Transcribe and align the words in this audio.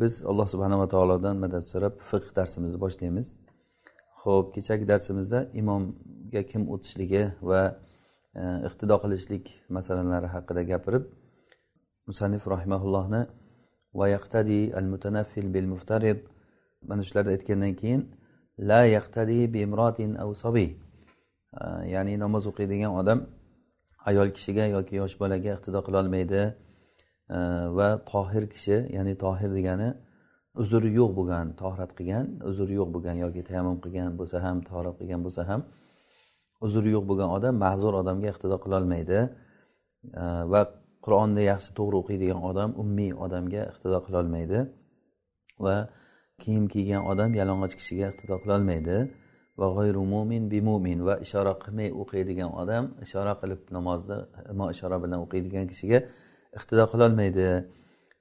Biz 0.00 0.22
alloh 0.26 0.46
subhanava 0.48 0.88
taolodan 0.88 1.36
madad 1.44 1.64
so'rab 1.72 1.94
fiqh 2.10 2.28
darsimizni 2.36 2.78
boshlaymiz. 2.84 3.26
Ho'p 4.22 4.46
kechagi 4.54 4.88
darsimizda 4.92 5.38
imomga 5.60 6.42
kim 6.50 6.62
o'tishligi 6.74 7.22
va 7.50 7.62
e, 8.40 8.42
iqtido 8.68 8.96
qilishlik 9.04 9.44
masalalari 9.76 10.28
haqida 10.34 10.62
gapirib 10.70 11.04
musannif 12.08 12.42
rahimaullohni 12.54 13.22
va 13.98 14.06
yaqtadi 14.16 14.58
al 14.78 14.86
mutanaffil 14.94 15.46
bil 15.54 15.68
muftarid 15.74 16.20
mana 16.88 17.02
shularni 17.08 17.30
aytgandan 17.36 17.74
keyin 17.80 18.02
la 18.70 18.80
yaqtadi 18.96 19.38
bi 19.52 19.58
imrotin 19.66 20.10
aw 20.22 20.30
sobiy 20.44 20.68
e, 21.60 21.64
ya'ni 21.94 22.14
namoz 22.24 22.44
o'qiydigan 22.50 22.92
odam 23.00 23.20
ayol 24.10 24.28
kishiga 24.36 24.64
yoki 24.76 24.94
yosh 25.02 25.14
bolaga 25.22 25.50
iqtido 25.56 25.80
qilolmaydi 25.86 26.42
va 27.30 27.88
tohir 28.12 28.44
kishi 28.54 28.76
ya'ni 28.96 29.14
tohir 29.24 29.50
degani 29.58 29.88
uzri 30.62 30.90
yo'q 31.00 31.10
bo'lgan 31.18 31.46
tohrat 31.62 31.90
qilgan 31.98 32.26
uzri 32.50 32.74
yo'q 32.80 32.88
bo'lgan 32.94 33.16
yoki 33.24 33.42
tayammum 33.48 33.78
qilgan 33.84 34.10
bo'lsa 34.18 34.36
ham 34.44 34.56
tohrat 34.70 34.96
qilgan 35.00 35.20
bo'lsa 35.26 35.42
ham 35.50 35.60
uzri 36.66 36.88
yo'q 36.96 37.04
bo'lgan 37.10 37.30
odam 37.36 37.54
ma'zur 37.64 37.92
odamga 38.02 38.28
iqtido 38.34 38.56
qilolmaydi 38.64 39.18
va 40.52 40.60
qur'onni 41.04 41.42
yaxshi 41.52 41.70
to'g'ri 41.78 41.96
o'qiydigan 42.02 42.40
odam 42.50 42.70
ummiy 42.82 43.12
odamga 43.24 43.62
iqtido 43.72 43.98
qilolmaydi 44.06 44.58
va 45.64 45.76
kiyim 46.42 46.64
kiygan 46.74 47.02
odam 47.12 47.30
yalang'och 47.40 47.74
kishiga 47.80 48.06
iqtido 48.12 48.36
qilolmaydi 48.42 48.96
va 49.60 49.66
g'oyru 49.76 50.02
mo'min 50.14 50.42
bi 50.52 50.58
mo'min 50.68 50.98
va 51.08 51.14
ishora 51.26 51.52
qilmay 51.64 51.88
o'qiydigan 52.02 52.50
odam 52.62 52.84
ishora 53.06 53.32
qilib 53.40 53.60
namozda 53.76 54.16
imo 54.52 54.66
ishora 54.74 54.96
bilan 55.04 55.18
o'qiydigan 55.24 55.64
kishiga 55.72 55.98
iqtido 56.58 56.84
qilolmaydi. 56.92 57.48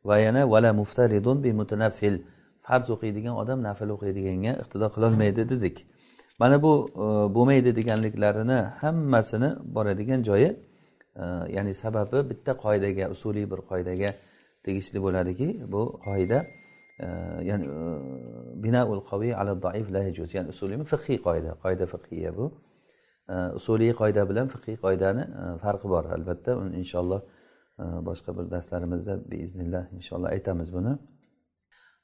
Va 0.09 0.17
yana 0.25 0.41
vala 0.53 0.73
muftaridun 0.81 1.43
bi 1.43 1.51
mutanaffil 1.59 2.15
farz 2.67 2.89
o'qiydigan 2.95 3.35
odam 3.41 3.59
nafl 3.67 3.89
o'qiydiganga 3.95 4.53
iqtido 4.63 4.87
qilolmaydi 4.95 5.49
dedik. 5.51 5.77
Mana 6.39 6.61
bu 6.63 6.89
e, 6.95 7.05
bo'lmaydi 7.35 7.75
deganliklarini 7.75 8.59
hammasini 8.81 9.49
boradigan 9.75 10.23
joyi 10.23 10.49
e, 11.15 11.23
ya'ni 11.55 11.75
sababi 11.75 12.29
bitta 12.29 12.51
qoidaga 12.63 13.09
usuliy 13.15 13.45
bir 13.51 13.59
qoidaga 13.71 14.09
tegishli 14.65 14.99
bo'ladiki 15.05 15.47
bu 15.73 15.83
qoida 16.07 16.39
e, 17.05 17.07
ya'ni 17.49 17.65
binaul 18.63 19.01
qaviy 19.11 19.35
ala 19.41 19.53
doif 19.65 19.87
la 19.95 20.03
yajuz 20.07 20.33
ya'ni 20.37 20.49
usuliy 20.55 20.83
fiqhiy 20.93 21.19
qoida 21.27 21.51
qoida 21.63 21.85
fiqhiya 21.93 22.31
bu. 22.37 22.45
Usuliy 23.59 23.93
qoida 24.01 24.21
bilan 24.29 24.47
fiqhiy 24.53 24.75
qoidani 24.85 25.23
farqi 25.63 25.87
bor 25.93 26.05
albatta. 26.15 26.57
Uni 26.61 26.75
inshaalloh 26.81 27.21
boshqa 28.09 28.37
bir 28.37 28.51
darslarimizda 28.51 29.31
biiznillah 29.31 29.83
inshaalloh 29.97 30.29
aytamiz 30.35 30.73
buni. 30.73 30.93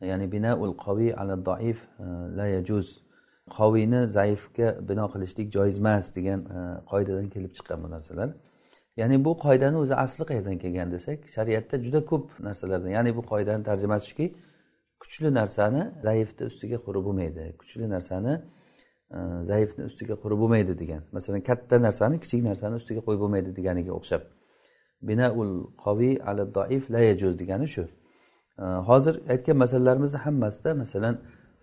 Ya'ni 0.02 0.32
binaul 0.32 0.74
qoviy 0.86 1.14
ala 1.22 1.46
doif 1.46 1.80
e, 2.00 2.04
la 2.38 2.48
yajuz. 2.48 2.88
Qoviyni 3.58 4.08
zaifga 4.08 4.68
bino 4.90 5.06
qilishlik 5.14 5.48
joiz 5.56 5.78
emas 5.78 6.16
degan 6.16 6.40
e, 6.56 6.60
qoidadan 6.92 7.30
kelib 7.30 7.52
chiqqan 7.58 7.84
bu 7.84 7.90
narsalar. 7.96 8.30
Ya'ni 8.98 9.26
bu 9.26 9.32
qoidani 9.46 9.78
o'zi 9.84 9.96
asli 9.96 10.24
qayerdan 10.30 10.58
kelgan 10.64 10.92
desak 10.92 11.20
shariatda 11.36 11.76
juda 11.86 12.02
ko'p 12.12 12.26
narsalardan 12.48 12.92
ya'ni 12.98 13.16
bu 13.18 13.22
qoidani 13.32 13.64
tarjimasi 13.70 14.06
shuki 14.10 14.28
kuchli 15.02 15.30
narsani 15.40 15.82
zaifni 16.08 16.44
ustiga 16.52 16.78
qurib 16.86 17.04
bo'lmaydi 17.08 17.44
kuchli 17.62 17.90
narsani 17.96 18.34
e, 19.16 19.18
zaifni 19.52 19.84
ustiga 19.90 20.16
qurib 20.24 20.40
bo'lmaydi 20.44 20.74
degan. 20.82 21.02
Masalan 21.12 21.42
katta 21.50 21.82
narsani 21.88 22.20
kichik 22.24 22.42
narsani 22.50 22.76
ustiga 22.82 23.02
qo'yib 23.08 23.22
bo'lmaydi 23.24 23.56
deganiga 23.60 23.92
o'xshab. 24.00 24.39
Binaul 25.02 25.52
qoviy 25.86 26.22
ala 26.30 26.54
doif 26.56 26.90
la 26.92 27.00
yajuz 27.00 27.40
degani 27.40 27.68
shu. 27.68 27.84
Hozir 28.90 29.16
aytgan 29.30 29.58
masalalarimizni 29.58 30.20
hammasida 30.26 30.74
masalan 30.74 31.16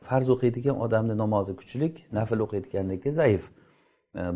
farz 0.09 0.29
o'qiydigan 0.35 0.77
odamni 0.85 1.15
namozi 1.23 1.53
kuchlik 1.61 1.95
nafl 2.13 2.39
o'qiyotganniki 2.47 3.13
zaif. 3.13 3.43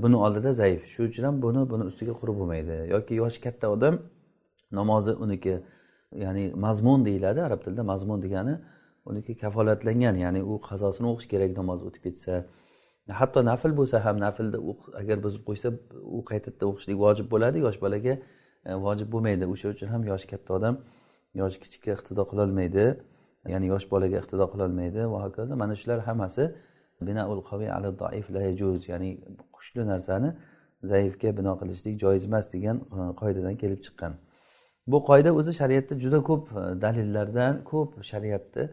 Buni 0.03 0.17
oldida 0.17 0.53
zaif. 0.55 0.81
Shuning 0.93 1.11
uchun 1.11 1.25
ham 1.29 1.37
buni 1.43 1.61
buni 1.73 1.85
ustiga 1.91 2.15
qurib 2.21 2.37
bo'lmaydi. 2.41 2.75
Yoki 2.95 3.15
yoshi 3.23 3.41
katta 3.47 3.67
odam 3.75 3.95
namozi 4.79 5.13
uniki 5.25 5.55
ya'ni 6.25 6.45
mazmun 6.65 7.05
deyiladi 7.05 7.41
arab 7.43 7.61
tilida 7.65 7.83
mazmun 7.83 8.23
degani 8.23 8.55
uniki 9.11 9.33
kafolatlangan 9.43 10.17
ya'ni 10.25 10.41
u 10.43 10.55
qazosini 10.69 11.07
o'qish 11.13 11.29
kerak 11.33 11.51
namoz 11.61 11.81
o'tib 11.89 12.03
ketsa. 12.07 12.33
Hatto 13.21 13.41
nafl 13.51 13.73
bo'lsa 13.81 13.97
ham 14.05 14.17
naflni 14.27 14.59
agar 15.01 15.17
buzib 15.25 15.43
qo'ysa 15.49 15.69
u 16.19 16.21
qaytadan 16.31 16.67
o'qishlik 16.71 16.99
vojib 17.05 17.27
bo'ladi 17.33 17.59
yosh 17.67 17.79
bolaga 17.85 18.15
E, 18.67 18.75
vojib 18.75 19.09
bo'lmaydi. 19.13 19.47
O'sha 19.53 19.69
uchun 19.75 19.89
ham 19.95 20.03
yoshi 20.11 20.27
katta 20.33 20.55
odam 20.59 20.77
yoshi 21.41 21.59
kichikka 21.63 21.91
iqtido 21.97 22.23
qilolmaydi 22.31 22.85
ya'ni 23.53 23.67
yosh 23.73 23.87
bolaga 23.93 24.17
iqtido 24.23 24.47
qilolmaydi 24.53 25.03
va 25.13 25.19
hokazo 25.25 25.57
mana 25.63 25.75
shular 25.81 26.01
hammasi 26.09 26.45
binaul 27.09 27.41
qaviy 27.51 27.71
ala 27.77 27.91
doif 28.03 28.27
la 28.35 28.41
yajuz. 28.49 28.81
Ya'ni 28.93 29.11
kuchli 29.57 29.87
narsani 29.93 30.31
zaifga 30.93 31.31
bino 31.39 31.53
qilishlik 31.61 31.95
joiz 32.05 32.25
emas 32.31 32.47
degan 32.55 32.77
e, 32.99 33.01
qoidadan 33.21 33.55
kelib 33.63 33.81
chiqqan. 33.87 34.13
Bu 34.93 34.99
qoida 35.11 35.31
o'zi 35.39 35.53
shariatda 35.61 35.95
juda 36.05 36.21
ko'p 36.31 36.45
e, 36.61 36.63
dalillardan 36.85 37.65
ko'p 37.73 37.91
shariatni 38.11 38.65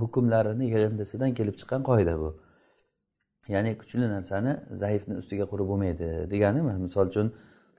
hukmlarini 0.00 0.64
yig'indisidan 0.72 1.30
kelib 1.38 1.56
chiqqan 1.60 1.82
qoida 1.90 2.14
bu. 2.22 2.30
Ya'ni 3.54 3.70
kuchli 3.80 4.06
narsani 4.16 4.52
zaifni 4.82 5.14
ustiga 5.20 5.44
qurib 5.52 5.66
bo'lmaydi 5.72 6.08
degani 6.32 6.60
misol 6.86 7.06
uchun 7.12 7.28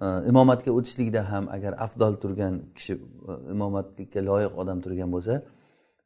imomatga 0.01 0.71
o'tishlikda 0.71 1.31
ham 1.31 1.47
agar 1.49 1.73
afzal 1.85 2.13
turgan 2.23 2.61
kishi 2.75 2.93
e, 2.93 3.33
imomatlikka 3.51 4.19
loyiq 4.29 4.53
odam 4.61 4.81
turgan 4.85 5.11
bo'lsa 5.15 5.41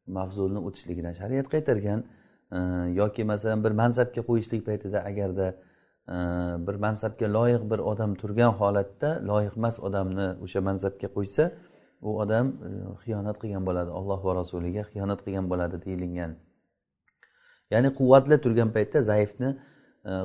mavzulni 0.08 0.60
o'tishligidan 0.68 1.14
shariat 1.14 1.48
qaytargan. 1.54 2.04
Yoki 3.02 3.24
masalan 3.32 3.64
bir 3.64 3.72
mansabga 3.82 4.22
qo'yishlik 4.30 4.62
paytida 4.66 5.00
agarda 5.10 5.48
e, 6.16 6.18
bir 6.68 6.76
mansabga 6.86 7.28
loyiq 7.38 7.64
bir 7.72 7.80
odam 7.92 8.16
turgan 8.22 8.52
holatda 8.60 9.10
loyiq 9.30 9.54
emas 9.62 9.80
odamni 9.88 10.28
o'sha 10.46 10.62
mansabga 10.70 11.08
qo'ysa 11.18 11.52
u 12.02 12.10
odam 12.24 12.48
e, 12.68 12.70
xiyonat 13.04 13.38
qilgan 13.42 13.64
bo'ladi. 13.70 13.90
Alloh 14.00 14.20
va 14.28 14.36
rasuliga 14.42 14.84
xiyonat 14.92 15.20
qilgan 15.26 15.46
bo'ladi 15.52 15.82
deyilgan. 15.86 16.32
Ya'ni 17.74 17.90
quvvatli 18.00 18.36
turgan 18.44 18.70
paytda 18.76 19.02
zaifni 19.12 19.50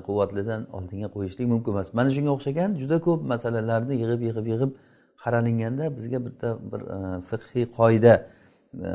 quvvatlidan 0.06 0.67
oldinga 0.77 1.09
qo'yishlik 1.17 1.47
mumkin 1.53 1.72
emas. 1.72 1.95
Mana 1.99 2.11
shunga 2.17 2.31
o'xshagan 2.37 2.77
juda 2.83 3.00
ko'p 3.06 3.21
masalalarni 3.33 3.95
yig'ib 4.03 4.21
yig'ib 4.28 4.47
yig'ib 4.53 4.71
qaralinganda 5.22 5.97
bizga 5.97 6.19
bitta 6.27 6.49
bir 6.72 6.81
e, 6.81 7.21
fiqhiy 7.31 7.67
qoida 7.78 8.15
e, 8.89 8.91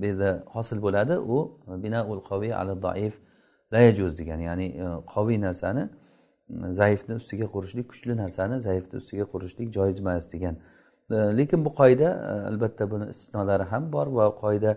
bu 0.00 0.04
yerda 0.06 0.30
hosil 0.54 0.82
bo'ladi. 0.86 1.18
U 1.18 1.36
binaul 1.84 2.20
qoviy 2.30 2.54
ala 2.60 2.82
doif 2.82 3.14
layajuz 3.72 4.18
degan 4.18 4.40
ya'ni 4.48 4.66
e, 4.84 4.86
qoviy 5.14 5.40
narsani 5.46 5.88
zaifni 6.80 7.14
ustiga 7.20 7.46
qurishlik 7.54 7.86
kuchli 7.92 8.16
narsani 8.22 8.60
zaifni 8.60 8.96
ustiga 9.02 9.24
qurishlik 9.32 9.68
joiz 9.76 9.98
emas 10.04 10.32
degan. 10.32 10.56
Lekin 11.10 11.64
bu 11.64 11.70
qoida 11.80 12.08
albatta 12.50 12.90
buni 12.90 13.06
istisnolari 13.12 13.64
ham 13.72 13.92
bor 13.92 14.06
va 14.18 14.26
qoida 14.42 14.72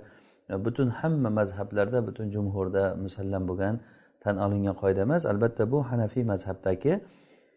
butun 0.65 0.89
hamma 0.89 1.29
mazhablarda 1.29 2.07
butun 2.07 2.29
jumhurda 2.35 2.95
musallam 2.95 3.47
bo'lgan 3.49 3.79
tan 4.23 4.37
olingan 4.45 4.75
qoida 4.81 5.01
emas. 5.07 5.25
Albatta 5.25 5.71
bu 5.71 5.83
hanafiy 5.91 6.23
mazhabdagi 6.23 6.93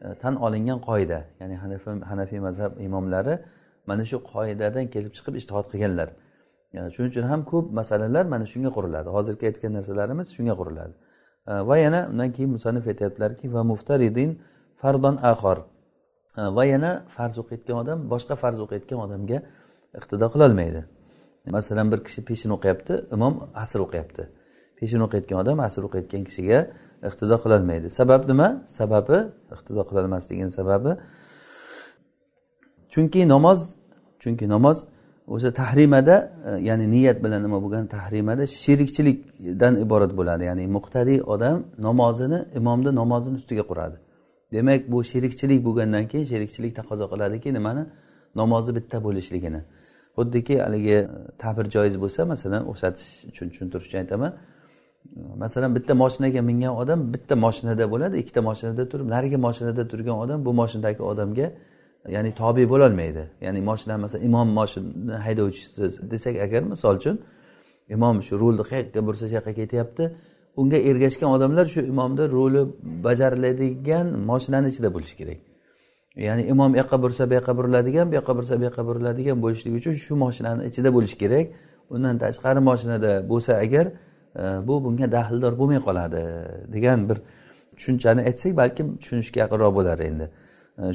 e, 0.04 0.14
tan 0.22 0.34
olingan 0.46 0.80
qoida. 0.88 1.18
Ya'ni 1.40 1.56
hanafiy 1.62 1.92
hanafiy 2.10 2.40
mazhab 2.48 2.72
imomlari 2.86 3.34
mana 3.86 4.04
shu 4.10 4.16
qoidadan 4.32 4.86
kelib 4.94 5.12
chiqib 5.16 5.34
ishtihod 5.40 5.66
qilganlar. 5.72 6.08
E, 6.74 6.78
shuning 6.94 7.10
uchun 7.12 7.26
ham 7.32 7.40
ko'p 7.52 7.66
masalalar 7.80 8.24
mana 8.34 8.46
shunga 8.52 8.70
quriladi. 8.76 9.08
Hozirgi 9.16 9.44
aytgan 9.50 9.72
narsalarimiz 9.78 10.28
shunga 10.36 10.54
quriladi. 10.60 10.94
E, 11.50 11.52
va 11.68 11.76
yana 11.84 12.00
undan 12.12 12.30
keyin 12.36 12.50
musannif 12.56 12.84
aytyaptilarki 12.92 13.46
va 13.54 13.62
muftaridin 13.72 14.30
fardon 14.82 15.16
axor. 15.32 15.58
Va 16.56 16.64
yana 16.72 16.90
farz 17.16 17.36
o'qiyotgan 17.42 17.76
odam 17.82 17.98
boshqa 18.12 18.34
farz 18.42 18.58
o'qiyotgan 18.64 18.98
odamga 19.06 19.38
iqtido 19.98 20.26
qilolmaydi. 20.34 20.82
Masalan 21.56 21.92
bir 21.92 22.00
kishi 22.06 22.20
peshin 22.28 22.50
o'qiyapti 22.56 22.94
imom 23.16 23.34
asr 23.62 23.80
o'qiyapti. 23.86 24.24
Peshin 24.78 25.00
o'qiyotgan 25.06 25.38
odam 25.42 25.58
asr 25.68 25.82
o'qiyotgan 25.88 26.22
kishiga 26.28 26.58
iqtido 27.08 27.36
qilolmaydi 27.44 27.88
sabab 27.98 28.22
nima? 28.30 28.48
Sababi 28.78 29.18
iqtido 29.54 29.82
qilolmasligini 29.88 30.50
sababi. 30.58 30.92
Chunki 32.92 33.20
namoz 33.34 33.60
chunki 34.22 34.46
namoz 34.54 34.78
o'sha 35.34 35.50
tahrimada 35.60 36.32
e, 36.46 36.50
ya'ni 36.68 36.90
niyat 36.90 37.24
bilan 37.24 37.42
nima 37.42 37.62
bo'lgan 37.64 37.86
tahrimada 37.86 38.46
sherikchilikdan 38.46 39.74
iborat 39.84 40.12
bo'ladi. 40.18 40.44
Ya'ni 40.44 40.64
muqtadiy 40.76 41.18
odam 41.34 41.64
namozini 41.78 42.38
imomni 42.58 42.94
namozini 42.94 43.36
ustiga 43.40 43.64
quradi. 43.70 43.96
Demak 44.52 44.80
bu 44.92 45.04
sherikchilik 45.04 45.64
bo'lgandan 45.66 46.04
keyin 46.10 46.26
sherikchilik 46.32 46.72
taqozo 46.76 47.06
qiladiki 47.12 47.48
nimani? 47.58 47.82
Namozni 48.40 48.72
bitta 48.78 49.04
bo'lishligini. 49.06 49.60
Xuddiki 50.18 50.54
haligi 50.64 50.90
e, 50.90 51.06
ta'bir 51.42 51.66
joiz 51.74 51.94
bo'lsa 52.02 52.20
masalan 52.32 52.62
o'xshatish 52.70 53.10
uchun 53.30 53.46
tushuntirish 53.50 53.86
uchun 53.88 53.98
aytaman. 54.04 54.32
Masalan 55.42 55.74
bitta 55.76 55.94
moshinaga 55.94 56.40
mingan 56.50 56.74
odam 56.82 57.12
bitta 57.14 57.34
moshinada 57.36 57.84
bo'ladi 57.92 58.16
ikkita 58.22 58.40
moshinada 58.48 58.88
turib 58.88 59.06
narigi 59.14 59.38
moshinada 59.46 59.88
turgan 59.88 60.16
odam 60.24 60.44
bu 60.46 60.52
moshinadagi 60.60 61.02
odamga 61.02 61.46
ya'ni 62.08 62.34
tobe 62.34 62.64
bo'lolmaydi. 62.72 63.24
Ya'ni 63.40 63.60
moshina 63.60 63.96
masalan 64.04 64.24
imom 64.24 64.48
moshina 64.58 65.16
haydovchisi 65.26 66.10
desak 66.10 66.36
agar 66.46 66.62
misol 66.62 66.96
uchun 67.00 67.16
imom 67.96 68.22
shu 68.26 68.34
rulni 68.42 68.64
qayerga 68.70 69.00
bursa 69.06 69.24
shu 69.28 69.34
yoqqa 69.38 69.52
ketyapti 69.60 70.04
unga 70.60 70.78
ergashgan 70.90 71.30
odamlar 71.36 71.66
shu 71.74 71.80
imomni 71.92 72.24
roli 72.36 72.62
bajariladigan 73.06 74.06
moshinani 74.30 74.68
ichida 74.72 74.88
bo'lishi 74.94 75.16
kerak. 75.20 75.38
Ya'ni 76.16 76.42
imom 76.52 76.72
bu 76.72 76.76
yoqqa 76.82 76.96
bursa 77.02 77.22
bu 77.30 77.34
yoqqa 77.38 77.52
buriladigan 77.58 78.06
bu 78.10 78.14
yoqqa 78.18 78.32
bursa 78.38 78.54
bu 78.60 78.64
yoqqa 78.68 78.82
buriladigan 78.88 79.36
bo'lishligi 79.44 79.76
uchun 79.80 79.94
shu 80.04 80.14
moshinani 80.24 80.62
ichida 80.70 80.90
bo'lishi 80.96 81.16
kerak. 81.22 81.46
Undan 81.94 82.14
tashqari 82.24 82.60
moshinada 82.68 83.12
bo'lsa 83.30 83.52
agar 83.64 83.86
bu 84.68 84.84
bunga 84.84 85.12
daxldor 85.12 85.58
bo'lmay 85.60 85.80
qoladi 85.88 86.22
degan 86.72 87.08
bir 87.08 87.18
tushunchani 87.76 88.20
aytsak 88.28 88.56
balkim 88.56 88.96
tushunishga 89.02 89.38
yaqinroq 89.44 89.72
bo'lar 89.78 89.98
endi. 90.08 90.26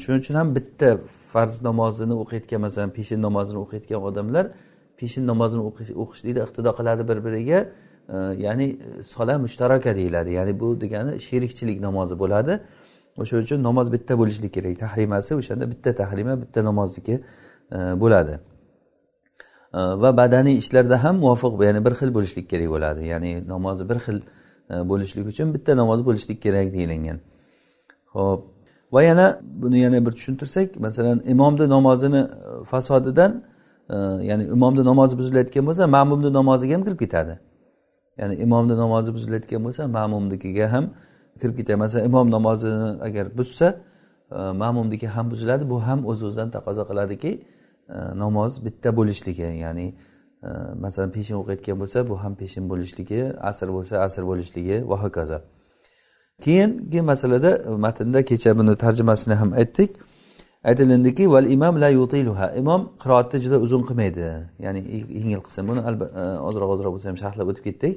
Shuning 0.03 0.19
uchun 0.23 0.35
ham 0.35 0.55
bitta 0.55 0.89
farz 1.33 1.61
namozini 1.69 2.15
o'qiyotgan 2.23 2.61
masalan 2.65 2.89
peshin 2.97 3.21
namozini 3.27 3.59
o'qiyotgan 3.63 4.01
odamlar 4.09 4.45
peshin 4.99 5.23
namozini 5.31 5.61
o'qishlikda 6.03 6.41
iqtido 6.47 6.71
qiladi 6.79 7.03
bir 7.09 7.17
biriga 7.25 7.59
ya'ni 8.45 8.77
sola 9.13 9.38
mushtaraka 9.45 9.95
deyiladi. 9.95 10.31
Ya'ni 10.31 10.59
bu 10.59 10.81
degani 10.81 11.19
sherikchilik 11.19 11.81
namozi 11.81 12.19
bo'ladi. 12.19 12.59
O'sha 13.17 13.37
uchun 13.37 13.63
namoz 13.63 13.91
bitta 13.91 14.17
bo'lishligi 14.19 14.51
kerak. 14.51 14.79
Tahrimasi 14.79 15.35
o'shanda 15.35 15.71
bitta 15.71 15.95
tahrima 15.95 16.41
bitta 16.41 16.63
namozniki 16.63 17.13
e, 17.71 17.77
bo'ladi. 17.99 18.31
e, 18.31 18.50
va 19.73 20.18
badaniy 20.18 20.57
ishlarda 20.57 21.03
ham 21.03 21.15
muvofiq 21.18 21.63
ya'ni 21.63 21.85
bir 21.85 21.91
xil 21.91 22.13
bo'lishlik 22.13 22.50
kerak 22.50 22.69
bo'ladi. 22.69 23.06
Ya'ni 23.06 23.47
namozi 23.47 23.89
bir 23.89 23.95
xil 24.06 24.18
e, 24.69 24.89
bo'lishlik 24.89 25.27
uchun 25.27 25.53
bitta 25.53 25.77
namoz 25.77 26.06
bo'lishlik 26.06 26.41
kerak 26.41 26.73
deyilgan. 26.73 27.19
Ho'p 28.15 28.41
va 28.91 29.03
yana 29.03 29.39
buni 29.44 29.79
yana 29.79 30.06
bir 30.06 30.12
tushuntirsak 30.12 30.79
masalan 30.79 31.21
imomni 31.25 31.69
namozini 31.69 32.18
e, 32.18 32.63
fasodidan 32.71 33.44
e, 33.89 33.95
ya'ni 34.29 34.44
imomni 34.44 34.83
namozi 34.85 35.18
buzilayotgan 35.18 35.63
bo'lsa 35.68 35.88
ma'mumni 35.88 36.33
namoziga 36.33 36.73
ham 36.75 36.83
kirib 36.83 37.00
ketadi. 37.00 37.39
Ya'ni 38.18 38.35
imomni 38.35 38.75
namozi 38.83 39.13
buzilayotgan 39.13 39.62
bo'lsa 39.65 39.88
ma'mumnikiga 39.88 40.68
ham 40.73 40.85
kirib 41.41 41.56
ketadi. 41.57 41.77
Masalan 41.77 42.06
imom 42.06 42.31
namozini 42.31 42.89
agar 43.07 43.25
buzsa 43.38 43.68
ma'mumniki 44.62 45.07
ham 45.07 45.31
buziladi 45.31 45.69
bu 45.69 45.77
ham 45.88 46.00
o'z 46.06 46.23
o'zidan 46.23 46.50
taqozo 46.56 46.83
qiladiki 46.89 47.31
E, 47.91 48.19
namoz 48.19 48.65
bitta 48.65 48.97
bo'lishligi 48.97 49.41
ya'ni 49.41 49.88
e, 50.43 50.49
masalan 50.83 51.11
peshin 51.11 51.35
o'qiyotgan 51.41 51.79
bo'lsa 51.81 52.07
bu 52.09 52.15
ham 52.23 52.35
peshin 52.41 52.69
bo'lishligi 52.71 53.21
asr 53.49 53.67
bo'lsa 53.75 53.95
asr 54.05 54.23
bo'lishligi 54.29 54.77
va 54.89 54.97
hokazo. 55.03 55.39
Keyingi 56.45 57.01
masalada 57.11 57.51
e, 57.57 57.69
matnda 57.85 58.25
kecha 58.29 58.57
buni 58.59 58.75
tarjimasini 58.83 59.33
ham 59.41 59.53
aytdik. 59.53 59.89
Aytilindiki 60.69 61.31
val 61.33 61.45
imom 61.55 61.75
la 61.83 61.89
yutiluha. 61.89 62.47
Imom 62.61 62.81
qiroatni 63.03 63.38
juda 63.43 63.57
uzun 63.65 63.81
qilmaydi. 63.89 64.25
Ya'ni 64.65 64.79
yengil 65.19 65.41
qilsin. 65.45 65.63
Buni 65.69 65.81
ozroq 66.49 66.69
ozroq 66.75 66.91
bo'lsa 66.95 67.07
ham 67.11 67.17
sharhlab 67.23 67.47
o'tib 67.51 67.63
ketdik. 67.67 67.94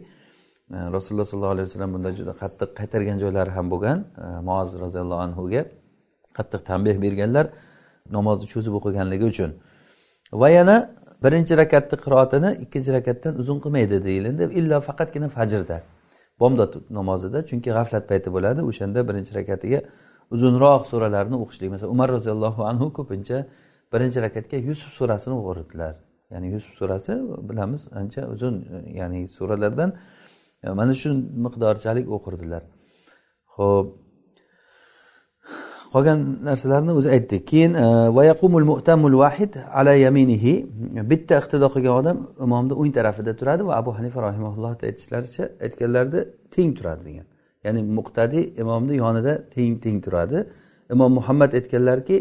Rasululloh 0.97 1.27
sollallohu 1.31 1.55
alayhi 1.57 1.67
vasallam 1.69 1.91
bunda 1.95 2.11
juda 2.19 2.33
qattiq 2.43 2.71
qaytargan 2.81 3.17
joylari 3.23 3.51
ham 3.57 3.67
bo'lgan. 3.73 3.99
Moz 4.51 4.69
roziyallohu 4.85 5.23
anhuga 5.27 5.63
qattiq 6.39 6.61
tanbeh 6.71 6.97
berganlar 7.05 7.47
namozni 8.17 8.47
cho'zib 8.53 8.75
o'qiganligi 8.79 9.25
uchun. 9.33 9.51
Va 10.43 10.49
yana 10.51 10.77
birinchi 11.25 11.57
rakatni 11.63 11.97
qiroatini 12.05 12.51
ikkinchi 12.65 12.91
rakatdan 12.99 13.35
uzun 13.43 13.59
qilmaydi 13.65 13.97
deyilindi. 14.09 14.43
Illo 14.61 14.79
faqatgina 14.89 15.29
fajrda 15.37 15.77
bomdod 16.41 16.73
namozida 16.99 17.39
chunki 17.51 17.71
g'aflat 17.77 18.05
payti 18.11 18.29
bo'ladi. 18.37 18.61
O'shanda 18.71 19.01
birinchi 19.09 19.33
rakatiga 19.41 19.81
uzunroq 20.35 20.83
suralarni 20.91 21.37
o'qishlik. 21.45 21.69
Masalan 21.75 21.93
umar 21.97 22.09
roziyallohu 22.17 22.61
anhu 22.71 22.87
ko'pincha 22.99 23.39
birinchi 23.93 24.19
rakatga 24.27 24.57
yusuf 24.69 24.91
surasini 24.99 25.35
o'qirdilar. 25.41 25.95
Ya'ni 26.33 26.47
yusuf 26.55 26.75
surasi 26.81 27.13
bilamiz 27.49 27.83
ancha 28.01 28.23
uzun 28.35 28.55
ya'ni 29.01 29.21
suralardan 29.37 29.91
e, 30.65 30.71
mana 30.79 30.95
shu 31.01 31.09
miqdorchalik 31.45 32.07
o'qirdilar. 32.17 32.63
Ho'p 33.57 33.87
qolgan 35.95 36.21
narsalarni 36.49 36.93
o'zi 36.99 37.09
aytdik 37.17 37.43
keyin 37.51 37.73
e, 37.75 37.87
vayaqumul 38.19 38.67
mu'tamul 38.73 39.17
vahid 39.23 39.53
ala 39.79 39.95
yaminihi. 40.07 40.55
Bitta 41.11 41.35
iqtido 41.43 41.69
qilgan 41.75 41.95
odam 42.01 42.19
imomni 42.47 42.75
o'ng 42.81 42.93
tarafida 42.99 43.33
turadi 43.41 43.63
va 43.69 43.75
abu 43.81 43.91
hanifa 43.99 44.19
rahimaullohni 44.29 44.83
aytishlaricha 44.91 45.45
aytganlarida 45.65 46.21
teng 46.55 46.71
turadi 46.79 47.03
degan. 47.09 47.27
Ya'ni 47.65 47.81
muqtadi 47.99 48.41
imomni 48.63 48.95
yonida 49.03 49.33
teng 49.55 49.73
teng 49.85 49.99
turadi. 50.07 50.39
Imom 50.95 51.11
muhammad 51.19 51.51
aytganlarki 51.59 52.17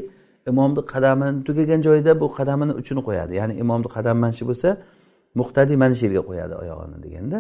imomni 0.52 0.82
qadamini 0.94 1.44
tugagan 1.48 1.82
joyida 1.88 2.12
bu 2.22 2.28
qadamini 2.38 2.74
uchini 2.82 3.02
qo'yadi. 3.08 3.34
Ya'ni 3.40 3.54
imomni 3.64 3.90
qadami 3.96 4.20
mana 4.24 4.34
shu 4.40 4.46
bo'lsa 4.50 4.70
muqtadiy 5.40 5.78
mana 5.84 5.94
shu 5.98 6.04
yerga 6.08 6.24
qo'yadi 6.30 6.54
oyog'ini 6.62 6.98
deganda. 7.06 7.38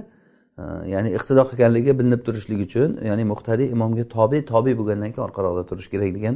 Ya'ni 0.93 1.09
iqtido 1.17 1.43
qilganligi 1.49 1.91
bilinib 1.99 2.21
turishligi 2.27 2.63
uchun 2.69 2.89
ya'ni 3.09 3.23
muqtadiy 3.33 3.67
imomga 3.75 4.05
tobe 4.15 4.39
tobe 4.51 4.71
bo'lgandan 4.79 5.09
keyin 5.13 5.25
orqaroqda 5.27 5.63
turish 5.69 5.87
kerak 5.93 6.11
degan 6.17 6.35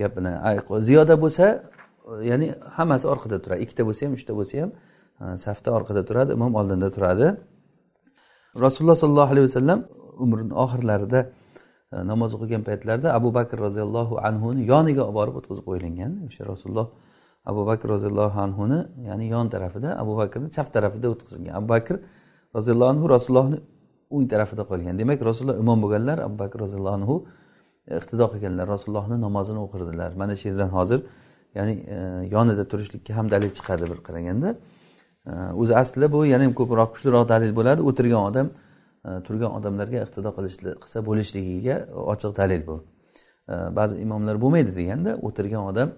gap 0.00 0.16
gapini 0.16 0.32
ziyoda 0.88 1.14
bo'lsa 1.24 1.46
ya'ni 2.22 2.54
hammasi 2.76 3.08
orqada 3.08 3.42
turadi. 3.42 3.62
Ikkita 3.64 3.82
bo'lsa 3.88 4.06
ham 4.06 4.12
uchta 4.18 4.32
bo'lsa 4.38 4.62
ham 4.62 4.70
e, 5.22 5.36
safda 5.44 5.70
orqada 5.78 6.02
turadi 6.08 6.30
imom 6.38 6.54
oldinda 6.60 6.88
turadi. 6.96 7.26
Rasululloh 8.64 8.96
sollallohu 9.02 9.32
alayhi 9.34 9.46
vasallam 9.48 9.80
umrini 10.24 10.54
oxirlarida 10.64 11.20
e, 11.92 11.96
namoz 12.10 12.34
o'qigan 12.36 12.62
paytlarida 12.68 13.08
abu 13.18 13.34
bakr 13.38 13.56
roziyallohu 13.66 14.14
anhuni 14.28 14.66
yoniga 14.72 15.02
olib 15.06 15.16
borib 15.18 15.34
o'tkazib 15.40 15.64
qo'yilgan. 15.68 16.12
O'sha 16.28 16.42
rasululloh 16.52 16.88
abu 17.50 17.62
bakr 17.70 17.86
roziyallohu 17.94 18.38
anhuni 18.46 18.78
ya'ni 19.08 19.26
yon 19.34 19.46
tarafida 19.54 19.88
abu 20.02 20.12
bakrni 20.20 20.48
chap 20.56 20.68
tarafida 20.76 21.06
o'tkazilgan. 21.14 21.54
Abu 21.60 21.68
bakr 21.74 21.94
roziyallohu 22.56 22.90
anhu 22.94 23.08
rasulullohni 23.14 23.58
o'ng 24.10 24.26
tarafida 24.32 24.62
qolgan. 24.70 24.98
Demak 24.98 25.22
rasululloh 25.22 25.58
imom 25.64 25.82
bo'lganlar 25.84 26.18
abu 26.26 26.38
bakr 26.38 26.58
roziyallohu 26.64 26.96
anhu 27.00 27.16
e, 27.88 27.96
iqtido 28.00 28.26
qilganlar 28.32 28.66
rasulullohni 28.74 29.16
namozini 29.26 29.60
o'qirdilar. 29.66 30.10
Mana 30.20 30.36
shu 30.36 30.48
yerdan 30.48 30.70
hozir 30.76 31.00
ya'ni 31.54 31.74
e, 31.96 31.96
yonida 32.34 32.64
turishlikka 32.72 33.16
ham 33.16 33.30
dalil 33.30 33.50
chiqadi 33.58 33.84
bir 33.90 33.98
qaraganda. 34.06 34.56
E, 35.26 35.32
o'zi 35.60 35.76
aslida 35.82 36.12
bu 36.12 36.26
yana 36.26 36.44
ham 36.44 36.54
ko'proq 36.60 36.88
kuchliroq 36.94 37.28
dalil 37.32 37.52
bo'ladi. 37.58 37.80
O'tirgan 37.90 38.22
odam 38.30 38.46
e, 39.08 39.10
turgan 39.26 39.50
odamlarga 39.58 39.98
iqtido 40.06 40.30
qilsa 40.36 40.98
bo'lishligiga 41.08 41.76
ochiq 42.12 42.32
dalil 42.40 42.66
bu. 42.70 42.76
Ba'zi 43.78 43.94
imomlar 44.04 44.36
bo'lmaydi 44.42 44.72
deganda 44.80 45.12
o'tirgan 45.26 45.62
odam 45.70 45.88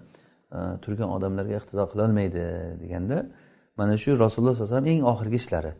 turgan 0.83 1.09
odamlarga 1.17 1.55
iqtido 1.61 1.83
qilolmaydi 1.91 2.43
deganda 2.81 3.17
mana 3.77 3.97
shu 4.03 4.11
rasululloh 4.23 4.53
sallallohu 4.55 4.73
alayhi 4.73 4.73
vasallam 4.73 4.91
eng 4.93 5.01
oxirgi 5.11 5.37
ishlari. 5.43 5.71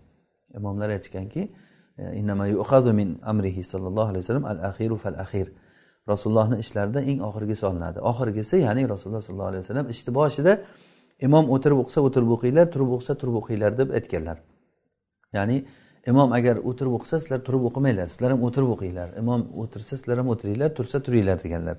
Imomlar 0.57 0.89
aytishganki 0.89 1.51
e, 1.97 2.93
min 2.93 3.09
amrihi 3.31 3.63
sollallohu 3.63 4.09
alayhi 4.11 4.23
vasallam 4.23 4.45
al 4.45 4.59
axiru 4.69 4.97
fal 4.97 5.17
axir 5.25 5.47
rasulullohni 6.07 6.59
ishlarida 6.59 7.01
eng 7.01 7.19
oxirgisi 7.19 7.65
olinadi. 7.65 7.99
Oxirgisi 7.99 8.55
ya'ni 8.57 8.89
rasululloh 8.89 9.21
sollallohu 9.21 9.51
alayhi 9.51 9.63
vasallam 9.63 9.89
ishni 9.93 10.11
boshida 10.19 10.53
imom 11.27 11.45
o'tirib 11.55 11.77
o'qisa 11.83 11.99
o'tirib 12.07 12.29
o'qinglar 12.35 12.65
turib 12.73 12.89
o'qisa 12.95 13.13
turib 13.21 13.35
o'qinglar 13.41 13.71
deb 13.79 13.89
aytganlar. 13.97 14.37
Ya'ni 15.37 15.57
imom 16.11 16.29
agar 16.37 16.55
o'tirib 16.69 16.93
o'qisa 16.97 17.15
sizlar 17.21 17.39
turib 17.47 17.63
o'qimanglar 17.69 18.07
sizlar 18.13 18.29
ham 18.33 18.41
o'tirib 18.47 18.69
o'qinglar 18.75 19.09
imom 19.21 19.41
o'tirsa 19.61 19.93
sizlar 19.99 20.17
ham 20.21 20.27
o'tiringlar 20.33 20.69
tursa 20.77 20.97
turinglar 21.05 21.37
deganlar. 21.43 21.77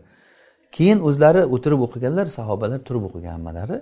Keyin 0.76 0.98
o'zlari 1.08 1.42
o'tirib 1.54 1.80
o'qiganlar 1.86 2.26
sahobalar 2.38 2.80
turib 2.88 3.02
o'qigan 3.08 3.32
hammalari. 3.38 3.78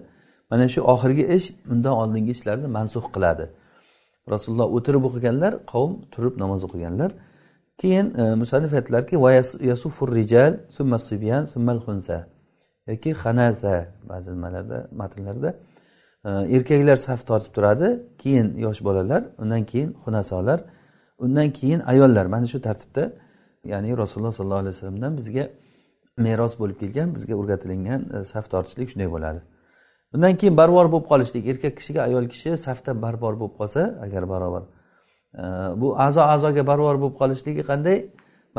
Mana 0.51 0.69
shu 0.75 0.81
oxirgi 0.95 1.25
ish 1.37 1.47
undan 1.73 1.95
oldingi 2.03 2.33
ishlarni 2.37 2.69
mansux 2.77 3.07
qiladi. 3.15 3.47
Rasululloh 4.33 4.69
o'tirib 4.77 5.05
o'qiganlar 5.09 5.53
qavm 5.73 5.93
turib 6.15 6.35
namoz 6.43 6.65
o'qiganlar. 6.65 7.11
Keyin 7.81 8.07
e, 8.23 8.35
musannif 8.35 8.73
aytdilarki 8.79 9.17
rijal 10.15 10.53
summa 10.77 10.99
sibyan 10.99 11.47
summal 11.47 11.79
yoki 12.87 13.11
xanaza 13.23 13.77
ba'zi 14.11 14.31
nimalarda 14.31 14.89
matnlarda 15.01 15.51
e, 16.25 16.31
erkaklar 16.57 16.97
saf 16.97 17.27
tortib 17.27 17.53
turadi 17.57 17.89
keyin 18.19 18.49
yosh 18.65 18.81
bolalar 18.85 19.23
undan 19.39 19.65
keyin 19.65 19.91
xunasolar 20.05 20.61
undan 21.19 21.51
keyin 21.51 21.81
ayollar. 21.81 22.27
Mana 22.27 22.47
shu 22.47 22.61
tartibda 22.61 23.13
ya'ni 23.65 23.97
rasululloh 23.97 24.33
sollallohu 24.33 24.63
alayhi 24.65 24.77
vasallamdan 24.77 25.17
bizga 25.17 25.45
meros 26.17 26.59
bo'lib 26.61 26.77
kelgan 26.83 27.15
bizga 27.15 27.35
o'rgatilingan 27.41 28.01
e, 28.15 28.25
saf 28.33 28.51
tortishlik 28.51 28.89
shunday 28.93 29.11
bo'ladi. 29.15 29.41
Undan 30.15 30.37
keyin 30.41 30.57
barbor 30.57 30.87
bo'lib 30.93 31.07
qolishlik. 31.13 31.43
Erkak 31.53 31.75
kishiga 31.79 32.01
ayol 32.09 32.25
kishi 32.33 32.57
safda 32.67 33.03
barbor 33.05 33.35
bo'lib 33.41 33.55
qolsa 33.61 33.83
agar 34.05 34.23
barobar 34.33 34.63
e, 35.43 35.45
bu 35.81 35.89
a'zo 36.07 36.21
a'zoga 36.35 36.63
barbor 36.71 36.97
bo'lib 37.03 37.17
qolishligi 37.21 37.63
qanday? 37.71 37.99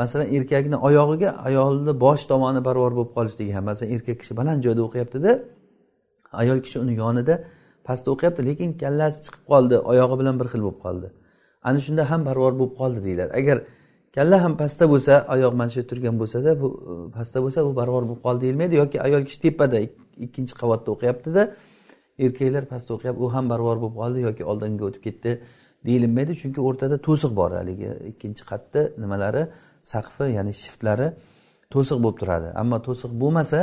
Masalan 0.00 0.28
erkakni 0.36 0.76
oyog'iga 0.88 1.30
ayolni 1.48 1.92
bosh 2.04 2.22
tomoni 2.30 2.60
barvor 2.68 2.92
bo'lib 2.98 3.12
qolishligi 3.16 3.52
ham. 3.56 3.64
Masalan 3.70 3.90
erkak 3.94 4.16
kishi 4.20 4.32
baland 4.40 4.60
joyda 4.66 4.82
o'qiyaptida 4.88 5.30
ayol 6.42 6.58
kishi 6.64 6.78
uni 6.84 6.94
yonida 7.02 7.34
pastda 7.86 8.08
o'qiyapti 8.14 8.40
lekin 8.48 8.68
kallasi 8.82 9.18
chiqib 9.24 9.44
qoldi 9.52 9.76
oyog'i 9.90 10.16
bilan 10.20 10.34
bir 10.40 10.46
xil 10.52 10.60
bo'lib 10.66 10.80
qoldi. 10.86 11.08
Ana 11.68 11.78
shunda 11.86 12.02
ham 12.10 12.20
barvor 12.28 12.52
bo'lib 12.60 12.74
qoldi 12.80 13.00
deyiladi. 13.06 13.32
Agar 13.40 13.56
kalla 14.16 14.36
ham 14.44 14.54
pastda 14.62 14.84
bo'lsa 14.92 15.12
oyoq 15.34 15.54
mana 15.60 15.70
shu 15.72 15.78
yerda 15.80 15.90
turgan 15.92 16.16
bo'lsada 16.22 16.50
bu 16.60 16.68
e, 16.90 16.92
pastda 17.16 17.38
bo'lsa 17.44 17.60
u 17.68 17.70
barvor 17.80 18.02
bo'lib 18.08 18.22
qoldi 18.26 18.40
deyilmaydi 18.44 18.74
yoki 18.82 18.98
ayol 19.06 19.22
kishi 19.28 19.40
tepada 19.46 19.78
ikkinchi 20.26 20.54
qavatda 20.60 20.88
o'qiyaptida 20.94 21.42
erkaklar 22.24 22.64
pastda 22.72 22.90
o'qiyapti 22.96 23.20
u 23.24 23.28
ham 23.34 23.44
barvor 23.52 23.76
bo'lib 23.82 23.96
qoldi 24.02 24.18
yoki 24.28 24.42
oldinga 24.50 24.84
o'tib 24.88 25.02
ketdi 25.06 25.30
deyilmaydi 25.88 26.32
chunki 26.42 26.60
o'rtada 26.68 26.96
to'siq 27.06 27.32
bor 27.40 27.50
haligi 27.60 27.90
ikkinchi 28.10 28.42
qatda 28.50 28.80
nimalari 29.02 29.42
saqfi 29.92 30.24
ya'ni 30.36 30.52
shiftlari 30.62 31.08
to'siq 31.74 31.98
bo'lib 32.04 32.18
turadi. 32.22 32.48
Ammo 32.62 32.78
to'siq 32.88 33.12
bo'lmasa 33.22 33.60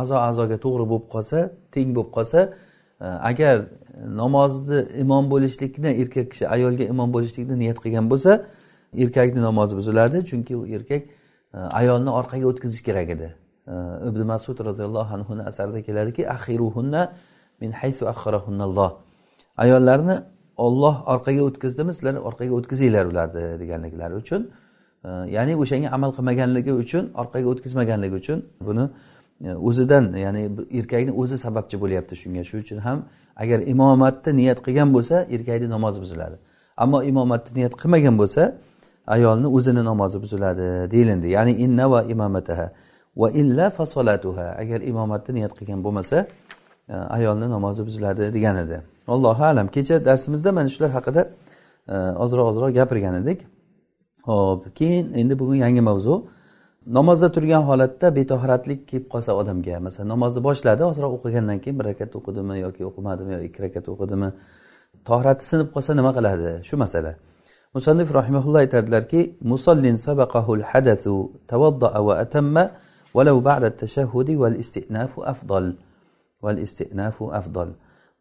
a'zo 0.00 0.16
a'zoga 0.28 0.56
to'g'ri 0.64 0.84
bo'lib 0.92 1.06
qolsa 1.14 1.38
teng 1.74 1.88
bo'lib 1.96 2.10
qolsa 2.16 2.40
e, 3.04 3.06
agar 3.30 3.56
namozni 4.20 4.78
imom 5.04 5.24
bo'lishlikni 5.32 5.90
erkak 6.02 6.26
kishi 6.32 6.44
ayolga 6.56 6.84
imom 6.92 7.08
bo'lishlikni 7.16 7.56
niyat 7.62 7.78
qilgan 7.84 8.06
bo'lsa 8.12 8.32
erkakni 9.02 9.40
namozi 9.48 9.76
buziladi 9.76 10.24
chunki 10.30 10.56
u 10.56 10.66
erkak 10.66 11.02
e, 11.54 11.58
ayolni 11.80 12.10
orqaga 12.10 12.46
o'tkazish 12.52 12.82
kerak 12.88 13.08
edi. 13.16 13.28
E, 13.66 13.74
Ibn 14.08 14.20
masud 14.32 14.58
roziyallohu 14.68 15.14
anhuni 15.14 15.42
asarida 15.50 15.82
keladiki 15.82 16.22
axiruhunna 16.36 17.12
min 17.60 17.70
haysu 17.72 18.04
axxarahunnalloh 18.12 18.90
ayollarni 19.56 20.16
olloh 20.56 20.96
orqaga 21.14 21.42
o'tkazdimi 21.48 21.92
sizlar 21.96 22.14
orqaga 22.28 22.52
o'tkazinglar 22.58 23.04
ularni 23.12 23.44
deganliklari 23.62 24.14
uchun 24.22 24.42
e, 25.04 25.08
ya'ni 25.36 25.52
o'shanga 25.62 25.88
amal 25.96 26.10
qilmaganligi 26.16 26.72
uchun 26.84 27.04
orqaga 27.22 27.46
o'tkazmaganligi 27.52 28.14
uchun 28.22 28.38
buni 28.68 28.84
o'zidan 29.68 30.12
ya'ni 30.16 30.42
erkakni 30.80 31.12
o'zi 31.12 31.38
sababchi 31.38 31.76
bo'lyapti 31.82 32.14
shunga. 32.22 32.42
Shuning 32.48 32.64
uchun 32.66 32.78
ham 32.86 32.98
agar 33.36 33.58
imomatni 33.60 34.32
niyat 34.40 34.58
qilgan 34.66 34.88
bo'lsa 34.96 35.16
erkakni 35.34 35.68
namozi 35.76 35.98
buziladi. 36.04 36.36
Ammo 36.76 37.02
imomatni 37.02 37.52
niyat 37.58 37.74
qilmagan 37.80 38.14
bo'lsa 38.20 38.42
ayolni 39.06 39.46
o'zini 39.46 39.84
namozi 39.84 40.22
buziladi 40.22 40.90
deyilindi. 40.90 41.28
Ya'ni 41.28 41.52
inna 41.52 41.90
va 41.90 42.02
imomataha. 42.04 42.70
Va 43.16 43.30
illa 43.30 43.70
fasolatuha 43.70 44.46
agar 44.58 44.80
imomatni 44.80 45.34
niyat 45.34 45.52
qilgan 45.58 45.84
bo'lmasa 45.84 46.26
e, 46.88 46.94
ayolni 46.94 47.50
namozi 47.50 47.86
buziladi 47.86 48.34
degan 48.34 48.56
edi. 48.56 48.82
Allohu 49.08 49.44
alam. 49.44 49.68
Kecha 49.68 50.04
darsimizda 50.04 50.52
mana 50.52 50.68
shular 50.68 50.90
haqida 50.90 51.22
e, 51.88 51.94
ozroq 52.24 52.46
ozroq 52.52 52.74
gapirgan 52.74 53.14
edik. 53.22 53.46
Ho'p 54.28 54.74
keyin 54.74 55.12
endi 55.14 55.38
bugun 55.38 55.54
yangi 55.64 55.80
mavzu. 55.80 56.26
Namozda 56.86 57.32
turgan 57.32 57.62
holatda 57.62 58.16
betohratlik 58.16 58.88
kelib 58.88 59.06
qolsa 59.12 59.32
odamga 59.40 59.78
masalan 59.86 60.08
namozni 60.14 60.40
boshladi 60.48 60.82
ozroq 60.90 61.12
o'qigandan 61.16 61.58
keyin 61.64 61.78
bir 61.78 61.84
rakat 61.90 62.10
o'qidimi 62.18 62.58
yoki 62.64 62.82
o'qimadimi 62.90 63.32
yo 63.36 63.40
ikki 63.48 63.62
rakat 63.64 63.86
o'qidimi? 63.92 64.28
Tohrati 65.08 65.44
sinib 65.50 65.68
qolsa 65.74 65.96
nima 66.00 66.12
qiladi? 66.18 66.50
Shu 66.68 66.76
masala. 66.84 67.12
musannif 67.75 68.07
rahimaulloh 68.19 68.59
aytadilarki 68.65 69.21
musallin 69.51 69.97
sabaqahul 70.07 70.63
hadathu 70.71 71.13
tavaddaa 71.51 71.99
va 72.07 72.13
atamma 72.25 72.63
ولو 73.13 73.39
بعد 73.39 73.63
التشهد 73.63 74.29
والاستئناف 74.41 75.19
أفضل 75.19 75.65
والاستئناف 76.43 77.17
أفضل 77.23 77.69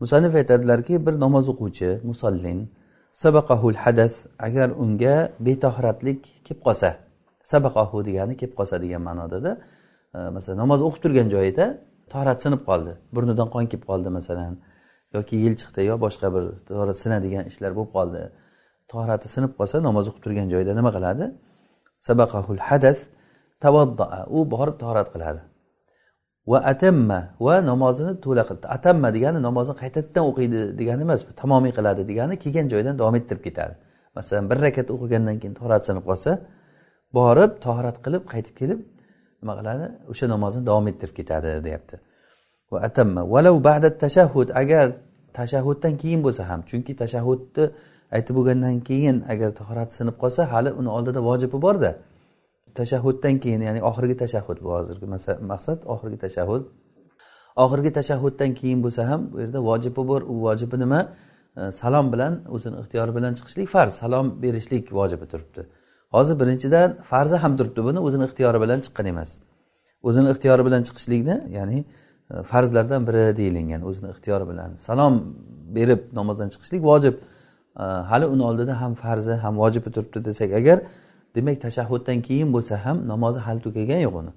musannif 0.00 0.34
aytadilarki 0.34 1.06
bir 1.06 1.20
namoz 1.20 1.48
o'quvchi 1.48 2.00
musallin 2.04 2.70
sabaqahul 3.12 3.74
hadas 3.74 4.14
agar 4.38 4.68
unga 4.70 5.16
betohratlik 5.46 6.20
kelib 6.46 6.60
qolsa 6.66 6.90
sabaqahu 7.52 8.04
degani 8.08 8.34
kelib 8.40 8.54
qolsa 8.58 8.76
degan 8.82 9.02
ma'nodada 9.08 9.52
e, 10.14 10.18
masalan 10.36 10.58
namoz 10.64 10.80
o'qib 10.86 11.00
turgan 11.04 11.28
joyida 11.34 11.66
tohrat 12.12 12.38
sinib 12.44 12.62
qoldi 12.68 12.92
burnidan 13.14 13.48
qon 13.54 13.64
kelib 13.70 13.84
qoldi 13.90 14.08
masalan 14.18 14.52
yoki 15.16 15.36
yil 15.44 15.54
chiqdi 15.60 15.80
yo 15.90 15.94
boshqa 16.04 16.26
bir 16.34 16.44
tohrat 16.68 16.96
sinadigan 17.02 17.44
ishlar 17.50 17.70
bo'lib 17.78 17.92
qoldi 17.98 18.22
Tohrati 18.93 19.27
sinib 19.35 19.51
qolsa 19.59 19.75
namoz 19.87 20.05
o'qib 20.09 20.21
turgan 20.25 20.47
joyida 20.53 20.73
nima 20.79 20.91
qiladi? 20.97 21.25
Sabaqahul 22.07 22.61
hadas 22.69 22.99
tavaddaa 23.63 24.17
u 24.35 24.39
borib 24.53 24.75
tahorat 24.81 25.09
qiladi. 25.15 25.41
Va 26.51 26.59
atamma 26.71 27.19
va 27.45 27.55
namozini 27.71 28.13
to'la 28.25 28.43
qildi. 28.49 28.65
Atamma 28.77 29.09
degani 29.15 29.39
namozni 29.47 29.75
qaytadan 29.81 30.23
o'qiydi 30.29 30.59
degani 30.79 31.01
emas 31.07 31.21
tamomiy 31.41 31.71
qiladi 31.77 32.01
degani 32.09 32.35
kelgan 32.43 32.65
joyidan 32.73 32.95
davom 33.01 33.15
ettirib 33.19 33.43
ketadi. 33.47 33.73
Masalan 34.17 34.45
bir 34.49 34.57
rakat 34.65 34.87
o'qigandan 34.95 35.35
keyin 35.41 35.55
tohorat 35.59 35.83
sinib 35.87 36.03
qolsa 36.09 36.31
borib 37.17 37.51
tahorat 37.65 37.97
qilib 38.05 38.23
qaytib 38.33 38.55
kelib 38.59 38.79
nima 39.41 39.53
qiladi? 39.59 39.85
O'sha 40.11 40.25
namozni 40.33 40.61
davom 40.69 40.85
ettirib 40.91 41.15
ketadi 41.19 41.49
deyapti. 41.67 41.95
Va 42.71 42.79
atamma 42.87 43.21
valau 43.33 43.55
ba'da 43.69 43.89
tashahhud 44.03 44.49
agar 44.61 44.85
tashahhuddan 45.39 45.93
keyin 46.01 46.21
bo'lsa 46.25 46.43
ham 46.49 46.59
chunki 46.69 46.93
tashahhudni 47.01 47.65
aytib 48.15 48.33
bo'lgandan 48.37 48.79
keyin 48.89 49.17
agar 49.33 49.49
tahorati 49.59 49.93
sinib 49.99 50.15
qolsa 50.23 50.41
hali 50.53 50.71
uni 50.79 50.89
oldida 50.97 51.19
vojibi 51.29 51.57
borda. 51.65 51.91
Tashahhuddan 52.79 53.35
keyin 53.43 53.61
ya'ni 53.67 53.81
oxirgi 53.89 54.15
tashahhud 54.23 54.57
bu 54.65 54.69
hozirgi 54.77 55.07
maqsad 55.51 55.79
oxirgi 55.93 56.17
tashahhud. 56.25 56.63
Oxirgi 57.63 57.91
tashahhuddan 57.99 58.51
keyin 58.59 58.79
bo'lsa 58.85 59.01
ham 59.09 59.21
bu 59.31 59.39
yerda 59.43 59.59
vojibi 59.69 60.01
bor. 60.11 60.21
U 60.31 60.33
vojibi 60.45 60.79
nima? 60.83 61.01
E, 61.57 61.71
salom 61.81 62.05
bilan 62.13 62.33
o'zini 62.55 62.75
ixtiyori 62.81 63.15
bilan 63.17 63.33
chiqishlik 63.37 63.67
farz. 63.75 63.93
Salom 64.03 64.25
berishlik 64.43 64.93
vojibi 64.99 65.25
turibdi. 65.31 65.61
Hozir 66.15 66.35
birinchidan 66.41 66.89
farzi 67.11 67.37
ham 67.43 67.53
turibdi 67.59 67.81
buni 67.87 67.99
o'zini 68.07 68.23
ixtiyori 68.29 68.59
bilan 68.63 68.79
chiqqan 68.85 69.05
emas. 69.13 69.29
O'zini 70.07 70.27
ixtiyori 70.33 70.63
bilan 70.67 70.81
chiqishlikni 70.87 71.35
ya'ni 71.57 71.77
e, 72.33 72.43
farzlardan 72.51 73.01
biri 73.07 73.23
deyilingan 73.39 73.81
o'zini 73.89 74.09
ixtiyori 74.15 74.45
bilan 74.51 74.69
salom 74.87 75.13
berib 75.77 76.01
namozdan 76.19 76.49
chiqishlik 76.53 76.81
vojib. 76.91 77.15
Hali 77.75 78.25
uni 78.25 78.43
oldida 78.49 78.81
ham 78.81 78.93
farzi 78.95 79.33
ham 79.43 79.57
vojibi 79.57 79.89
turibdi 79.95 80.25
desak 80.25 80.51
agar 80.53 80.77
demak 81.35 81.61
tashahhuddan 81.61 82.21
keyin 82.27 82.49
bo'lsa 82.55 82.75
ham 82.85 82.97
namozi 83.07 83.39
hali 83.39 83.59
tugagan 83.67 84.01
yo'q 84.07 84.15
uni. 84.21 84.31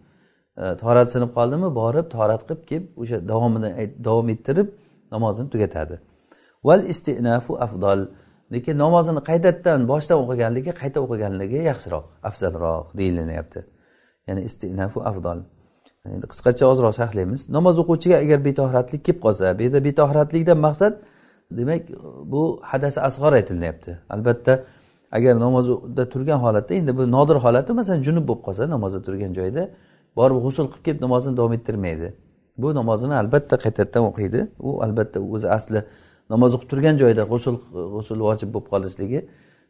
Torat 0.82 1.08
sinib 1.14 1.30
qoldimi 1.38 1.68
borib 1.80 2.06
torat 2.16 2.42
qilib 2.48 2.62
kelib 2.70 2.84
o'sha 3.02 3.16
davomini 3.28 3.70
davom 4.06 4.28
ettirib 4.34 4.68
namozini 5.14 5.48
tugatadi. 5.54 5.96
Val 6.66 6.82
istinafu 6.92 7.52
afdol 7.66 8.00
lekin 8.54 8.74
namozini 8.84 9.20
qaytadan 9.30 9.80
boshdan 9.92 10.16
o'qiganligi 10.22 10.72
qayta 10.80 10.98
o'qiganligi 11.04 11.58
yaxshiroq 11.70 12.04
afzalroq 12.28 12.86
deyilinyapti 12.98 13.60
ya'ni 14.28 14.42
istinafu 14.48 14.98
afdol 15.10 15.38
endi 16.14 16.26
qisqacha 16.32 16.64
ozroq 16.72 16.94
sharhlaymiz. 17.00 17.40
Namoz 17.56 17.76
o'quvchiga 17.82 18.16
agar 18.24 18.38
betohratlik 18.48 19.02
kelib 19.06 19.20
qolsa 19.24 19.44
bu 19.58 19.62
yerda 19.66 19.80
betohratlikdan 19.88 20.58
maqsad 20.66 20.94
demak 21.50 21.82
bu 22.24 22.60
hadasi 22.62 23.00
asg'or 23.00 23.32
aytilyapti. 23.32 23.98
Albatta 24.10 24.64
agar 25.12 25.40
namozda 25.40 26.08
turgan 26.08 26.38
holatda 26.38 26.74
endi 26.74 26.96
bu 26.96 27.10
nodir 27.10 27.36
holati 27.36 27.72
masalan 27.72 28.02
junub 28.02 28.28
bo'lib 28.28 28.42
qolsa 28.46 28.70
namozda 28.70 29.02
turgan 29.02 29.32
joyda 29.38 29.70
borib 30.16 30.38
g'usul 30.44 30.66
qilib 30.70 30.84
kelib 30.86 31.02
namozini 31.02 31.36
davom 31.36 31.52
ettirmaydi. 31.52 32.14
Bu 32.58 32.74
namozini 32.74 33.14
albatta 33.14 33.56
qaytadan 33.64 34.02
o'qiydi. 34.10 34.40
U 34.58 34.82
albatta 34.84 35.20
o'zi 35.20 35.48
asli 35.58 35.84
namoz 36.30 36.54
o'qib 36.56 36.68
turgan 36.72 36.96
joyda 37.02 37.22
g'usul 37.32 37.56
g'usul 37.94 38.18
vojib 38.28 38.50
bo'lib 38.54 38.68
qolishligi 38.72 39.20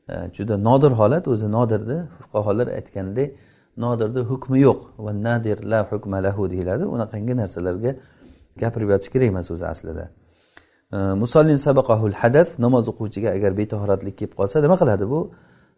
e, 0.09 0.15
juda 0.37 0.57
nodir 0.69 0.93
holat 1.01 1.29
o'zi 1.29 1.47
nodirni 1.57 1.99
fuqarolar 2.21 2.69
aytganidek 2.79 3.29
nodirni 3.85 4.23
hukmi 4.31 4.59
yo'q. 4.67 4.81
Va 5.05 5.13
nadir 5.29 5.59
la 5.73 5.81
hukma 5.91 6.23
lahu 6.27 6.51
deyiladi. 6.51 6.85
Unaqangi 6.95 7.35
narsalarga 7.43 7.97
gapirib 8.63 8.89
yotish 8.95 9.11
kerak 9.15 9.29
emas 9.35 9.51
o'zi 9.51 9.67
aslida. 9.73 10.05
Musallin 10.93 11.57
sabaqahul 11.57 12.13
hadath 12.23 12.59
namoz 12.59 12.89
o'quvchiga 12.93 13.31
agar 13.37 13.53
betahoratlik 13.61 14.19
kelib 14.19 14.35
qolsa 14.41 14.63
nima 14.63 14.77
qiladi 14.83 15.09
bu? 15.11 15.21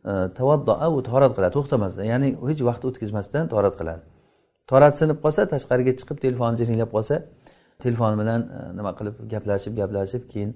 Э, 0.05 0.29
Tavaddoa 0.39 0.89
u 0.91 1.03
tahorat 1.03 1.33
qiladi 1.37 1.53
to'xtamasdan 1.59 2.05
ya'ni 2.13 2.29
hech 2.49 2.61
vaqt 2.69 2.83
o'tkazmasdan 2.89 3.49
tahorat 3.53 3.75
qiladi. 3.81 4.03
Torat 4.71 4.95
sinib 5.01 5.19
qolsa 5.25 5.43
tashqariga 5.55 5.93
chiqib 6.01 6.19
telefon 6.25 6.53
jiringlab 6.61 6.91
qolsa 6.97 7.15
telefon 7.83 8.19
bilan 8.21 8.41
e, 8.57 8.77
nima 8.79 8.93
qilib 8.99 9.15
gaplashib 9.33 9.73
gaplashib 9.81 10.23
keyin 10.33 10.51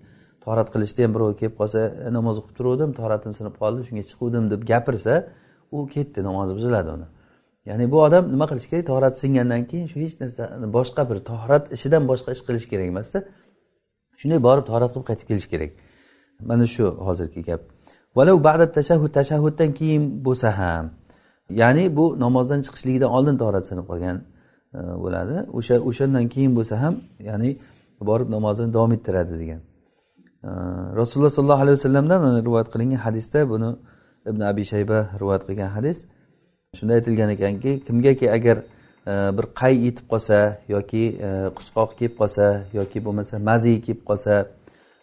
torat 0.45 0.69
qilishda 0.75 1.05
ham 1.05 1.13
birov 1.17 1.35
kelib 1.41 1.57
qolsa 1.61 1.81
e, 2.07 2.13
namoz 2.19 2.39
o'qib 2.41 2.55
turuvdim 2.59 2.91
toratim 3.01 3.33
sinib 3.39 3.55
qoldi 3.63 3.81
shunga 3.89 4.05
chiquvdim 4.11 4.45
deb 4.53 4.63
gapirsa 4.71 5.15
u 5.77 5.87
ketdi 5.95 6.21
namozi 6.29 6.53
buziladi 6.59 6.91
uni. 6.97 7.07
Ya'ni 7.71 7.91
bu 7.93 7.99
odam 8.07 8.25
nima 8.35 8.47
qilishi 8.51 8.69
kerak? 8.73 8.87
Tahorati 8.91 9.19
singandan 9.25 9.63
keyin 9.71 9.87
shu 9.93 9.99
hech 10.05 10.15
narsa 10.23 10.43
boshqa 10.79 11.03
bir 11.11 11.19
torat 11.31 11.65
ishidan 11.77 12.03
boshqa 12.11 12.31
ish 12.37 12.43
qilish 12.49 12.67
kerak 12.73 12.87
emasda. 12.93 13.19
Shunday 14.23 14.41
borib 14.49 14.65
torat 14.71 14.91
qilib 14.95 15.07
qaytib 15.11 15.27
kelish 15.31 15.49
kerak. 15.53 15.71
Mana 16.51 16.67
shu 16.75 16.85
hozirgi 17.07 17.43
gap. 17.49 17.61
Valau 18.17 18.37
ba'da 18.49 18.65
tashahhud 18.79 19.13
tashahhuddan 19.19 19.71
keyin 19.79 20.03
bo'lsa 20.27 20.49
ham 20.59 20.85
ya'ni 21.61 21.85
bu 21.97 22.05
namozdan 22.25 22.61
chiqishligidan 22.65 23.11
oldin 23.17 23.37
torat 23.43 23.65
sinib 23.71 23.87
qolgan 23.91 24.17
e, 24.79 24.81
bo'ladi. 25.03 25.37
O'sha 25.59 25.75
o'shandan 25.89 26.25
keyin 26.35 26.53
bo'lsa 26.59 26.75
ham 26.83 26.95
ya'ni 27.29 27.51
borib 28.09 28.29
namozini 28.37 28.71
davom 28.77 28.93
ettiradi 28.97 29.35
degan. 29.43 29.61
E, 30.49 30.51
Rasululloh 31.01 31.33
sollallohu 31.37 31.63
alayhi 31.65 31.77
vasallamdan 31.79 32.21
rivoyat 32.47 32.69
qilingan 32.73 33.01
hadisda 33.07 33.41
buni 33.53 33.71
ibn 34.31 34.41
abi 34.51 34.63
shayba 34.73 34.99
rivoyat 35.21 35.43
qilgan 35.49 35.71
hadis. 35.77 35.99
Shunda 36.79 36.93
aytilgan 36.99 37.31
ekanki 37.37 37.71
kimgaki 37.87 38.27
agar 38.37 38.57
bir 39.07 39.47
qay 39.55 39.85
yetib 39.85 40.07
qolsa 40.09 40.59
yoki 40.69 41.19
e, 41.19 41.29
qusqoq 41.57 41.97
kelib 41.99 42.17
qolsa 42.19 42.65
yoki 42.73 43.05
bo'lmasa 43.05 43.39
mazi 43.39 43.83
kelib 43.83 44.05
qolsa 44.07 44.47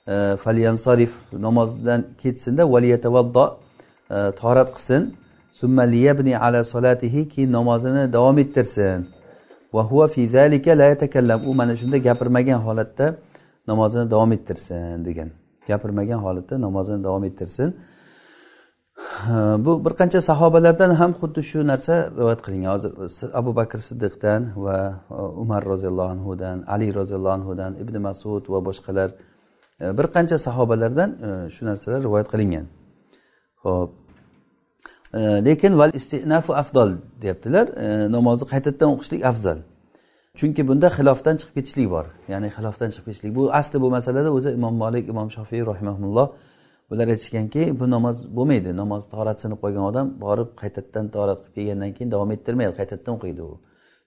e, 0.08 0.38
falyansorif 0.44 1.14
namozdan 1.34 2.06
ketsinda 2.22 2.72
valiyatavaddo 2.72 3.46
e, 4.12 4.32
torat 4.42 4.70
qilsin. 4.76 5.16
Summa 5.54 5.82
liyabni 5.82 6.38
ala 6.38 6.64
solatihi 6.64 7.30
keyin 7.30 7.52
namozini 7.52 8.14
davom 8.14 8.38
ettirsin. 8.38 9.08
Va 9.74 9.84
huva 9.84 10.08
fi 10.08 10.28
zalika 10.30 10.78
la 10.78 10.86
yatakallam 10.86 11.42
u 11.50 11.54
mana 11.54 11.76
shunda 11.76 11.98
gapirmagan 11.98 12.60
holatda 12.68 13.16
namozini 13.68 14.12
davom 14.12 14.32
ettirsin 14.32 15.06
degan. 15.06 15.30
Gapirmagan 15.68 16.20
holatda 16.20 16.62
namozini 16.62 17.04
davom 17.04 17.24
ettirsin. 17.24 17.76
Bu 19.66 19.86
bir 19.86 19.94
qancha 20.00 20.22
sahobalardan 20.22 20.92
ham 21.00 21.12
xuddi 21.20 21.42
shu 21.50 21.60
narsa 21.68 21.94
rivoyat 22.20 22.42
qilingan 22.46 22.72
hozir 22.76 22.92
abu 23.40 23.56
bakr 23.56 23.80
siddiqdan 23.90 24.42
va 24.66 24.78
umar 25.44 25.62
roziyallohu 25.66 26.10
anhudan 26.16 26.58
ali 26.68 26.88
roziyallohu 27.00 27.34
anhudan 27.40 27.72
ibn 27.84 27.96
masud 28.08 28.44
va 28.54 28.60
boshqalar 28.68 29.10
bir 29.98 30.06
qancha 30.16 30.38
sahobalardan 30.48 31.10
shu 31.56 31.62
narsalar 31.70 32.00
rivoyat 32.08 32.28
qilingan 32.34 32.66
ho'p 33.64 33.92
lekin 35.48 35.74
val 35.80 35.92
istinafu 36.00 36.52
afdol 36.62 36.90
deyaptilar 37.22 37.66
namozni 38.16 38.46
qaytadan 38.54 38.90
o'qishlik 38.96 39.22
afzal 39.32 39.58
chunki 40.40 40.62
bunda 40.70 40.88
xilofdan 40.98 41.36
chiqib 41.40 41.54
ketishlik 41.58 41.88
bor 41.96 42.06
ya'ni 42.34 42.48
xilofdan 42.56 42.90
chiqib 42.94 43.06
ketishlik 43.08 43.32
bu 43.38 43.44
asli 43.60 43.78
bu 43.84 43.88
masalada 43.98 44.30
o'zi 44.38 44.50
imom 44.60 44.76
molik 44.84 45.06
imom 45.14 45.28
shofiy 45.38 45.62
rahimaulloh 45.72 46.28
bular 46.90 47.08
aytishganki 47.14 47.80
bu 47.80 47.90
namoz 47.96 48.18
bo'lmaydi. 48.38 48.76
Namoz 48.82 49.10
torat 49.14 49.38
sinib 49.44 49.60
qolgan 49.64 49.84
odam 49.92 50.08
borib 50.26 50.50
qaytadan 50.62 51.06
torat 51.16 51.40
qilib 51.44 51.56
kelgandan 51.58 51.92
keyin 51.98 52.12
davom 52.16 52.32
ettirmaydi 52.36 52.74
qaytadan 52.80 53.12
o'qiydi 53.18 53.42
u. 53.50 53.54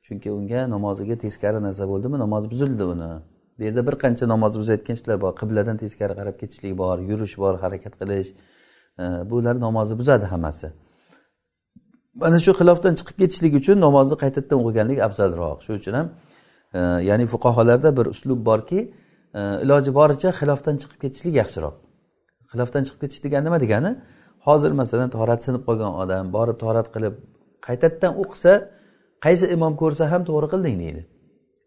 Chunki 0.07 0.29
unga 0.39 0.61
namoziga 0.75 1.17
teskari 1.25 1.61
narsa 1.67 1.85
bo'ldimi 1.93 2.19
namoz 2.25 2.51
buzildi 2.53 2.85
uni. 2.95 3.11
Bu 3.59 3.63
yerda 3.67 3.83
bir 3.89 3.95
qancha 4.05 4.25
namoz 4.35 4.53
buzayotgan 4.61 4.95
ishlar 4.99 5.21
bor. 5.25 5.33
Qibladan 5.41 5.77
teskari 5.83 6.15
qarab 6.21 6.37
ketishlik 6.43 6.73
bor 6.83 6.97
yurish 7.11 7.35
bor 7.43 7.55
harakat 7.65 7.95
qilish. 8.01 8.31
Bular 9.31 9.57
namozni 9.67 9.95
buzadi 10.01 10.27
hammasi. 10.33 10.69
Mana 12.23 12.39
shu 12.45 12.53
xilofdan 12.61 12.95
chiqib 12.99 13.17
ketishlik 13.23 13.53
uchun 13.61 13.77
namozni 13.87 14.17
qaytadan 14.23 14.57
o'qiganlik 14.63 14.99
afzalroq. 15.07 15.59
Shuning 15.65 15.81
uchun 15.83 15.95
ham 15.99 16.09
ya'ni 17.09 17.25
fuqarolarda 17.35 17.91
bir 17.99 18.07
uslub 18.15 18.41
borki 18.51 18.81
iloji 19.65 19.91
boricha 19.99 20.31
xilofdan 20.41 20.77
chiqib 20.83 20.99
ketishlik 21.05 21.35
yaxshiroq. 21.41 21.75
Xilofdan 22.53 22.83
chiqib 22.87 23.01
ketish 23.05 23.21
degani 23.25 23.45
nima 23.49 23.59
degani? 23.65 23.91
Hozir 24.47 24.73
masalan 24.81 25.11
torat 25.17 25.41
sinib 25.47 25.63
qolgan 25.69 25.93
odam 26.03 26.25
borib 26.37 26.57
torat 26.65 26.87
qilib 26.95 27.15
qaytadan 27.67 28.13
o'qisa 28.23 28.53
qaysi 29.25 29.45
imom 29.57 29.73
ko'rsa 29.83 30.05
ham 30.13 30.23
to'g'ri 30.29 30.49
qilding 30.53 30.77
deydi. 30.85 31.03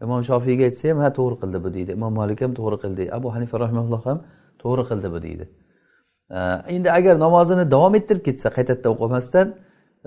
Imom 0.05 0.21
shofiyga 0.29 0.63
aytsa 0.69 0.85
ham 0.91 0.99
ha 1.03 1.09
to'g'ri 1.19 1.35
qildi 1.41 1.57
bu 1.65 1.69
deydi. 1.77 1.91
Imom 1.97 2.13
malik 2.19 2.39
ham 2.45 2.51
to'g'ri 2.59 2.77
qildi. 2.83 3.03
Abu 3.17 3.27
hanifa 3.35 3.55
rahimulloh 3.63 4.01
ham 4.09 4.17
to'g'ri 4.63 4.83
qildi 4.89 5.07
bu 5.13 5.19
deydi. 5.25 5.45
Endi 6.75 6.89
agar 6.97 7.15
namozini 7.25 7.65
davom 7.75 7.93
ettirib 7.99 8.23
ketsa 8.27 8.47
qaytadan 8.57 8.89
o'qimasdan 8.95 9.47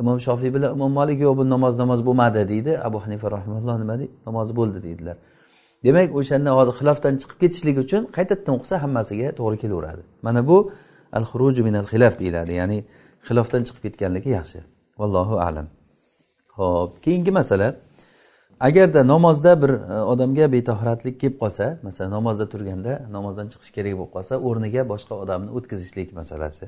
imom 0.00 0.18
shofiy 0.26 0.50
bilan 0.56 0.70
imom 0.76 0.92
malik 1.00 1.18
yo'q 1.26 1.34
bu 1.40 1.44
namoz 1.54 1.74
namoz 1.82 2.00
bo'lmadi 2.08 2.40
deydi. 2.52 2.72
Abu 2.88 2.98
hanifa 3.04 3.26
rahimulloh 3.36 3.76
nima 3.82 3.94
deydi? 4.00 4.12
Namozi 4.28 4.52
bo'ldi 4.60 4.78
deydilar. 4.86 5.16
Demak 5.84 6.08
o'shanda 6.18 6.50
hozir 6.58 6.74
xilofdan 6.80 7.14
chiqib 7.22 7.38
ketishlik 7.42 7.76
uchun 7.84 8.02
qaytadan 8.16 8.52
o'qisa 8.58 8.76
hammasiga 8.84 9.28
to'g'ri 9.38 9.56
kelaveradi. 9.62 10.02
Mana 10.26 10.40
bu 10.48 10.56
al 11.18 11.24
xuruju 11.30 11.62
minal 11.68 11.86
xilaf 11.92 12.14
deyiladi 12.20 12.52
ya'ni 12.60 12.78
xilofdan 13.28 13.62
chiqib 13.66 13.82
ketganligi 13.86 14.30
yaxshi. 14.38 14.60
Vallohu 15.00 15.36
alam. 15.46 15.66
Ho'p 16.58 16.92
keyingi 17.04 17.32
masala. 17.40 17.68
Agarda 18.60 19.06
namozda 19.06 19.62
bir 19.62 19.70
e, 19.70 20.02
odamga 20.12 20.52
betohratlik 20.52 21.20
kelib 21.20 21.36
qolsa 21.42 21.66
masalan 21.86 22.10
namozda 22.18 22.46
turganda 22.52 22.92
namozdan 23.16 23.46
chiqish 23.52 23.72
kerak 23.76 23.94
bo'lib 23.98 24.12
qolsa 24.16 24.34
o'rniga 24.48 24.82
boshqa 24.92 25.14
odamni 25.24 25.50
o'tkazishlik 25.56 26.08
masalasi. 26.20 26.64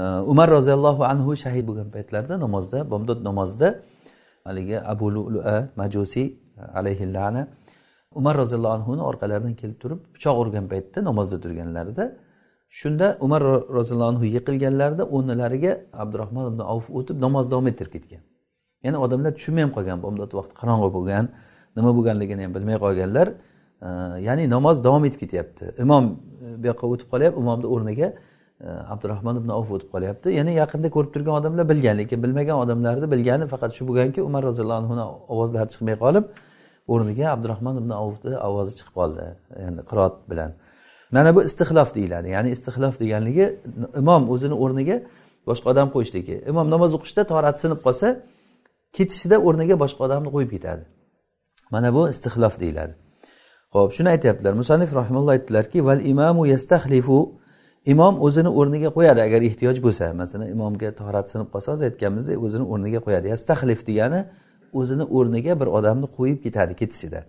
E, 0.00 0.02
Umar 0.32 0.48
roziyallohu 0.56 1.02
anhu 1.12 1.30
shahid 1.44 1.64
bo'lgan 1.68 1.88
paytlarida 1.96 2.36
namozda 2.44 2.78
bomdod 2.92 3.20
namozida 3.28 3.68
haligi 4.44 4.76
abu 4.92 5.06
lua 5.14 5.56
majusiy 5.80 6.26
alayhi 6.80 7.04
lana 7.16 7.42
umar 8.14 8.36
roziyallohu 8.36 8.72
anhuni 8.72 9.02
orqalaridan 9.02 9.54
kelib 9.54 9.80
turib 9.80 9.98
pichoq 10.14 10.36
urgan 10.42 10.68
paytda 10.68 11.04
namozda 11.04 11.40
turganlarida 11.40 12.04
shunda 12.68 13.06
umar 13.20 13.42
roziyallohu 13.78 14.10
anhu 14.12 14.24
yiqilganlarida 14.36 15.04
o'rnilariga 15.16 15.72
abdurahmon 15.92 16.52
ibn 16.52 16.60
avf 16.72 16.90
o'tib 16.98 17.20
namoz 17.26 17.50
davom 17.50 17.66
ettirib 17.66 17.92
ketgan. 17.96 18.22
Ya'ni 18.84 18.98
odamlar 19.04 19.32
tushunmay 19.38 19.62
ham 19.66 19.72
qolgan 19.76 19.98
bomdod 20.04 20.30
vaqti 20.38 20.54
qorong'i 20.60 20.90
bo'lgan 20.96 21.24
nima 21.76 21.90
bo'lganligini 21.96 22.42
ham 22.44 22.52
bilmay 22.56 22.76
qolganlar. 22.84 23.28
Ya'ni 24.28 24.44
namoz 24.56 24.84
davom 24.86 25.04
etib 25.08 25.20
ketyapti. 25.24 25.64
Imom 25.84 26.04
e, 26.44 26.46
bu 26.62 26.66
yoqqa 26.70 26.86
o'tib 26.92 27.08
qolyapti 27.12 27.38
imomni 27.42 27.66
o'rniga 27.74 28.08
e, 28.12 28.68
abdurahmon 28.92 29.36
ibn 29.40 29.50
avf 29.58 29.68
o'tib 29.76 29.90
qolyapti. 29.94 30.28
Ya'ni 30.38 30.52
yaqinda 30.62 30.88
ko'rib 30.96 31.10
turgan 31.14 31.34
odamlar 31.40 31.64
bilgan 31.72 31.96
lekin 32.00 32.18
bilmagan 32.24 32.56
odamlarni 32.64 33.06
bilgani 33.14 33.46
faqat 33.52 33.70
shu 33.76 33.82
bo'lganki 33.88 34.20
umar 34.28 34.42
roziyallohu 34.48 34.80
anhuni 34.82 35.04
ovozlari 35.34 35.68
chiqmay 35.74 35.96
qolib 36.04 36.24
o'rniga 36.92 37.26
abdurahmon 37.34 37.76
ibn 37.82 37.90
avfni 38.02 38.34
ovozi 38.48 38.72
chiqib 38.78 38.94
qoldi. 39.00 39.24
Endi 39.66 39.80
qiroat 39.90 40.16
bilan. 40.30 40.50
Mana 41.16 41.30
bu 41.36 41.40
istixlof 41.48 41.94
deyiladi. 41.98 42.28
Ya'ni 42.36 42.50
istixlof 42.56 42.94
deganligi 43.02 43.46
imom 44.02 44.22
o'zini 44.34 44.56
o'rniga 44.64 44.96
boshqa 45.48 45.66
odam 45.72 45.88
qo'yishligi. 45.94 46.36
Imom 46.50 46.66
namoz 46.74 46.90
o'qishda 46.98 47.22
torati 47.32 47.58
sinib 47.64 47.80
qolsa 47.86 48.08
ketishida 48.96 49.36
o'rniga 49.46 49.76
boshqa 49.82 50.00
odamni 50.06 50.30
qo'yib 50.34 50.50
ketadi. 50.56 50.84
Mana 51.74 51.88
bu 51.96 52.02
istixlof 52.12 52.54
deyiladi. 52.62 52.94
Ho'p 53.74 53.90
shuni 53.96 54.08
aytyaptilar. 54.14 54.52
Musanif 54.62 54.90
rahimulloh 55.00 55.32
aytdilarki 55.36 55.78
val 55.88 56.00
imamu 56.12 56.42
yastahlifu 56.54 57.18
imom 57.92 58.14
o'zini 58.26 58.50
o'rniga 58.58 58.90
qo'yadi 58.96 59.20
agar 59.26 59.40
ehtiyoj 59.48 59.78
bo'lsa. 59.86 60.04
Masalan 60.22 60.48
imomga 60.54 60.90
torat 61.00 61.26
sinib 61.32 61.48
qolsa 61.54 61.68
hozir 61.72 61.84
aytganimizdek 61.90 62.38
o'zini 62.46 62.64
o'rniga 62.72 63.00
qo'yadi. 63.06 63.26
Yastahlif 63.34 63.80
degani 63.88 64.20
o'zini 64.72 65.04
o'rniga 65.16 65.60
bir 65.60 65.66
odamni 65.66 66.06
qo'yib 66.16 66.38
ketadi 66.42 66.74
ketishida. 66.80 67.20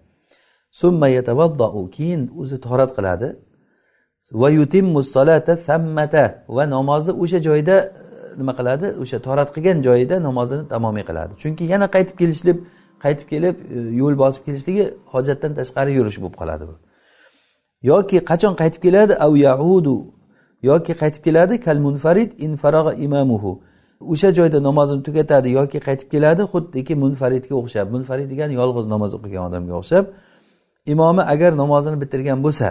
Summa 0.72 1.08
keyin 1.98 2.22
o'zi 2.42 2.58
torat 2.62 2.92
qiladi. 2.98 3.36
Va 4.32 4.50
yutimmu 4.50 5.04
solata 5.04 5.58
sammata 5.58 6.46
va 6.48 6.70
namozni 6.70 7.14
o'sha 7.24 7.40
joyda 7.48 7.76
e, 7.82 8.38
nima 8.40 8.54
qiladi? 8.60 8.88
O'sha 9.02 9.20
torat 9.28 9.50
qilgan 9.56 9.78
joyida 9.88 10.16
namozini 10.28 10.68
tamomiy 10.74 11.04
qiladi. 11.10 11.34
Chunki 11.42 11.64
yana 11.74 11.88
qaytib 11.96 12.16
kelishlik 12.22 12.58
qaytib 13.04 13.28
kelib 13.34 13.56
e, 13.76 13.78
yo'l 14.02 14.16
bosib 14.24 14.42
kelishligi 14.46 14.86
hojatdan 15.14 15.52
tashqari 15.60 15.92
yurish 16.00 16.18
bo'lib 16.22 16.38
qoladi 16.42 16.64
bu. 16.70 16.76
Yoki 17.92 18.18
qachon 18.32 18.54
qaytib 18.62 18.82
keladi? 18.86 19.14
Av 19.26 19.34
yahudu. 19.48 19.98
Yoki 20.70 20.94
qaytib 21.02 21.22
keladi? 21.28 21.60
Kal 21.66 21.78
munfarid 21.86 22.32
in 22.46 22.54
imamuhu. 23.06 23.52
O'sha 24.02 24.34
joyda 24.34 24.64
namozini 24.64 25.04
tugatadi 25.04 25.50
yoki 25.60 25.80
qaytib 25.88 26.10
keladi 26.14 26.42
xuddiki 26.54 26.94
munfaridga 26.96 27.56
o'xshab 27.62 27.88
munfarid 27.96 28.28
degani 28.34 28.54
yolg'iz 28.62 28.86
namoz 28.94 29.12
o'qigan 29.18 29.44
odamga 29.50 29.74
o'xshab 29.82 30.06
imomi 30.94 31.22
agar 31.34 31.52
namozini 31.58 31.98
bitirgan 32.02 32.44
bo'lsa 32.44 32.70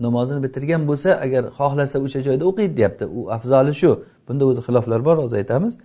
namozini 0.00 0.42
bitirgan 0.42 0.88
bo'lsa 0.88 1.10
agar 1.24 1.44
xohlasa 1.58 1.96
o'sha 2.04 2.20
joyda 2.26 2.44
o'qiydi 2.50 2.76
deyapti. 2.76 3.04
U 3.06 3.30
afzali 3.36 3.74
shu. 3.80 3.90
Bunda 4.28 4.44
o'zi 4.50 4.60
xiloflar 4.66 5.04
bor 5.04 5.16
hozir 5.22 5.36
aytamiz. 5.42 5.78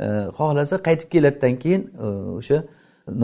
E, 0.00 0.06
xohlasa 0.38 0.76
qaytib 0.88 1.08
keladidan 1.14 1.54
keyin 1.62 1.82
e, 2.04 2.06
o'sha 2.40 2.58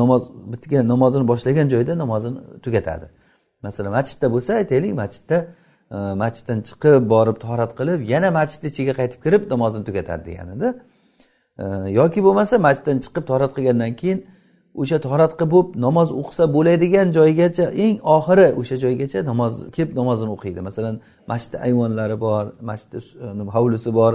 namoz 0.00 0.22
bitgan 0.52 0.88
namozini 0.92 1.28
boshlagan 1.28 1.68
joyda 1.74 1.98
namozini 1.98 2.38
tugatadi. 2.64 3.06
Masalan 3.62 3.92
masjidda 3.98 4.26
bo'lsa 4.34 4.50
aytaylik 4.60 4.92
masjidda 5.02 5.36
e, 5.94 5.96
masjiddan 6.22 6.58
chiqib 6.68 7.02
borib 7.14 7.36
tahorat 7.44 7.72
qilib 7.78 8.00
yana 8.12 8.28
masjidni 8.38 8.68
ichiga 8.72 8.92
qaytib 9.00 9.20
kirib 9.24 9.42
namozini 9.52 9.84
tugatadi 9.88 10.22
deganida 10.30 10.68
yoki 12.00 12.20
bo'lmasa 12.26 12.58
masjiddan 12.58 12.98
chiqib 13.04 13.24
torat 13.30 13.52
qilgandan 13.56 13.92
keyin 14.00 14.18
o'sha 14.74 14.98
torat 14.98 15.32
qilib 15.38 15.50
bo'lib 15.54 15.76
namoz 15.86 16.08
o'qisa 16.20 16.44
bo'ladigan 16.56 17.12
joygacha 17.18 17.66
eng 17.84 17.96
oxiri 18.16 18.48
o'sha 18.60 18.76
joygacha 18.84 19.18
namoz 19.30 19.52
kelib 19.74 19.92
namozini 20.00 20.30
o'qiydi. 20.36 20.60
Masalan 20.68 20.94
masjidni 21.30 21.58
ayvonlari 21.66 22.16
bor 22.26 22.44
masjidni 22.70 23.00
e, 23.46 23.50
hovlisi 23.56 23.90
bor. 23.98 24.12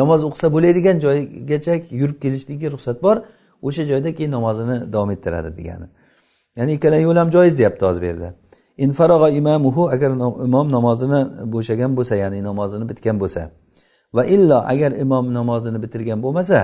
Namoz 0.00 0.20
o'qisa 0.28 0.46
bo'ladigan 0.54 0.96
joygacha 1.04 1.74
yurib 2.00 2.18
kelishlikka 2.24 2.68
ruxsat 2.74 2.98
bor 3.06 3.16
o'sha 3.66 3.82
joyda 3.90 4.10
keyin 4.18 4.32
namozini 4.38 4.76
davom 4.92 5.10
ettiradi 5.14 5.50
degani. 5.58 5.86
Ya'ni 6.56 6.72
ikkala 6.78 6.98
yo'l 7.06 7.16
ham 7.22 7.30
joiz 7.36 7.58
deyapti 7.58 7.86
hozir 7.86 8.02
bu 8.02 8.06
yerda. 8.06 8.28
Infarog'a 8.86 9.28
imamuhu 9.40 9.82
agar 9.94 10.10
imom 10.48 10.66
namozini 10.76 11.20
bo'shagan 11.54 11.90
bo'lsa 11.98 12.14
ya'ni 12.22 12.38
namozini 12.50 12.84
bitgan 12.90 13.16
bo'lsa. 13.22 13.42
Va 14.16 14.22
illo 14.34 14.58
agar 14.72 14.90
imom 15.04 15.24
namozini 15.38 15.78
bitirgan 15.84 16.18
bo'lmasa 16.24 16.60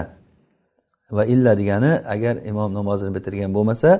va 1.16 1.24
illa 1.34 1.52
degani 1.60 1.92
agar 2.14 2.34
imom 2.50 2.70
namozini 2.78 3.12
bitirgan 3.16 3.50
bo'lmasa 3.56 3.90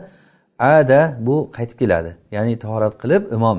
ada 0.59 1.01
bu 1.27 1.37
qaytib 1.57 1.77
keladi. 1.83 2.11
Ya'ni 2.35 2.55
tahorat 2.65 2.95
qilib 3.03 3.23
imom 3.37 3.59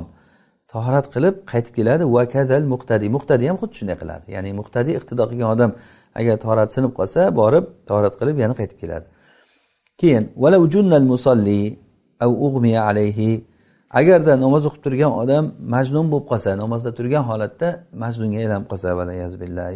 tahorat 0.73 1.07
qilib 1.15 1.35
qaytib 1.51 1.73
keladi. 1.77 2.03
Va 2.15 2.23
kadal 2.35 2.63
muqtadi. 2.73 3.05
Muqtadi 3.15 3.43
ham 3.49 3.57
xuddi 3.61 3.75
shunday 3.79 3.97
qiladi. 4.01 4.25
Ya'ni 4.35 4.51
muqtadi 4.59 4.91
iqtido 4.99 5.23
qilgan 5.31 5.49
odam 5.55 5.71
agar 6.19 6.35
tahorat 6.43 6.69
sinib 6.75 6.91
qolsa 6.99 7.21
borib 7.39 7.65
tahorat 7.89 8.13
qilib 8.19 8.35
yana 8.43 8.53
qaytib 8.59 8.77
keladi. 8.83 9.07
Keyin 10.01 10.23
musolli 11.11 11.61
alayhi 12.89 13.31
agarda 13.99 14.33
namoz 14.45 14.63
o'qib 14.69 14.81
turgan 14.85 15.13
odam 15.21 15.43
majnun 15.75 16.05
bo'lib 16.11 16.27
qolsa 16.31 16.49
namozda 16.63 16.91
turgan 16.97 17.23
holatda 17.29 17.67
majnunga 18.03 18.37
aylanib 18.43 18.67
qolsa 18.71 18.87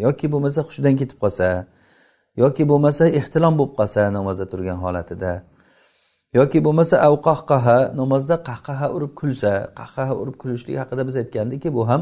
yoki 0.06 0.26
bo'lmasa 0.34 0.60
hushidan 0.68 0.96
ketib 1.02 1.18
qolsa 1.24 1.48
yoki 2.38 2.64
bo'lmasa 2.72 3.04
ehtilom 3.20 3.54
bo'lib 3.60 3.74
qolsa 3.80 4.02
namozda 4.18 4.46
turgan 4.52 4.78
holatida. 4.86 5.32
Yoki 6.40 6.60
bo'lmasa 6.66 6.96
avqahqaha 7.08 7.78
namozda 8.02 8.36
qahqaha 8.50 8.88
urib 8.96 9.14
kulsa 9.20 9.52
qahqaha 9.80 10.14
urib 10.22 10.36
kulishlik 10.42 10.78
haqida 10.82 11.02
biz 11.08 11.16
aytgandikki 11.22 11.70
bu 11.78 11.84
ham 11.90 12.02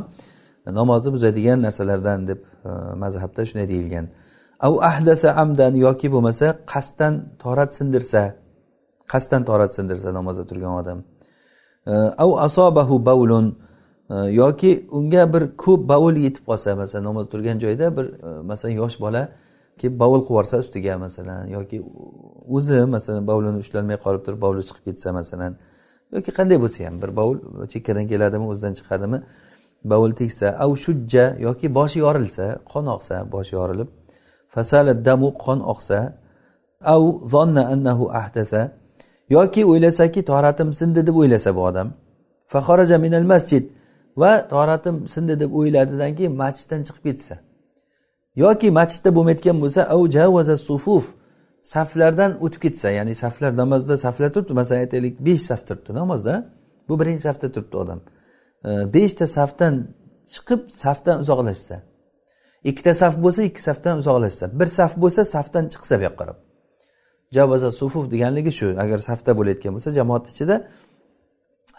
namozni 0.79 1.09
buzadigan 1.15 1.59
narsalardan 1.65 2.19
deb 2.29 2.39
e, 2.69 2.69
mazhabda 3.03 3.41
shunday 3.49 3.67
deyilgan. 3.73 4.05
Av 4.67 4.73
ahdasa 4.89 5.29
amdan 5.43 5.73
yoki 5.85 6.07
bo'lmasa 6.13 6.47
qasddan 6.73 7.13
torat 7.43 7.71
sindirsa 7.77 8.21
qasddan 9.11 9.41
torat 9.49 9.71
sindirsa 9.77 10.09
namozda 10.19 10.43
turgan 10.49 10.73
odam. 10.81 10.99
Av 11.87 12.31
asobahu 12.45 13.05
bavlun 13.05 13.55
yoki 14.09 14.87
unga 14.91 15.33
bir 15.33 15.43
ko'p 15.57 15.89
bavul 15.89 16.15
yetib 16.25 16.43
qolsa 16.45 16.75
masalan 16.75 17.03
namoz 17.03 17.29
turgan 17.29 17.59
joyda 17.59 17.97
bir 17.97 18.05
masalan 18.43 18.73
yosh 18.73 18.99
bola 18.99 19.29
kelib 19.77 19.99
bovul 19.99 20.19
qilib 20.19 20.29
yuborsa 20.29 20.59
ustiga 20.59 20.97
masalan 20.97 21.47
yoki 21.47 21.77
o'zi 22.47 22.85
masalan 22.95 23.27
bovlini 23.27 23.57
ushlolmay 23.63 23.97
qolib 24.05 24.21
turib 24.25 24.41
bovli 24.45 24.61
chiqib 24.67 24.83
ketsa 24.87 25.09
masalan 25.19 25.51
yoki 26.13 26.31
qanday 26.37 26.57
bo'lsa 26.63 26.79
ham 26.87 26.95
bir 27.01 27.11
bovul 27.19 27.37
chekkadan 27.73 28.05
keladimi 28.11 28.45
o'zidan 28.51 28.73
chiqadimi 28.79 29.19
bovul 29.91 30.11
tegsa 30.21 30.47
av 30.63 30.71
shujja 30.85 31.25
yoki 31.47 31.67
boshi 31.77 31.99
yorilsa 32.05 32.45
qon 32.71 32.85
oqsa 32.95 33.15
boshi 33.33 33.53
yorilib 33.59 33.89
fasala 34.55 34.93
damu 35.07 35.29
qon 35.45 35.59
oqsa 35.73 35.99
av 36.95 37.03
zonna 37.33 37.63
annahu 37.73 38.03
ahdatha 38.21 38.61
yoki 39.29 39.65
o'ylasaki 39.65 40.25
toratim 40.25 40.73
sindi 40.73 41.07
deb 41.07 41.15
o'ylasa 41.15 41.55
bu 41.55 41.61
odam. 41.65 41.93
Fahoraja 42.47 42.97
minal 42.97 43.23
masjid. 43.23 43.69
Va 44.17 44.47
toratim 44.47 45.09
sindi 45.09 45.39
deb 45.39 45.51
o'yladidan 45.53 46.15
keyin 46.15 46.35
masjiddan 46.35 46.83
chiqib 46.87 47.03
ketsa. 47.03 47.35
Yoki 48.35 48.71
masjidda 48.71 49.09
bo'lmayotgan 49.15 49.57
bo'lsa 49.63 49.81
javaza 50.17 50.57
sufuf. 50.57 51.05
Saflardan 51.73 52.31
o'tib 52.45 52.61
ketsa 52.65 52.89
ya'ni 52.89 53.15
saflar 53.15 53.57
namozda 53.57 53.97
saflar 53.97 54.29
turibdi 54.33 54.53
masalan 54.53 54.79
aytaylik 54.79 55.15
besh 55.27 55.41
saf 55.41 55.67
turibdi 55.67 55.93
namozda. 55.93 56.33
Bu 56.89 56.99
birinchi 56.99 57.23
safda 57.27 57.51
turibdi 57.51 57.77
odam. 57.77 57.99
E, 58.65 58.69
beshta 58.93 59.27
safdan 59.27 59.73
chiqib 60.33 60.61
safdan 60.69 61.19
uzoqlashsa. 61.23 61.75
Ikkita 62.69 62.93
saf 62.93 63.13
bo'lsa 63.23 63.41
ikki 63.49 63.61
safdan 63.61 63.97
uzoqlashsa. 64.01 64.59
Bir 64.59 64.67
saf 64.77 64.97
bo'lsa 65.03 65.25
safdan 65.25 65.65
chiqsa 65.73 65.99
bu 65.99 66.03
yoqqa 66.07 66.17
qarab. 66.21 66.37
Jabaza 67.31 67.71
sufuf 67.71 68.11
deganligi 68.11 68.51
shu. 68.51 68.67
Agar 68.83 68.99
safda 68.99 69.31
bo'layotgan 69.39 69.71
bo'lsa 69.75 69.89
jamoat 69.99 70.25
ichida 70.31 70.55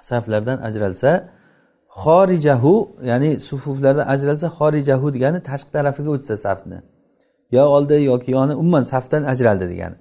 saflardan 0.01 0.59
ajralsa 0.69 1.11
xorijahu 2.03 2.75
ya'ni 3.11 3.31
sufuflardan 3.49 4.07
ajralsa 4.15 4.47
xorijahu 4.59 5.07
degani 5.17 5.39
tashqi 5.51 5.71
tarafiga 5.77 6.11
o'tsa 6.17 6.35
safni. 6.47 6.79
Yo 7.57 7.63
oldi 7.77 7.97
yoki 8.11 8.31
yoni 8.31 8.55
umuman 8.63 8.83
safdan 8.83 9.23
ajraldi 9.33 9.67
degani. 9.73 9.97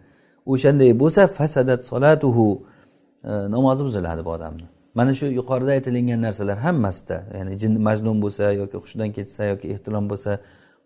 O'shanday 0.45 0.91
bo'lsa 1.01 1.21
fasadat 1.27 1.81
solatuhu 1.91 2.47
e, 3.23 3.31
namozi 3.55 3.83
buziladi 3.87 4.25
bu 4.25 4.29
odamni. 4.37 4.65
Mana 4.95 5.13
shu 5.19 5.25
yuqorida 5.39 5.71
aytilingan 5.77 6.21
narsalar 6.21 6.57
hammasida 6.57 7.17
ya'ni 7.37 7.53
jin 7.61 7.73
majnun 7.87 8.17
bo'lsa 8.23 8.43
yoki 8.61 8.77
hushidan 8.83 9.09
ketsa 9.17 9.41
yoki 9.51 9.67
ehtilom 9.73 10.05
bo'lsa 10.11 10.31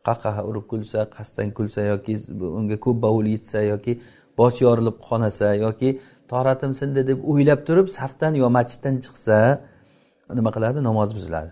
qahqaha 0.08 0.42
urib 0.50 0.66
kulsa 0.72 1.00
qasddan 1.16 1.50
kulsa 1.58 1.82
yoki 1.92 2.14
unga 2.60 2.78
ko'p 2.86 2.98
bovul 3.06 3.26
yetsa 3.36 3.60
yoki 3.74 3.94
boshi 4.42 4.62
yorilib 4.68 4.98
qonasa 5.10 5.48
yoki 5.66 5.90
toratim 6.32 6.72
sindi 6.80 7.02
deb 7.10 7.20
o'ylab 7.32 7.60
turib 7.68 7.88
safdan 7.98 8.34
yo 8.42 8.48
masjiddan 8.58 8.96
chiqsa 9.06 9.38
nima 10.40 10.52
qiladi? 10.56 10.80
Namoz 10.90 11.10
buziladi. 11.18 11.52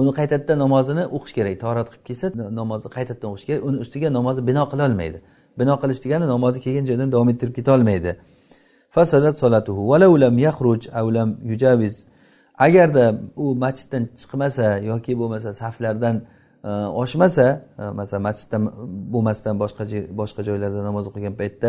Uni 0.00 0.10
qaytadan 0.18 0.58
namozini 0.64 1.04
o'qish 1.16 1.34
kerak. 1.38 1.54
Torat 1.64 1.86
qilib 1.92 2.04
kelsa 2.08 2.26
namozni 2.60 2.88
qaytadan 2.96 3.28
o'qish 3.32 3.46
kerak. 3.48 3.62
Uni 3.68 3.76
ustiga 3.84 4.08
namozni 4.18 4.42
bino 4.50 4.64
qilolmaydi 4.72 5.18
bino 5.60 5.74
qilish 5.82 6.00
degani 6.04 6.26
namozni 6.34 6.60
kelgan 6.64 6.84
joydan 6.90 7.08
davom 7.14 7.28
ettirib 7.32 7.54
ketolmaydi 7.58 8.12
fasadat 8.96 9.34
solatuhu. 9.42 9.82
Lam 10.24 10.38
yaxruj 10.48 10.80
lam 11.16 11.30
yujaviz 11.50 11.94
agarda 12.66 13.04
u 13.36 13.54
masjiddan 13.64 14.08
chiqmasa 14.20 14.66
yoki 14.90 15.12
bo'lmasa 15.20 15.52
saflardan 15.62 16.16
e, 16.64 16.70
oshmasa 17.02 17.46
e, 17.78 17.82
masalan 18.00 18.22
masjiddan 18.28 18.62
bo'lmasdan 19.14 19.54
boshqa 19.62 19.82
boshqa 20.20 20.40
joylarda 20.48 20.80
namoz 20.88 21.04
o'qigan 21.10 21.34
paytda 21.40 21.68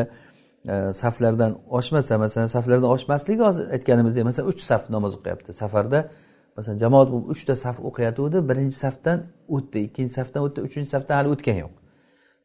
E, 0.68 0.94
saflardan 0.94 1.58
oshmasa 1.70 2.18
masalan 2.18 2.48
saflardan 2.48 2.90
oshmasligi 2.90 3.42
hozir 3.42 3.70
aytganimizdek 3.72 4.24
masalan 4.24 4.50
uch 4.50 4.62
saf 4.62 4.90
namoz 4.90 5.16
o'qiyapti. 5.16 5.54
Safarda 5.54 6.10
masalan 6.58 6.78
jamoat 6.78 7.12
bo'lib 7.12 7.30
uchta 7.34 7.56
saf 7.56 7.78
o'qiyotgandi 7.80 8.50
birinchi 8.50 8.76
safdan 8.76 9.24
o'tdi 9.56 9.78
ikkinchi 9.88 10.14
safdan 10.20 10.42
o'tdi 10.48 10.60
uchinchi 10.68 10.90
safdan 10.96 11.16
hali 11.20 11.30
o'tgan 11.36 11.58
yo'q. 11.64 11.74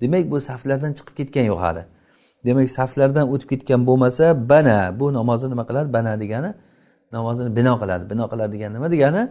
Demak 0.00 0.30
bu 0.30 0.40
saflardan 0.40 0.92
chiqib 0.98 1.14
ketgan 1.20 1.44
yo'q 1.50 1.60
hali. 1.66 1.82
Demak 2.46 2.70
saflardan 2.70 3.26
o'tib 3.32 3.48
ketgan 3.52 3.86
bo'lmasa 3.88 4.24
bana 4.48 4.78
bu 5.00 5.12
namozni 5.18 5.50
nima 5.50 5.64
qiladi? 5.68 5.92
Bana 5.92 6.20
degani 6.22 6.50
namozini 7.12 7.56
bino 7.56 7.74
qiladi. 7.82 8.04
Bino 8.12 8.24
qiladi 8.32 8.52
degani 8.56 8.74
nima 8.74 8.88
degani? 8.94 9.22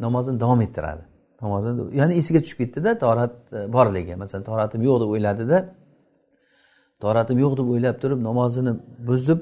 Namozini 0.00 0.40
davom 0.40 0.60
ettiradi. 0.66 1.02
Namozini 1.42 1.96
ya'ni 2.00 2.12
esiga 2.20 2.40
tushib 2.44 2.58
ketdida 2.62 2.98
torat 3.04 3.34
e, 3.52 3.72
borligi 3.76 4.14
masalan 4.22 4.44
toratim 4.50 4.80
yo'q 4.88 4.96
deb 5.02 5.08
o'yladida 5.14 5.58
toratim 7.04 7.38
yo'q 7.44 7.52
deb 7.60 7.68
o'ylab 7.74 7.96
turib 8.02 8.20
namozini 8.28 8.72
buzib 9.08 9.40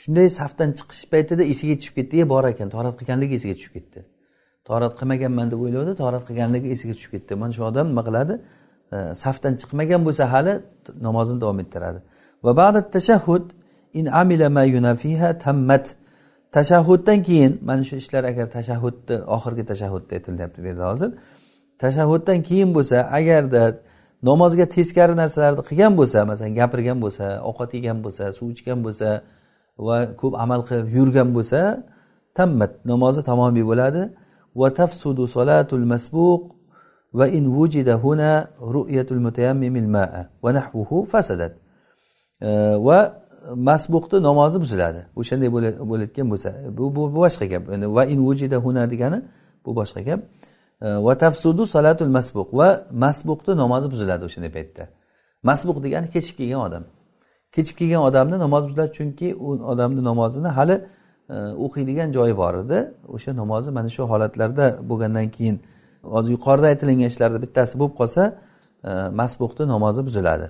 shunday 0.00 0.28
safdan 0.40 0.70
chiqish 0.78 1.04
paytida 1.12 1.42
esiga 1.52 1.74
tushib 1.80 1.94
ketdi 1.98 2.16
bor 2.32 2.44
ekan 2.52 2.68
torat 2.74 2.94
qilganligi 3.00 3.34
esiga 3.40 3.54
tushib 3.58 3.72
ketdi. 3.76 4.00
Torat 4.68 4.92
qilmaganman 4.98 5.46
deb 5.52 5.60
o'ylavdi 5.64 5.92
torat 6.02 6.22
qilganligi 6.28 6.68
esiga 6.74 6.94
tushib 6.98 7.12
ketdi. 7.14 7.32
Mana 7.42 7.52
shu 7.56 7.62
odam 7.70 7.86
nima 7.92 8.02
qiladi? 8.08 8.34
E, 8.96 8.98
safdan 9.22 9.52
chiqmagan 9.60 10.00
bo'lsa 10.06 10.24
hali 10.34 10.52
namozini 11.06 11.38
davom 11.44 11.58
ettiradi. 11.64 11.98
Va 12.44 12.52
ba'da 12.60 12.80
tashahhud 12.96 13.44
in 13.98 14.06
amila 14.22 14.48
ma 14.56 14.64
yunafiha 14.74 15.28
tammat. 15.44 15.86
Tashahhuddan 16.56 17.18
keyin 17.28 17.52
mana 17.68 17.82
shu 17.88 17.94
ishlar 18.02 18.22
agar 18.32 18.46
tashahhudni 18.58 19.16
oxirgi 19.36 19.64
tashahhudda 19.70 20.12
aytilyapti 20.18 20.58
bu 20.62 20.66
yerda 20.70 20.84
hozir 20.92 21.10
tashahhuddan 21.82 22.38
keyin 22.48 22.70
bo'lsa 22.76 22.96
agarda 23.18 23.62
namozga 24.28 24.66
teskari 24.76 25.14
narsalarni 25.22 25.62
qilgan 25.68 25.92
bo'lsa 25.98 26.18
masalan 26.30 26.54
gapirgan 26.60 26.98
bo'lsa 27.04 27.26
ovqat 27.48 27.70
yegan 27.76 27.98
bo'lsa 28.04 28.24
suv 28.38 28.48
ichgan 28.54 28.78
bo'lsa 28.86 29.08
va 29.86 29.96
ko'p 30.20 30.34
amal 30.44 30.60
qilib 30.68 30.88
yurgan 30.96 31.28
bo'lsa 31.36 31.60
tammat 32.38 32.72
namozi 32.92 33.20
tamomiy 33.30 33.64
bo'ladi. 33.70 34.02
Va 34.60 34.68
tafsudu 34.80 35.24
solatul 35.36 35.84
masbuq 35.92 36.42
va 37.18 37.26
in 37.38 37.44
vujida 37.56 37.94
huna 38.04 38.32
ru'yatul 38.74 39.20
mutayammimil 39.26 39.88
ma'a 39.96 40.22
va 40.44 40.50
nahvuhu 40.58 41.06
fasadat. 41.12 41.52
Va 42.86 42.98
masbuqni 43.68 44.18
namozi 44.28 44.56
buziladi. 44.64 45.00
O'shanday 45.20 45.48
bo'layotgan 45.90 46.26
bo'lsa 46.32 46.50
bu 46.78 46.84
bu 46.96 47.02
boshqa 47.18 47.46
gap. 47.52 47.62
Va 47.96 48.02
in 48.12 48.18
vujida 48.26 48.56
huna 48.64 48.82
degani 48.92 49.18
bu 49.64 49.70
boshqa 49.78 50.00
gap. 50.08 50.20
Va 50.82 51.18
tafsudu 51.18 51.66
salatul 51.66 52.12
masbuq 52.18 52.48
va 52.60 52.68
masbuqni 53.04 53.56
namozi 53.56 53.90
buziladi 53.90 54.24
o'shanday 54.28 54.52
paytda. 54.56 54.88
Masbuq 55.42 55.82
degani 55.84 56.10
kechib 56.14 56.36
kelgan 56.36 56.60
odam. 56.68 56.84
Kechib 57.54 57.76
kelgan 57.80 58.02
odamni 58.08 58.38
namozi 58.38 58.68
buziladi 58.68 58.92
chunki 58.98 59.28
u 59.34 59.48
odamni 59.72 60.04
namozini 60.04 60.50
hali 60.58 60.76
e, 61.34 61.36
o'qiydigan 61.64 62.08
joyi 62.16 62.36
bor 62.36 62.54
edi. 62.62 62.78
O'sha 63.14 63.36
namozi 63.42 63.70
mana 63.70 63.88
shu 63.96 64.02
holatlarda 64.12 64.66
bo'lgandan 64.90 65.28
keyin 65.36 65.56
hozir 66.14 66.30
yuqorida 66.36 66.66
aytilingan 66.72 67.08
ishlarni 67.12 67.38
bittasi 67.44 67.74
bo'lib 67.80 67.94
qolsa 68.00 68.22
e, 68.84 68.90
masbuqni 69.20 69.64
namozi 69.74 70.00
buziladi 70.08 70.48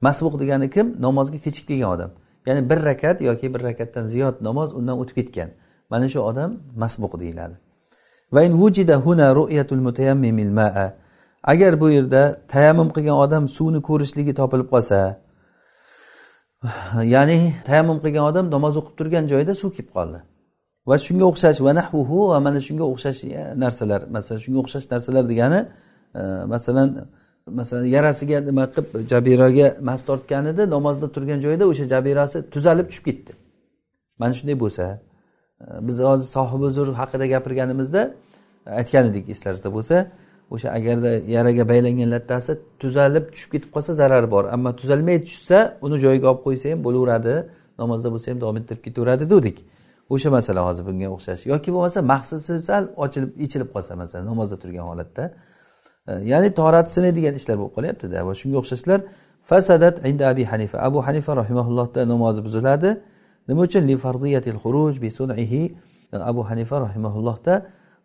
masbuq 0.00 0.40
degani 0.40 0.70
kim? 0.70 0.96
Namozga 1.02 1.38
kechib 1.38 1.66
kelgan 1.68 1.90
odam. 1.96 2.10
Ya'ni 2.46 2.70
bir 2.70 2.84
rakat 2.84 3.20
yoki 3.20 3.54
bir 3.54 3.62
rakatdan 3.62 4.06
ziyod 4.06 4.36
namoz 4.40 4.72
undan 4.72 4.98
o'tib 5.02 5.16
ketgan. 5.20 5.50
Mana 5.90 6.08
shu 6.08 6.20
odam 6.20 6.50
masbuq 6.76 7.20
deyiladi. 7.20 7.56
Agar 11.42 11.80
bu 11.80 11.90
yerda 11.90 12.40
tayammum 12.48 12.88
qilgan 12.96 13.16
odam 13.24 13.48
suvni 13.48 13.80
ko'rishligi 13.88 14.34
topilib 14.34 14.68
qolsa 14.74 15.20
ya'ni 17.14 17.54
tayammum 17.68 17.98
qilgan 18.04 18.24
odam 18.30 18.50
namoz 18.50 18.74
o'qib 18.80 18.94
turgan 18.98 19.24
joyida 19.32 19.54
suv 19.54 19.70
kelib 19.76 19.92
qoldi. 19.96 20.18
Va 20.88 20.96
shunga 21.06 21.24
o'xshash 21.30 21.58
va 21.66 21.72
nahvuhu 21.80 22.18
va 22.32 22.38
mana 22.46 22.60
shunga 22.66 22.84
o'xshash 22.92 23.20
e, 23.24 23.42
narsalar 23.64 24.00
masalan 24.16 24.40
shunga 24.44 24.58
o'xshash 24.64 24.86
narsalar 24.92 25.24
degani 25.32 25.60
e, 26.20 26.22
masalan 26.54 26.88
masalan 27.58 27.84
yarasiga 27.96 28.38
nima 28.48 28.64
qilib 28.72 28.88
jabiraga 29.12 29.68
mas 29.88 30.00
tortgan 30.08 30.44
edi 30.52 30.62
namozda 30.74 31.06
turgan 31.14 31.38
joyida 31.44 31.64
o'sha 31.72 31.84
jabirasi 31.92 32.38
tuzalib 32.54 32.86
tushib 32.90 33.04
ketdi. 33.08 33.32
Mana 34.20 34.32
shunday 34.38 34.56
bo'lsa 34.64 34.84
biz 35.80 35.98
hozir 35.98 36.26
sohibi 36.36 36.68
zur 36.76 36.88
haqida 37.00 37.26
gapirganimizda 37.26 38.14
aytgan 38.66 39.04
edik 39.10 39.28
eslaringizda 39.34 39.70
bo'lsa 39.76 39.96
o'sha 40.50 40.68
agarda 40.78 41.10
yaraga 41.36 41.68
baylangan 41.68 42.10
lattasi 42.14 42.52
tuzalib 42.82 43.24
tushib 43.32 43.50
ketib 43.54 43.70
qolsa 43.74 43.92
zarari 44.00 44.30
bor. 44.30 44.44
Ammo 44.44 44.70
tuzalmay 44.80 45.18
tushsa 45.28 45.58
uni 45.86 45.96
joyiga 46.04 46.26
olib 46.32 46.42
qo'ysa 46.46 46.66
ham 46.72 46.80
bo'laveradi 46.86 47.34
namozda 47.82 48.08
bo'lsa 48.14 48.26
ham 48.32 48.40
davom 48.42 48.56
ettirib 48.60 48.82
ketaveradi 48.86 49.24
degandik 49.32 49.58
o'sha 50.14 50.30
masala 50.36 50.60
hozir 50.68 50.82
bunga 50.88 51.08
o'xshash. 51.16 51.42
Yoki 51.52 51.70
bo'lmasa 51.74 51.98
mahsisi 52.12 52.54
sal 52.68 52.84
ochilib 53.04 53.30
ichilib 53.44 53.68
qolsa 53.74 53.92
masalan 54.02 54.26
namozda 54.32 54.56
turgan 54.62 54.84
holatda. 54.90 55.24
E, 56.10 56.12
ya'ni 56.32 56.48
tohrati 56.60 56.90
sinadigan 56.96 57.34
ishlar 57.40 57.56
bo'lib 57.60 57.74
qolyaptida. 57.76 58.16
Va 58.28 58.32
shunga 58.40 58.56
o'xshashlar 58.62 59.00
fasadat 59.50 59.94
inda 60.10 60.24
abi 60.32 60.44
hanifa. 60.52 60.76
Abu 60.88 60.98
hanifa 61.06 61.32
rahimaullohda 61.42 62.00
namozi 62.12 62.40
buziladi. 62.46 62.90
Nima 63.50 63.60
uchun? 63.68 63.82
Li 63.90 63.96
fardiyatil 64.04 64.58
xuruj 64.64 64.94
bi 65.02 65.10
sunihi. 65.18 65.62
Abu 66.30 66.42
hanifa 66.50 66.76
rahimaullohda 66.86 67.54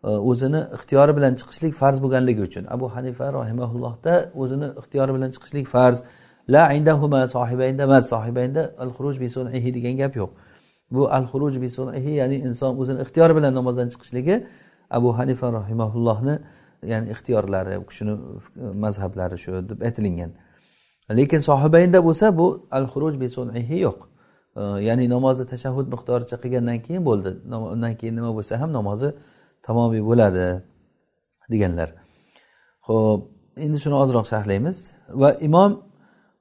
e, 0.03 0.09
o'zini 0.31 0.61
ixtiyori 0.77 1.13
bilan 1.17 1.33
chiqishlik 1.39 1.73
farz 1.81 1.97
bo'lganligi 2.03 2.41
uchun. 2.49 2.63
Abu 2.75 2.87
hanifa 2.95 3.25
rahimaullohda 3.39 4.13
o'zini 4.41 4.67
ixtiyori 4.81 5.11
bilan 5.17 5.29
chiqishlik 5.35 5.67
farz. 5.75 5.97
La 6.55 6.63
indahuma 6.77 7.21
sohibaynda 7.35 7.83
emas 7.89 8.05
sohibaynda 8.13 8.61
al 8.83 8.89
xuruj 8.97 9.15
bi 9.23 9.27
sunihi 9.35 9.69
degan 9.77 9.95
gap 10.01 10.13
yo'q. 10.21 10.31
Bu 10.95 11.01
al 11.17 11.25
xuruj 11.31 11.53
bi 11.63 11.69
sunihi 11.77 12.11
ya'ni 12.21 12.37
inson 12.47 12.71
o'zini 12.81 12.99
ixtiyori 13.05 13.33
bilan 13.37 13.53
namozdan 13.59 13.87
chiqishligi 13.93 14.35
abu 14.97 15.09
hanifa 15.17 15.47
rahimaullohni 15.59 16.35
ya'ni 16.91 17.07
ixtiyorlari 17.13 17.77
u 17.81 17.85
kishini 17.89 18.13
mazhablari 18.83 19.37
shu 19.43 19.51
deb 19.69 19.79
aytilingan. 19.87 20.31
Lekin 21.19 21.39
sohibaynda 21.49 21.99
bo'lsa 22.07 22.37
bu 22.39 22.47
al 22.77 22.85
xuruj 22.93 23.13
bi 23.21 23.27
sunihi 23.37 23.77
yo'q. 23.87 23.99
Ya'ni 24.55 25.09
namozni 25.09 25.45
tashahhud 25.53 25.87
miqdoricha 25.93 26.37
qilgandan 26.43 26.79
keyin 26.85 27.03
bo'ldi. 27.09 27.31
Undan 27.75 27.93
keyin 27.99 28.15
nima 28.15 28.31
bo'lsa 28.37 28.59
ham 28.61 28.71
namozi 28.77 29.09
tamomiy 29.67 30.03
bo'ladi 30.09 30.45
deganlar. 31.51 31.89
Ho'p 32.87 33.21
endi 33.65 33.77
shuni 33.83 33.95
ozroq 34.03 34.25
sharhlaymiz. 34.31 34.77
Va 35.21 35.29
imom 35.47 35.71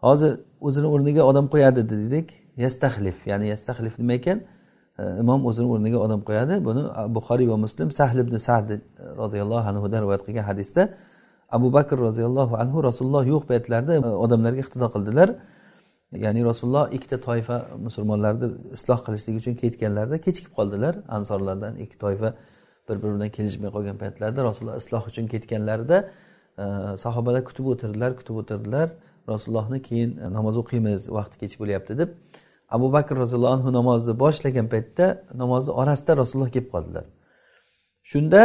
hozir 0.07 0.33
o'zini 0.67 0.89
o'rniga 0.95 1.23
odam 1.31 1.47
qo'yadi 1.55 1.83
dedik. 1.93 2.29
Yastahlif 2.65 3.27
ya'ni 3.31 3.47
yastahlif 3.55 3.99
nima 3.99 4.15
ekan? 4.21 4.39
Imom 5.23 5.41
o'zini 5.51 5.69
o'rniga 5.75 5.99
odam 6.07 6.21
qo'yadi. 6.29 6.55
Buni 6.69 6.83
buxoriy 7.17 7.49
va 7.53 7.57
muslim 7.65 7.91
sahl 7.99 8.19
ibn 8.25 8.37
sad 8.49 8.69
roziyallohu 9.23 9.67
anhudan 9.73 10.01
rivoyat 10.05 10.23
qilgan 10.27 10.47
hadisda 10.51 10.83
abu 11.57 11.73
bakr 11.77 11.97
roziyallohu 12.09 12.55
anhu 12.63 12.79
rasululloh 12.89 13.25
yo'q 13.33 13.43
paytlarida 13.51 13.95
e, 13.99 14.01
odamlarga 14.25 14.61
iqtido 14.65 14.87
qildilar. 14.95 15.29
Ya'ni 16.13 16.45
rasululloh 16.45 16.93
ikkita 16.93 17.21
toifa 17.21 17.57
musulmonlarni 17.79 18.53
isloh 18.73 18.99
qilishlik 19.07 19.37
uchun 19.41 19.55
ketganlarida 19.63 20.19
kechikib 20.27 20.53
qoldilar. 20.59 20.95
Ansorlardan 21.09 21.77
ikki 21.77 21.99
toifa 21.99 22.35
bir 22.89 22.97
biri 23.03 23.15
bilan 23.15 23.31
kelishmay 23.37 23.71
qolgan 23.77 23.97
paytlarida 24.03 24.45
rasululloh 24.45 24.77
isloh 24.77 25.03
uchun 25.11 25.27
ketganlarida 25.27 25.99
e, 26.59 26.65
sahobalar 27.05 27.45
kutib 27.45 27.67
o'tirdilar 27.73 28.17
kutib 28.17 28.37
o'tirdilar. 28.43 28.89
Rasulullohni 29.29 29.83
keyin 29.83 30.11
namoz 30.37 30.57
o'qiymiz 30.63 31.01
vaqti 31.19 31.37
kech 31.43 31.55
bo'lyapti 31.61 31.99
deb 31.99 32.11
abu 32.69 32.93
bakr 32.93 33.17
roziyallohu 33.17 33.55
anhu 33.57 33.73
namozni 33.73 34.19
boshlagan 34.25 34.69
paytda 34.75 35.07
namozni 35.43 35.73
orasida 35.81 36.17
rasululloh 36.17 36.51
kelib 36.55 36.71
qoldilar. 36.75 37.05
Shunda 38.11 38.43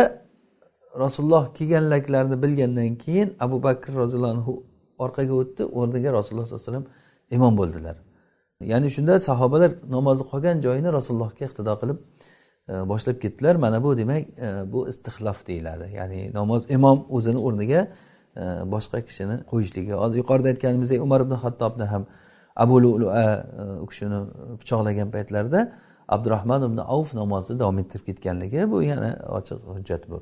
rasululloh 1.03 1.53
kelganliklarini 1.57 2.37
bilgandan 2.43 2.95
keyin 3.03 3.35
abu 3.39 3.63
bakr 3.63 3.91
roziyallohu 4.01 4.33
anhu 4.37 4.53
orqaga 5.05 5.33
o'tdi. 5.41 5.63
O'rniga 5.79 6.09
rasululloh 6.17 6.45
sollallohu 6.47 6.63
alayhi 6.63 6.71
vasallam 6.71 6.87
imom 7.31 7.57
bo'ldilar. 7.57 7.95
Ya'ni 8.71 8.89
shunda 8.95 9.19
sahobalar 9.19 9.71
namozni 9.89 10.25
qolgan 10.31 10.61
joyini 10.65 10.93
rasulullohga 10.97 11.45
iqtido 11.47 11.73
qilib 11.81 11.97
e, 12.71 12.73
boshlab 12.91 13.17
ketdilar. 13.23 13.55
Mana 13.55 13.83
bu 13.83 13.97
demak 13.97 14.23
e, 14.39 14.47
bu 14.73 14.87
istixlof 14.91 15.47
deyiladi. 15.47 15.91
Ya'ni 15.99 16.33
namoz 16.33 16.71
imom 16.71 17.05
o'zini 17.09 17.39
o'rniga 17.47 17.81
e, 18.35 18.43
boshqa 18.73 18.99
kishini 19.07 19.35
qo'yishligi. 19.51 19.93
Hozir 20.03 20.17
yuqorida 20.21 20.47
aytganimizdek 20.53 21.01
umar 21.07 21.21
ibn 21.21 21.35
hattobni 21.43 21.85
ham 21.93 22.05
abu 22.55 22.81
lulua 22.83 23.45
u 23.83 23.85
kishini 23.91 24.19
pichoqlagan 24.61 25.11
paytlarida 25.15 25.61
abdurahmon 26.15 26.63
ibn 26.69 26.77
avf 26.95 27.13
namozni 27.13 27.59
davom 27.59 27.79
ettirib 27.79 28.05
ketganligi 28.09 28.71
bu 28.71 28.81
yana 28.83 29.11
ochiq 29.37 29.59
hujjat 29.75 30.09
bu. 30.11 30.19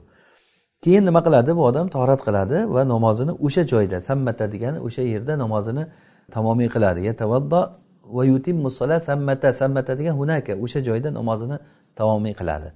Keyin 0.82 1.06
nima 1.06 1.24
qiladi? 1.26 1.56
Bu 1.58 1.63
odam 1.65 1.88
torat 1.96 2.22
qiladi 2.28 2.58
va 2.76 2.84
namozini 2.93 3.34
o'sha 3.46 3.63
joyda 3.72 4.02
sammata 4.10 4.52
degani 4.54 4.80
o'sha 4.88 5.02
yerda 5.13 5.38
namozini 5.43 5.88
tamomiy 6.31 6.69
qiladi. 6.75 6.99
Yatavaddo 7.09 7.61
va 8.03 8.25
yutimmu 8.25 8.69
solat 8.71 9.05
sammata 9.05 9.53
sammata 9.53 9.99
degan 9.99 10.15
hunaka 10.21 10.53
o'sha 10.65 10.79
joyda 10.87 11.09
namozini 11.13 11.57
tamomiy 11.95 12.33
qiladi. 12.39 12.71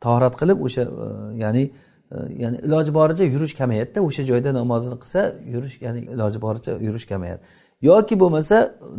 Tahorat 0.00 0.34
qilib 0.40 0.58
o'sha 0.66 0.82
e, 0.82 1.08
ya'ni 1.42 1.62
e, 2.14 2.16
ya'ni 2.42 2.56
iloji 2.66 2.94
boricha 2.98 3.24
yurish 3.34 3.54
kamayadida 3.60 4.00
o'sha 4.08 4.22
joyda 4.30 4.50
namozini 4.60 4.96
qilsa 5.02 5.20
yurish 5.54 5.74
ya'ni 5.86 6.00
iloji 6.14 6.38
boricha 6.46 6.72
yurish 6.86 7.06
kamayadi. 7.12 7.40
Yoki 7.82 8.14
bo'lmasa 8.22 8.56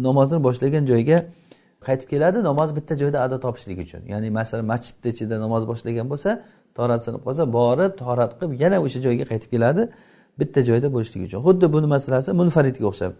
namozni 0.08 0.40
boshlagan 0.48 0.84
joyga 0.92 1.18
qaytib 1.88 2.08
keladi 2.14 2.44
namoz 2.50 2.70
bitta 2.78 2.94
joyda 3.02 3.18
ado 3.26 3.38
topishlik 3.46 3.78
uchun. 3.86 4.02
Ya'ni 4.14 4.30
masalan 4.40 4.66
masjidni 4.74 5.10
ichida 5.14 5.36
namoz 5.46 5.64
boshlagan 5.72 6.08
bo'lsa 6.12 6.30
torat 6.78 7.02
sinib 7.06 7.22
qolsa 7.28 7.44
borib 7.58 7.92
tahorat 8.02 8.32
qilib 8.38 8.52
yana 8.64 8.78
o'sha 8.86 9.00
joyga 9.06 9.26
qaytib 9.32 9.50
keladi 9.56 9.84
bitta 10.40 10.60
joyda 10.70 10.88
bo'lishlik 10.96 11.22
uchun. 11.28 11.40
Xuddi 11.48 11.66
buni 11.76 11.88
masalasi 11.96 12.30
munfaridga 12.42 12.86
o'xshab 12.92 13.14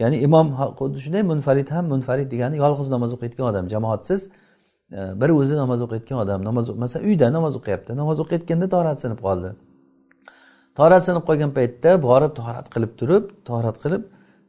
ya'ni 0.00 0.16
imom 0.26 0.46
xuddi 0.78 0.98
shunday 1.04 1.22
munfarid 1.32 1.68
ham 1.74 1.84
munfarid 1.92 2.28
degani 2.32 2.56
yolg'iz 2.62 2.88
namoz 2.94 3.10
o'qiyotgan 3.16 3.46
odam 3.50 3.64
jamoatsiz 3.74 4.20
e, 4.96 4.98
bir 5.20 5.30
o'zi 5.40 5.54
namoz 5.62 5.80
o'qiyotgan 5.86 6.18
odam 6.24 6.40
namoz 6.48 6.66
masalan 6.82 7.04
uyda 7.08 7.26
namoz 7.36 7.54
o'qiyapti 7.60 7.96
namoz 8.00 8.18
o'qiyotganda 8.24 8.66
torat 8.74 8.98
sinib 9.02 9.20
qoldi. 9.26 9.50
Torat 10.78 11.02
sinib 11.08 11.24
qolgan 11.28 11.50
paytda 11.58 11.90
borib 12.08 12.32
torat 12.40 12.66
qilib 12.74 12.92
turib 13.00 13.24
torat 13.48 13.76
qilib 13.82 14.02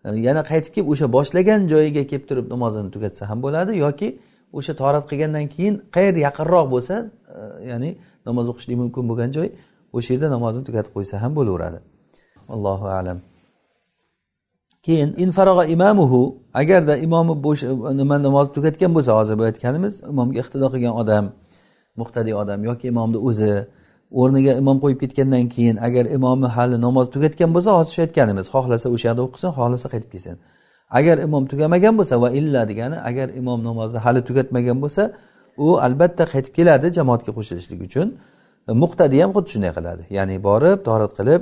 e, 0.06 0.10
yana 0.28 0.42
qaytib 0.52 0.72
kelib 0.76 0.88
o'sha 0.94 1.08
boshlagan 1.18 1.60
joyiga 1.74 2.04
kelib 2.12 2.26
turib 2.30 2.46
namozini 2.54 2.90
tugatsa 2.96 3.24
ham 3.30 3.40
bo'ladi 3.46 3.72
yoki 3.86 4.08
o'sha 4.58 4.74
torat 4.82 5.04
qilgandan 5.10 5.46
keyin 5.56 5.76
qayer 5.96 6.16
yaqinroq 6.28 6.68
bo'lsa 6.74 6.96
e, 7.38 7.42
ya'ni 7.72 7.90
namoz 8.28 8.46
o'qishlik 8.52 8.78
mumkin 8.84 9.04
bo'lgan 9.10 9.30
joy 9.38 9.50
o'sha 9.98 10.10
yerda 10.14 10.28
namozni 10.36 10.64
tugatib 10.68 10.92
qo'ysa 10.98 11.16
ham 11.24 11.32
bo'laveradi. 11.40 11.80
Allohu 12.54 12.88
alam. 13.00 13.20
Keyin 14.86 15.10
infarog'a 15.24 15.66
imamuhu 15.76 16.22
agarda 16.62 16.98
imomi 16.98 17.36
bo'sh 17.46 17.62
nima 18.00 18.18
namoz 18.28 18.48
tugatgan 18.56 18.92
bo'lsa 18.96 19.12
hozir 19.20 19.36
bu 19.40 19.44
aytganimiz 19.50 19.94
imomga 20.12 20.38
iqtido 20.44 20.68
qilgan 20.74 20.94
odam 21.02 21.26
muqtadiy 22.02 22.36
odam 22.44 22.60
yoki 22.70 22.86
imomni 22.94 23.20
o'zi 23.30 23.54
o'rniga 24.20 24.54
imom 24.62 24.78
qo'yib 24.84 25.00
ketgandan 25.04 25.46
keyin 25.56 25.78
agar 25.88 26.06
imomi 26.18 26.48
hali 26.56 26.78
namoz 26.88 27.06
tugatgan 27.16 27.50
bo'lsa 27.56 27.70
hozir 27.78 27.92
shu 27.96 28.02
aytganimiz 28.06 28.46
xohlasa 28.54 28.88
o'sha 28.96 29.06
yoqda 29.10 29.22
o'qisin 29.28 29.50
xohlasa 29.58 29.88
qaytib 29.94 30.10
kelsin. 30.14 30.36
Agar 31.00 31.18
imom 31.28 31.44
tugamagan 31.52 31.94
bo'lsa 32.00 32.16
va 32.24 32.30
illa 32.40 32.62
degani 32.72 32.98
agar 33.10 33.28
imom 33.42 33.60
namozni 33.70 34.00
hali 34.06 34.22
tugatmagan 34.30 34.78
bo'lsa 34.84 35.04
u 35.66 35.68
albatta 35.88 36.24
qaytib 36.34 36.54
keladi 36.58 36.88
jamoatga 36.98 37.32
qo'shilishlik 37.38 37.80
uchun. 37.88 38.08
Muqtadiy 38.84 39.20
ham 39.24 39.32
xuddi 39.36 39.50
shunday 39.54 39.72
qiladi. 39.78 40.04
Ya'ni 40.18 40.36
borib 40.48 40.78
torat 40.88 41.12
qilib 41.20 41.42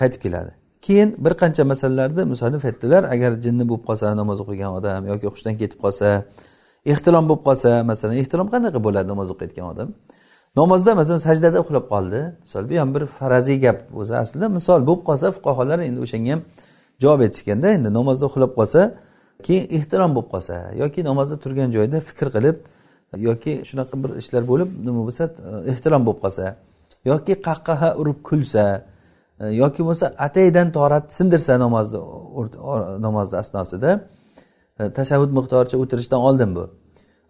qaytib 0.00 0.20
keladi. 0.24 0.52
Keyin 0.86 1.08
bir 1.24 1.32
qancha 1.40 1.64
masalalarni 1.72 2.22
musannif 2.32 2.62
aytdilar 2.68 3.02
agar 3.14 3.32
jinni 3.44 3.64
bo'lib 3.70 3.84
qolsa 3.88 4.14
namoz 4.20 4.38
o'qigan 4.44 4.70
odam 4.78 5.02
yoki 5.12 5.26
hushdan 5.32 5.54
ketib 5.60 5.78
qolsa 5.84 6.08
ehtilom 6.92 7.24
bo'lib 7.30 7.42
qolsa 7.48 7.70
masalan 7.90 8.16
ehtilom 8.22 8.48
qanaqa 8.54 8.78
bo'ladi 8.86 9.06
namoz 9.12 9.28
o'qiyotgan 9.34 9.66
odam? 9.72 9.88
Namozda 10.60 10.90
masalan 11.00 11.20
sajdada 11.28 11.58
uxlab 11.64 11.84
qoldi. 11.92 12.20
Misol 12.44 12.64
bu 12.70 12.74
ham 12.80 12.90
bir 12.94 13.02
faraziy 13.18 13.58
gap 13.64 13.78
o'zi. 14.00 14.14
Aslida 14.22 14.46
misol 14.58 14.80
bo'lib 14.88 15.02
qolsa 15.08 15.26
fuqarolar 15.36 15.78
endi 15.88 16.00
o'shanga 16.06 16.30
ham 16.34 16.40
javob 17.02 17.20
aytishganda 17.26 17.68
endi 17.76 17.88
namozda 17.98 18.24
uxlab 18.30 18.52
qolsa 18.58 18.80
keyin 19.46 19.64
ehtirom 19.78 20.10
bo'lib 20.16 20.30
qolsa 20.34 20.54
yoki 20.82 21.00
namozda 21.10 21.36
turgan 21.44 21.68
joyida 21.76 21.98
fikr 22.08 22.28
qilib 22.36 22.56
yoki 23.28 23.52
shunaqa 23.68 23.94
bir 24.02 24.10
ishlar 24.22 24.42
bo'lib 24.50 24.70
nima 24.86 25.00
bo'lsa 25.06 25.24
ehtirom 25.72 26.02
bo'lib 26.06 26.20
qolsa 26.24 26.44
yoki 27.10 27.34
qahqaha 27.48 27.88
urib 28.00 28.18
kulsa 28.28 28.64
Э, 29.40 29.54
yoki 29.54 29.82
bo'lmasa 29.82 30.14
ataydan 30.18 30.72
torat 30.72 31.12
sindirsa 31.12 31.58
namozni 31.58 31.98
namozni 33.06 33.36
asnosida 33.38 33.90
e, 34.80 34.92
tashahhud 34.98 35.30
miqdoricha 35.38 35.76
o'tirishdan 35.82 36.20
oldin 36.28 36.54
bu. 36.56 36.64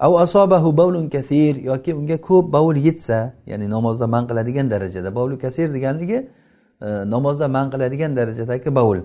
Av 0.01 0.13
asobahu 0.25 0.77
bavlun 0.77 1.09
kasir 1.11 1.57
yoki 1.57 1.95
unga 1.95 2.17
ko'p 2.29 2.53
bovul 2.53 2.77
yetsa 2.77 3.19
ya'ni 3.47 3.71
namozda 3.71 4.07
man 4.07 4.25
qiladigan 4.31 4.71
darajada 4.71 5.15
bovli 5.15 5.39
kasir 5.39 5.75
deganligi 5.75 6.19
e, 6.83 6.89
namozda 7.15 7.49
man 7.49 7.71
qiladigan 7.71 8.17
darajadagi 8.17 8.75
bovul 8.79 9.01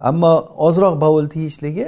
ammo 0.00 0.32
ozroq 0.68 1.00
bovul 1.00 1.26
tiyishligi 1.34 1.86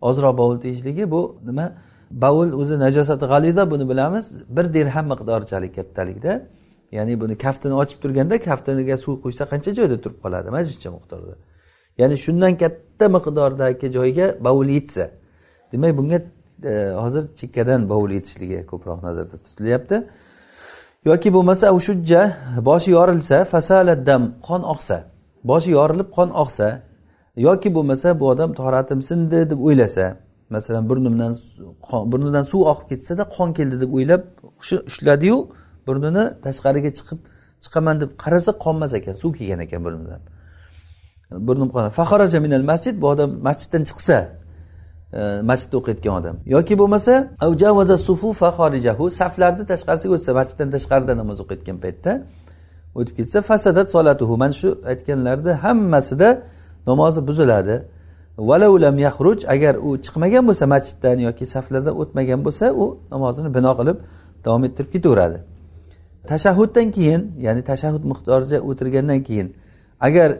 ozroq 0.00 0.38
bovul 0.38 0.58
tiyishligi 0.64 1.10
bu 1.10 1.36
nima? 1.44 1.72
Bovul 2.10 2.50
o'zi 2.60 2.78
najosati 2.78 3.26
g'alida 3.32 3.70
buni 3.70 3.88
bilamiz. 3.88 4.26
Bir 4.48 4.74
dirham 4.74 5.06
miqdorichalik 5.12 5.74
kattalikda. 5.74 6.32
Ya'ni 6.92 7.20
buni 7.20 7.38
kaftini 7.38 7.74
ochib 7.74 7.98
turganda 8.02 8.38
kaftiniga 8.38 8.96
suv 8.98 9.22
quysa 9.22 9.44
qancha 9.52 9.70
joyda 9.78 9.96
turib 10.00 10.18
qoladi 10.24 10.50
majlischa 10.50 10.90
miqdorda? 10.96 11.34
Ya'ni 11.98 12.16
shundan 12.24 12.52
katta 12.62 13.06
miqdordagi 13.16 13.92
joyga 13.96 14.26
bovul 14.46 14.68
yetsa 14.76 15.10
demak 15.72 15.98
bunga 15.98 16.18
e, 16.64 16.72
hozir 17.04 17.24
chekkadan 17.40 17.80
bovul 17.92 18.10
yetishligi 18.18 18.66
ko'proq 18.70 19.02
nazarda 19.06 19.36
tutilyapti. 19.44 19.96
Yoki 21.10 21.28
bo'lmasa 21.36 21.66
ushujja 21.78 22.20
boshi 22.68 22.90
yorilsa 22.90 23.44
fasaladdam 23.52 24.22
qon 24.48 24.62
oqsa 24.74 24.96
boshi 25.50 25.70
yorilib 25.78 26.08
qon 26.16 26.28
oqsa 26.42 26.68
yoki 27.36 27.74
bo'lmasa 27.74 28.20
bu 28.20 28.28
odam 28.32 28.50
toratim 28.60 29.00
sindi 29.02 29.50
deb 29.50 29.60
o'ylasa 29.66 30.16
masalan 30.50 30.88
burnimdan 30.90 31.32
burnidan 32.12 32.42
suv 32.42 32.60
oqib 32.72 32.86
ketsada 32.88 33.22
qon 33.36 33.52
keldi 33.58 33.76
deb 33.82 33.90
o'ylab 33.96 34.22
ushladiyu 34.90 35.36
burnini 35.86 36.24
tashqariga 36.46 36.90
chiqib 36.98 37.18
chiqaman 37.64 37.96
deb 38.02 38.10
qarasa 38.22 38.52
qonmas 38.64 38.92
ekan 38.98 39.14
suv 39.22 39.32
kelgan 39.38 39.60
ekan 39.66 39.80
burnidan. 39.86 40.20
Burnim 41.46 41.68
qon 41.74 41.84
faxaraja 41.98 42.38
minal 42.46 42.64
masjid 42.70 42.94
bu 43.02 43.06
odam 43.14 43.30
masjiddan 43.48 43.82
chiqsa 43.90 44.16
e, 45.18 45.20
masjidda 45.50 45.76
o'qiyotgan 45.80 46.14
odam. 46.20 46.36
Yoki 46.54 46.74
bo'lmasa 46.80 47.14
saflarni 49.20 49.64
tashqarisiga 49.72 50.12
o'tsa 50.18 50.30
masjiddan 50.40 50.68
tashqarida 50.74 51.12
namoz 51.20 51.38
o'qiyotgan 51.44 51.76
paytda 51.84 52.12
o'tib 52.98 53.14
ketsa 53.18 53.38
fasadat 53.50 53.88
solatuhu. 53.94 54.34
Mana 54.42 54.54
shu 54.60 54.68
aytganlarni 54.92 55.52
hammasida 55.64 56.28
namozi 56.90 57.20
buziladi. 57.28 57.76
Valaulam 58.50 58.96
yahruj 59.06 59.40
agar 59.54 59.74
u 59.86 59.88
chiqmagan 60.04 60.44
bo'lsa 60.48 60.64
masjiddan 60.74 61.18
yoki 61.28 61.44
saflardan 61.54 61.94
o'tmagan 62.02 62.40
bo'lsa 62.46 62.66
u 62.82 62.84
namozini 63.12 63.50
bino 63.56 63.72
qilib 63.78 63.96
davom 64.44 64.62
ettirib 64.68 64.90
ketaveradi. 64.94 65.38
Tashahhuddan 66.32 66.88
keyin 66.96 67.22
ya'ni 67.46 67.62
tashahhud 67.70 68.04
miqdoricha 68.12 68.58
o'tirgandan 68.68 69.20
keyin 69.28 69.48
agar 70.00 70.38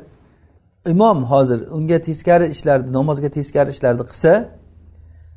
imom 0.92 1.18
hozir 1.32 1.60
unga 1.76 1.98
teskari 2.08 2.46
ishlarni 2.54 2.92
namozga 2.98 3.28
teskari 3.38 3.70
ishlarni 3.70 4.04
qilsa 4.10 4.32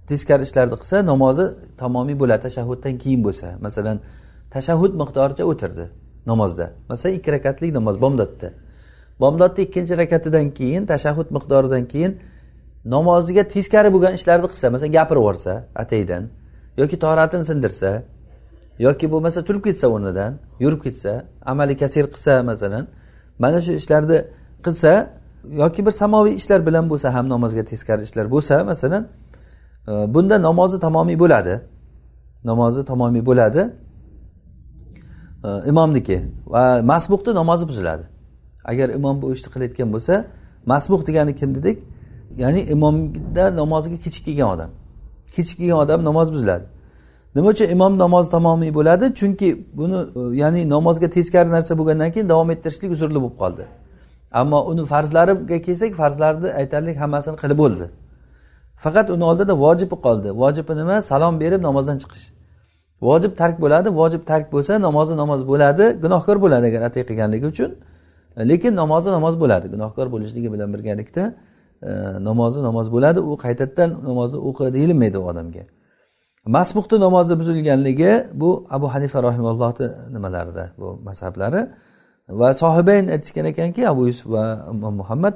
teskari 0.10 0.44
ishlarni 0.48 0.76
qilsa 0.82 0.98
namozi 1.12 1.46
tamomiy 1.82 2.16
bo'ladi 2.22 2.42
tashahhuddan 2.48 2.96
keyin 3.04 3.22
bo'lsa. 3.28 3.48
Masalan 3.66 3.98
tashahhud 4.56 4.94
miqdoricha 5.02 5.44
o'tirdi 5.52 5.86
namozda. 6.32 6.66
Masalan 6.90 7.14
ikki 7.18 7.30
rakatlik 7.36 7.72
namoz 7.78 7.96
bomdodda. 8.04 8.50
Bomdodni 9.22 9.62
ikkinchi 9.68 9.94
rakatidan 10.02 10.48
keyin 10.60 10.84
tashahhud 10.92 11.28
miqdoridan 11.36 11.84
keyin 11.94 12.12
namoziga 12.96 13.44
teskari 13.54 13.90
bo'lgan 13.96 14.14
ishlarni 14.20 14.48
qilsa 14.52 14.68
masalan 14.74 14.92
gapirib 14.98 15.22
yuborsa 15.22 15.54
ataydan 15.82 16.24
yoki 16.78 16.96
toratini 17.04 17.46
sindirsa 17.50 17.90
yoki 18.80 19.12
bo'lmasa 19.12 19.40
turib 19.48 19.64
ketsa 19.64 19.88
o'rnidan 19.88 20.32
yurib 20.60 20.82
ketsa 20.84 21.26
amali 21.46 21.78
kasir 21.78 22.06
qilsa 22.14 22.44
masalan 22.44 22.88
mana 23.40 23.62
shu 23.62 23.72
ishlarni 23.72 24.18
qilsa 24.66 24.92
yoki 25.44 25.86
bir 25.86 25.92
samoviy 25.92 26.34
ishlar 26.36 26.66
bilan 26.66 26.90
bo'lsa 26.90 27.14
ham 27.14 27.30
namozga 27.30 27.66
teskari 27.66 28.02
ishlar 28.02 28.32
bo'lsa 28.32 28.64
masalan 28.64 29.08
e, 29.88 29.92
bunda 30.14 30.42
namozi 30.42 30.80
tamomiy 30.80 31.20
bo'ladi. 31.20 31.62
Namozi 32.44 32.86
tamomiy 32.86 33.26
bo'ladi. 33.26 33.74
E, 35.44 35.50
imomniki 35.70 36.22
va 36.48 36.82
masbuqni 36.84 37.36
namozi 37.36 37.68
buziladi. 37.68 38.04
Agar 38.66 38.90
imom 38.90 39.22
bu 39.22 39.34
ishni 39.34 39.50
qilayotgan 39.54 39.94
bo'lsa 39.94 40.26
masbuq 40.66 41.08
degani 41.08 41.36
kim 41.36 41.56
dedik? 41.56 41.84
Ya'ni 42.38 42.62
imomda 42.62 43.56
namoziga 43.56 43.98
kechikib 44.04 44.26
kelgan 44.26 44.50
odam. 44.56 44.70
Kechikib 45.36 45.60
kelgan 45.60 45.78
odam 45.78 46.04
namoz 46.04 46.34
buziladi. 46.34 46.66
Nima 47.36 47.50
uchun 47.50 47.70
imom 47.70 47.98
namozi 47.98 48.32
tamomiy 48.32 48.74
bo'ladi? 48.74 49.14
Chunki 49.20 49.50
buni 49.74 49.98
e, 50.16 50.38
ya'ni 50.42 50.70
namozga 50.70 51.10
teskari 51.10 51.50
narsa 51.52 51.78
bo'lgandan 51.78 52.12
keyin 52.12 52.30
davom 52.30 52.50
ettirishlik 52.52 52.92
uzrli 52.92 53.16
bo'lib 53.16 53.38
qoldi. 53.42 53.64
Ammo 54.32 54.60
uni 54.72 54.86
farzlariga 54.86 55.62
kelsak 55.62 55.94
farzlarni 56.02 56.50
aytarlik 56.62 56.98
hammasini 57.04 57.38
qilib 57.42 57.58
bo'ldi. 57.64 57.86
Faqat 58.84 59.10
uni 59.10 59.24
oldida 59.24 59.54
vojibi 59.66 59.96
qoldi. 60.06 60.30
Vojibi 60.42 60.74
nima? 60.82 61.02
Salom 61.02 61.40
berib 61.40 61.62
namozdan 61.68 61.98
chiqish. 62.02 62.26
Vojib 63.02 63.38
tark 63.38 63.62
bo'ladi 63.64 63.90
vojib 64.00 64.24
tark 64.26 64.52
bo'lsa 64.54 64.82
namozi 64.82 65.14
namoz 65.18 65.48
bo'ladi 65.48 65.86
gunohkor 66.04 66.38
bo'ladi 66.44 66.66
agar 66.72 66.82
atay 66.82 67.04
qilganligi 67.10 67.46
uchun. 67.54 67.72
E, 68.38 68.50
lekin 68.50 68.76
namozi 68.76 69.10
namoz 69.18 69.40
bo'ladi. 69.40 69.66
Gunohkor 69.76 70.08
bo'lishligi 70.14 70.50
bilan 70.54 70.74
birgalikda 70.74 71.24
e, 71.84 71.92
namozi 72.30 72.60
namoz 72.68 72.88
bo'ladi. 72.96 73.20
U 73.20 73.34
qaytadan 73.46 73.90
namozni 74.10 74.40
o'qi 74.50 74.74
deyilmaydi 74.74 75.18
u 75.18 75.26
odamga. 75.32 75.64
Masbuhni 76.46 77.00
namozi 77.00 77.40
buzilganligi 77.40 78.28
bu 78.34 78.66
abu 78.70 78.88
hanifa 78.88 79.24
rahimallohni 79.24 79.88
nimalarida 80.14 80.72
bu 80.78 81.00
mazhablari. 81.04 81.70
Va 82.30 82.54
sohibayn 82.54 83.08
aytishgan 83.08 83.46
ekanki 83.46 83.90
abu 83.90 84.08
yusuf 84.08 84.32
va 84.32 84.68
imom 84.72 84.96
muhammad 84.96 85.34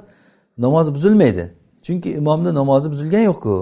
namoz 0.58 0.94
buzilmaydi. 0.96 1.46
Chunki 1.86 2.10
imomni 2.12 2.54
namozi 2.54 2.92
buzilgani 2.92 3.24
yo'qku. 3.24 3.56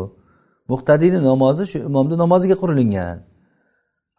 Muhtadiyni 0.67 1.23
namozi 1.23 1.67
shu 1.71 1.77
imomni 1.79 2.17
namoziga 2.17 2.55
qurilingan 2.55 3.17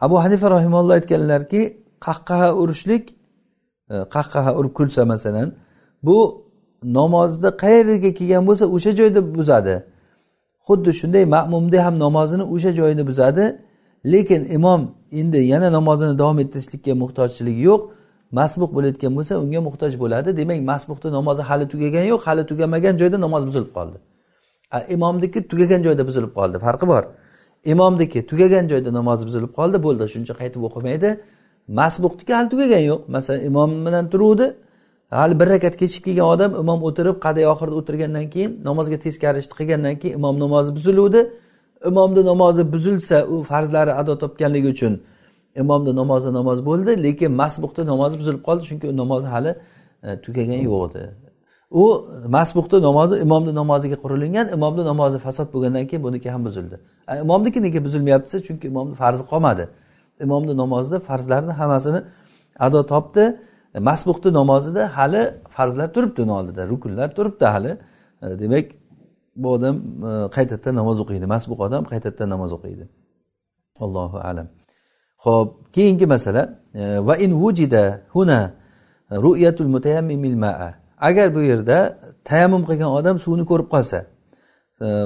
abu 0.04 0.16
hanifa 0.24 0.50
rahimalloh 0.50 0.94
aytganlarki 0.98 1.62
qahqaha 2.06 2.48
urishlik 2.62 3.04
e, 3.90 3.96
qahqaha 4.14 4.50
urib 4.58 4.72
kulsa 4.78 5.04
masalan 5.12 5.48
bu 6.02 6.18
namozni 6.98 7.50
qayerga 7.62 8.10
kelgan 8.18 8.42
bo'lsa 8.48 8.64
o'sha 8.74 8.90
joyda 8.98 9.20
buzadi. 9.34 9.74
Xuddi 10.66 10.90
shunday 11.00 11.24
ma'mumda 11.36 11.78
ham 11.86 11.94
namozini 12.04 12.44
o'sha 12.54 12.70
joyini 12.78 13.06
buzadi. 13.06 13.44
Lekin 14.12 14.42
imom 14.44 14.80
endi 15.12 15.38
yana 15.52 15.72
namozini 15.72 16.18
davom 16.18 16.38
ettirishlikka 16.38 16.92
muhtojchiligi 17.02 17.62
yo'q. 17.70 17.82
Masbuq 18.38 18.70
bo'layotgan 18.76 19.12
bo'lsa 19.16 19.32
unga 19.44 19.60
muhtoj 19.68 19.92
bo'ladi. 20.02 20.36
Demak 20.40 20.60
masbuqni 20.70 21.10
namozi 21.18 21.42
hali 21.48 21.64
tugagani 21.72 22.08
yo'q 22.12 22.22
hali 22.26 22.42
tugamagan 22.50 22.94
joyda 23.00 23.18
namoz 23.24 23.42
buzilib 23.48 23.70
qoldi. 23.76 23.98
Imomniki 24.96 25.40
tugagan 25.50 25.80
joyda 25.86 26.02
buzilib 26.08 26.32
qoldi 26.38 26.56
farqi 26.66 26.86
bor. 26.92 27.02
Imomniki 27.72 28.20
tugagan 28.30 28.64
joyda 28.72 28.90
namoz 28.98 29.20
buzilib 29.26 29.52
qoldi 29.58 29.78
bo'ldi 29.86 30.04
shuncha 30.14 30.34
qaytib 30.40 30.62
o'qimaydi. 30.68 31.08
Masbuqniki 31.78 32.32
hali 32.38 32.48
tugagan 32.54 32.82
yo'q. 32.90 33.00
Masalan 33.14 33.40
imom 33.50 33.70
bilan 33.86 34.04
turuvdi 34.12 34.46
hali 35.20 35.34
bir 35.40 35.46
rakat 35.54 35.74
kechikib 35.82 36.04
kelgan 36.04 36.28
odam 36.34 36.50
imom 36.62 36.80
o'tirib 36.88 37.16
qaday 37.26 37.44
oxirida 37.52 37.76
o'tirgandan 37.80 38.26
keyin 38.34 38.50
namozga 38.68 38.98
teskari 39.04 39.38
ishni 39.42 39.54
qilgandan 39.60 39.94
keyin 40.00 40.14
imom 40.20 40.34
namozi 40.44 40.70
buziluvdi. 40.76 41.20
Imomni 41.90 42.24
namozi 42.24 42.72
buzilsa 42.72 43.26
u 43.26 43.42
farzlari 43.42 43.92
ado 43.92 44.18
topganligi 44.18 44.68
uchun 44.68 45.00
imomni 45.56 45.96
namozi 45.96 46.32
namoz 46.34 46.66
bo'ldi 46.66 47.02
lekin 47.02 47.32
masbuqni 47.32 47.86
namozi 47.86 48.18
buzilib 48.20 48.42
qoldi 48.48 48.62
chunki 48.68 48.86
u 48.92 48.96
namozi 48.96 49.26
hali 49.26 49.50
e, 50.02 50.20
tugagani 50.24 50.64
yo'q 50.64 50.82
edi 50.90 51.02
u 51.70 51.84
masbuqni 52.36 52.82
namozi 52.88 53.14
imomni 53.24 53.54
namoziga 53.54 53.96
qurilingan 54.04 54.46
imomni 54.56 54.84
namozi 54.90 55.18
fasod 55.18 55.48
bo'lgandan 55.54 55.86
keyin 55.90 56.02
buniki 56.06 56.30
ham 56.30 56.44
buzildi. 56.44 56.76
Imomniki 57.24 57.62
nega 57.62 57.84
buzilmayapti? 57.86 58.26
Desa 58.26 58.38
chunki 58.46 58.66
imomni 58.72 58.94
farzi 58.94 59.22
qolmadi. 59.32 59.64
Imomni 60.24 60.56
namozida 60.62 60.98
farzlarni 61.08 61.52
hammasini 61.60 62.00
ado 62.66 62.80
topdi. 62.92 63.24
Masbuqni 63.80 64.22
masbuhni 64.22 64.32
namozida 64.32 64.98
hali 64.98 65.34
farzlar 65.48 65.92
turibdi 65.92 66.22
uni 66.22 66.32
oldida 66.32 66.68
rukunlar 66.68 67.14
turibdi 67.14 67.44
hali. 67.44 67.78
E, 68.22 68.38
demak 68.40 68.66
bu 69.36 69.52
odam 69.52 69.76
e, 69.76 70.28
qaytadan 70.28 70.74
namoz 70.74 71.00
o'qiydi? 71.00 71.26
Masbuq 71.26 71.60
odam 71.60 71.84
qaytadan 71.84 72.30
namoz 72.30 72.52
o'qiydi? 72.52 72.88
Allohu 73.80 74.18
alam. 74.18 74.46
Ho'p 75.16 75.72
keyingi 75.72 76.06
masala 76.06 76.58
e, 76.74 77.06
va 77.06 77.16
in 77.16 77.32
vujida 77.32 78.00
huna 78.08 78.50
ru'yatul 79.10 79.66
mutayammimil 79.66 80.36
ma'a. 80.36 80.74
Agar 81.00 81.34
bu 81.34 81.40
yerda 81.40 81.98
tayammum 82.24 82.62
qilgan 82.68 82.90
odam 82.98 83.18
suvni 83.18 83.44
ko'rib 83.44 83.68
qolsa 83.74 84.04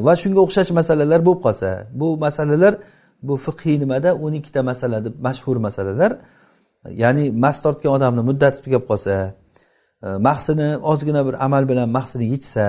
va 0.06 0.12
shunga 0.22 0.40
o'xshash 0.46 0.70
masalalar 0.70 1.20
bo'lib 1.26 1.42
qolsa 1.46 1.70
bu 2.00 2.16
masalalar 2.16 2.74
bu 3.22 3.36
fiqhiy 3.36 3.80
nimada? 3.80 4.14
O'n 4.14 4.32
ikkita 4.32 4.62
masala 4.62 5.04
deb 5.04 5.14
mashhur 5.26 5.56
masalalar 5.56 6.12
ya'ni 7.02 7.30
mas 7.44 7.62
tortgan 7.64 7.92
odamni 7.98 8.22
muddati 8.28 8.58
tugab 8.64 8.84
qolsa 8.90 9.34
e, 10.02 10.08
mahsini 10.28 10.68
ozgina 10.92 11.26
bir 11.26 11.44
amal 11.44 11.68
bilan 11.68 11.88
mahsini 11.88 12.26
yechsa 12.34 12.66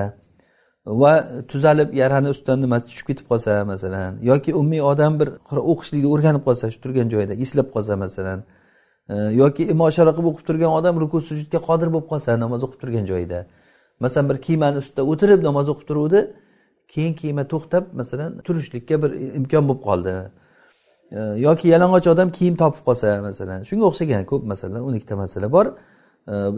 va 0.85 1.13
tuzalib 1.47 1.93
yarani 1.93 2.29
ustidan 2.29 2.61
nima 2.61 2.79
tushib 2.79 3.05
ketib 3.09 3.25
qolsa 3.31 3.65
masalan 3.71 4.17
yoki 4.29 4.51
umumiy 4.59 4.81
odam 4.91 5.19
bir 5.19 5.29
o'qishlikni 5.71 6.07
o'rganib 6.13 6.43
qolsa 6.47 6.71
shu 6.73 6.79
turgan 6.85 7.07
joyida 7.13 7.33
eslab 7.43 7.67
qolsa 7.75 7.93
masalan 8.03 8.39
e, 9.09 9.15
yoki 9.41 9.63
imoshara 9.73 10.11
qilib 10.15 10.29
o'qib 10.31 10.45
turgan 10.49 10.71
odam 10.79 10.95
ruku 11.03 11.21
sujudga 11.29 11.59
qodir 11.69 11.87
bo'lib 11.93 12.07
qolsa 12.11 12.29
namoz 12.43 12.61
o'qib 12.65 12.79
turgan 12.83 13.05
joyida. 13.11 13.39
Masalan 14.03 14.29
bir 14.29 14.37
kemani 14.47 14.77
ustida 14.83 15.03
o'tirib 15.11 15.41
namoz 15.47 15.69
o'qib 15.73 15.85
turuvdi 15.89 16.19
keyin 16.93 17.13
kiyima 17.19 17.43
to'xtab 17.53 17.83
masalan 17.99 18.31
turishlikka 18.45 18.95
bir 19.03 19.11
imkon 19.39 19.63
bo'lib 19.69 19.81
qoldi. 19.87 20.13
Yoki 21.47 21.67
yalang'och 21.73 22.07
odam 22.13 22.29
kiyim 22.37 22.55
topib 22.61 22.83
qolsa 22.87 23.21
masalan 23.29 23.59
shunga 23.69 23.85
o'xshagan 23.91 24.23
ko'p 24.31 24.43
masalalar 24.51 24.81
o'n 24.87 24.93
ikkita 24.99 25.15
masala 25.23 25.47
bor. 25.55 25.67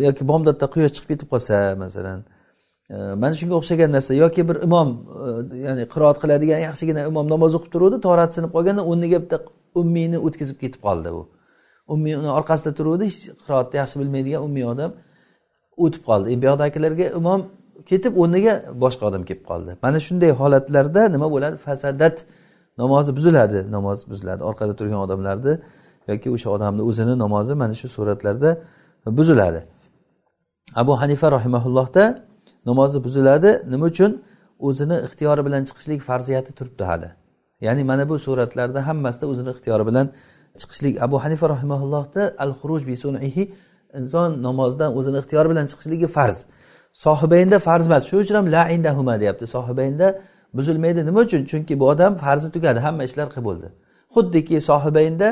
Yoki 0.07 0.23
bomdodda 0.31 0.65
quyosh 0.73 0.93
chiqib 0.95 1.09
ketib 1.11 1.27
qolsa 1.33 1.55
masalan 1.83 2.19
mana 2.89 3.33
shunga 3.33 3.55
o'xshagan 3.59 3.91
narsa. 3.91 4.13
Yoki 4.13 4.47
bir 4.49 4.55
imom 4.67 4.89
e, 5.25 5.57
ya'ni 5.65 5.83
qiroat 5.93 6.17
qiladigan 6.23 6.59
yaxshigina 6.67 7.01
imom 7.11 7.27
namoz 7.33 7.53
o'qib 7.57 7.71
turuvdi 7.75 7.97
torati 8.07 8.33
sinib 8.37 8.51
qolganda 8.55 8.83
o'rniga 8.91 9.19
bitta 9.23 9.37
ummiyni 9.81 10.17
o'tkazib 10.27 10.57
ketib 10.63 10.81
qoldi 10.87 11.09
u 11.19 11.21
ummiy 11.93 12.15
uni 12.21 12.31
orqasida 12.39 12.71
turuvdi 12.79 13.03
hech 13.09 13.19
qiroatni 13.43 13.77
yaxshi 13.81 13.95
bilmaydigan 14.01 14.41
ummiy 14.47 14.65
odam 14.73 14.91
o'tib 15.83 16.03
qoldi. 16.09 16.27
E, 16.33 16.41
bu 16.41 16.45
yoqdagilarga 16.51 17.05
imom 17.19 17.41
ketib 17.89 18.13
o'rniga 18.21 18.53
boshqa 18.83 19.03
odam 19.09 19.23
kelib 19.29 19.45
qoldi. 19.51 19.71
Mana 19.85 19.99
shunday 20.07 20.31
holatlarda 20.41 21.01
nima 21.15 21.27
bo'ladi? 21.35 21.57
Fasadat 21.67 22.17
namozi 22.81 23.11
buziladi 23.17 23.59
namoz 23.75 23.99
buziladi. 24.11 24.41
Orqada 24.49 24.73
turgan 24.79 24.99
odamlarni 25.05 25.53
yoki 26.09 26.27
o'sha 26.35 26.49
odamni 26.55 26.81
o'zini 26.89 27.15
namozi 27.23 27.53
mana 27.61 27.73
shu 27.81 27.87
suratlarda 27.95 28.49
buziladi. 29.19 29.61
Abu 30.81 30.93
hanifa 31.01 31.27
rahimaullohda 31.37 32.03
namozi 32.69 32.97
buziladi. 33.05 33.49
Nima 33.73 33.85
uchun? 33.91 34.11
O'zini 34.67 34.97
ixtiyori 35.07 35.41
bilan 35.47 35.61
chiqishlik 35.69 36.01
farziyati 36.09 36.51
turibdi 36.57 36.83
hali. 36.89 37.09
Ya'ni 37.65 37.83
mana 37.83 38.03
bu 38.09 38.15
suratlarda 38.25 38.79
hammasida 38.87 39.25
o'zini 39.31 39.49
ixtiyori 39.55 39.83
bilan 39.89 40.05
chiqishlik. 40.61 40.93
Abu 41.05 41.15
hanifa 41.23 41.45
rahimaullohda 41.55 42.21
al 42.43 42.51
xuruj 42.59 42.81
bi 42.89 42.95
sunihi 43.03 43.43
inson 43.99 44.29
namozdan 44.47 44.89
o'zini 44.99 45.17
ixtiyori 45.21 45.49
bilan 45.51 45.65
chiqishligi 45.71 46.07
farz. 46.17 46.37
Sohibaynda 47.05 47.57
farz 47.67 47.85
emas 47.89 48.03
shuning 48.09 48.23
uchun 48.25 48.35
ham 48.39 48.47
la 48.55 48.63
indahuma 48.75 49.13
deyapti. 49.21 49.45
Sohibaynda 49.55 50.07
buzilmaydi. 50.53 51.05
Nima 51.05 51.19
uchun? 51.27 51.41
Chunki 51.51 51.79
bu 51.79 51.85
odam 51.93 52.17
farzi 52.23 52.51
tugadi. 52.55 52.79
Hamma 52.79 53.03
ishlar 53.09 53.27
qilib 53.33 53.45
bo'ldi. 53.49 53.67
Xuddiki 54.15 54.61
sohibaynda 54.69 55.27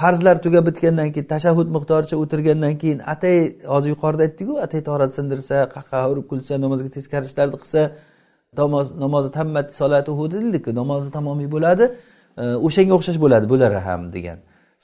farzlar 0.00 0.42
tugab 0.42 0.66
bitgandan 0.66 1.12
keyin 1.12 1.26
tashahhud 1.34 1.68
miqdoricha 1.76 2.16
o'tirgandan 2.22 2.74
keyin 2.82 2.98
atay 3.12 3.36
hozir 3.72 3.88
yuqorida 3.94 4.22
aytdikku 4.26 4.54
atay 4.66 4.80
torat 4.88 5.10
sindirsa 5.18 5.56
qahqaha 5.74 6.06
urib 6.12 6.26
kulsa 6.30 6.52
namozga 6.64 6.88
teskari 6.96 7.24
ishlarni 7.30 7.56
qilsa 7.62 7.80
namozi 9.04 9.30
tammat 9.38 9.66
solatuhu 9.80 10.24
dedikku 10.34 10.70
namozi 10.80 11.10
tamomiy 11.16 11.48
bo'ladi 11.54 11.84
e, 12.42 12.44
o'shanga 12.66 12.92
o'xshash 12.98 13.18
bo'ladi 13.24 13.46
bular 13.52 13.72
ham 13.86 14.02
degan 14.16 14.38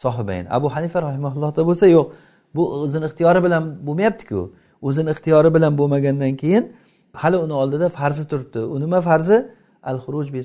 sohibayn. 0.04 0.44
Abu 0.56 0.68
hanifa 0.74 0.98
rahimaullohda 1.02 1.62
bo'lsa 1.68 1.86
yo'q 1.96 2.06
bu 2.56 2.62
o'zini 2.84 3.04
ixtiyori 3.10 3.40
bilan 3.46 3.64
bo'lmayaptiku. 3.86 4.40
O'zini 4.88 5.10
ixtiyori 5.14 5.50
bilan 5.56 5.72
bo'lmagandan 5.80 6.32
keyin 6.42 6.64
hali 7.12 7.36
uni 7.36 7.52
oldida 7.52 7.88
farzi 7.88 8.28
turibdi. 8.28 8.58
U 8.58 8.80
nima 8.80 9.00
farzi? 9.00 9.46
Al 9.82 9.96
xuruj 10.04 10.32
bi 10.32 10.40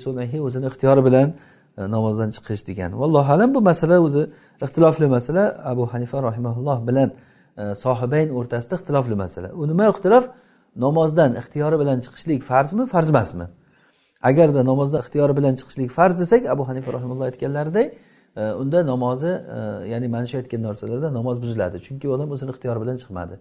o'zini 0.47 0.67
ixtiyori 0.71 1.05
bilan 1.07 1.33
e, 1.77 1.91
namozdan 1.95 2.29
chiqish 2.35 2.67
degan. 2.67 2.91
Vallohu 3.01 3.31
alam 3.33 3.55
bu 3.55 3.61
masala 3.61 3.99
o'zi 3.99 4.29
ixtilofli 4.65 5.07
masala. 5.07 5.43
Abu 5.63 5.83
hanifa 5.93 6.23
rahimaulloh 6.23 6.87
bilan 6.87 7.09
e, 7.57 7.75
sohibayn 7.83 8.29
o'rtasida 8.37 8.75
ixtilofli 8.79 9.15
masala. 9.23 9.49
U 9.61 9.67
nima 9.67 9.85
ixtilof? 9.93 10.25
Namozdan 10.85 11.31
ixtiyori 11.41 11.77
bilan 11.81 11.97
chiqishlik 12.05 12.41
farzmi 12.49 12.83
farz 12.93 13.09
emasmi 13.09 13.45
agarda 14.29 14.61
namozdan 14.71 14.99
ixtiyori 15.03 15.33
bilan 15.37 15.53
chiqishlik 15.59 15.89
farz 15.97 16.15
desak 16.21 16.41
abu 16.53 16.63
hanifa 16.69 16.89
rahimulloh 16.93 17.25
aytganlaridek 17.29 17.87
e, 18.35 18.41
unda 18.61 18.79
namozi 18.91 19.31
ya'ni 19.91 20.07
mana 20.15 20.25
shu 20.29 20.35
aytgan 20.41 20.61
narsalarda 20.67 21.13
namoz 21.19 21.37
buziladi. 21.43 21.77
Chunki 21.87 22.05
odam 22.15 22.29
o'zini 22.35 22.51
ixtiyori 22.55 22.79
bilan 22.83 22.97
chiqmadi. 23.01 23.35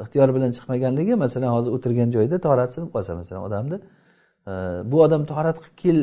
Ixtiyor 0.00 0.34
bilan 0.34 0.50
chiqmaganligi 0.56 1.14
masalan 1.24 1.50
hozir 1.56 1.70
o'tirgan 1.76 2.08
joyida 2.16 2.36
torat 2.46 2.70
sinib 2.74 2.90
qolsa 2.94 3.12
masalan 3.20 3.42
odamni 3.48 3.76
e, 4.50 4.52
bu 4.90 4.96
odam 5.06 5.22
torat 5.32 5.58
qilib 5.62 5.76
kel 5.82 5.98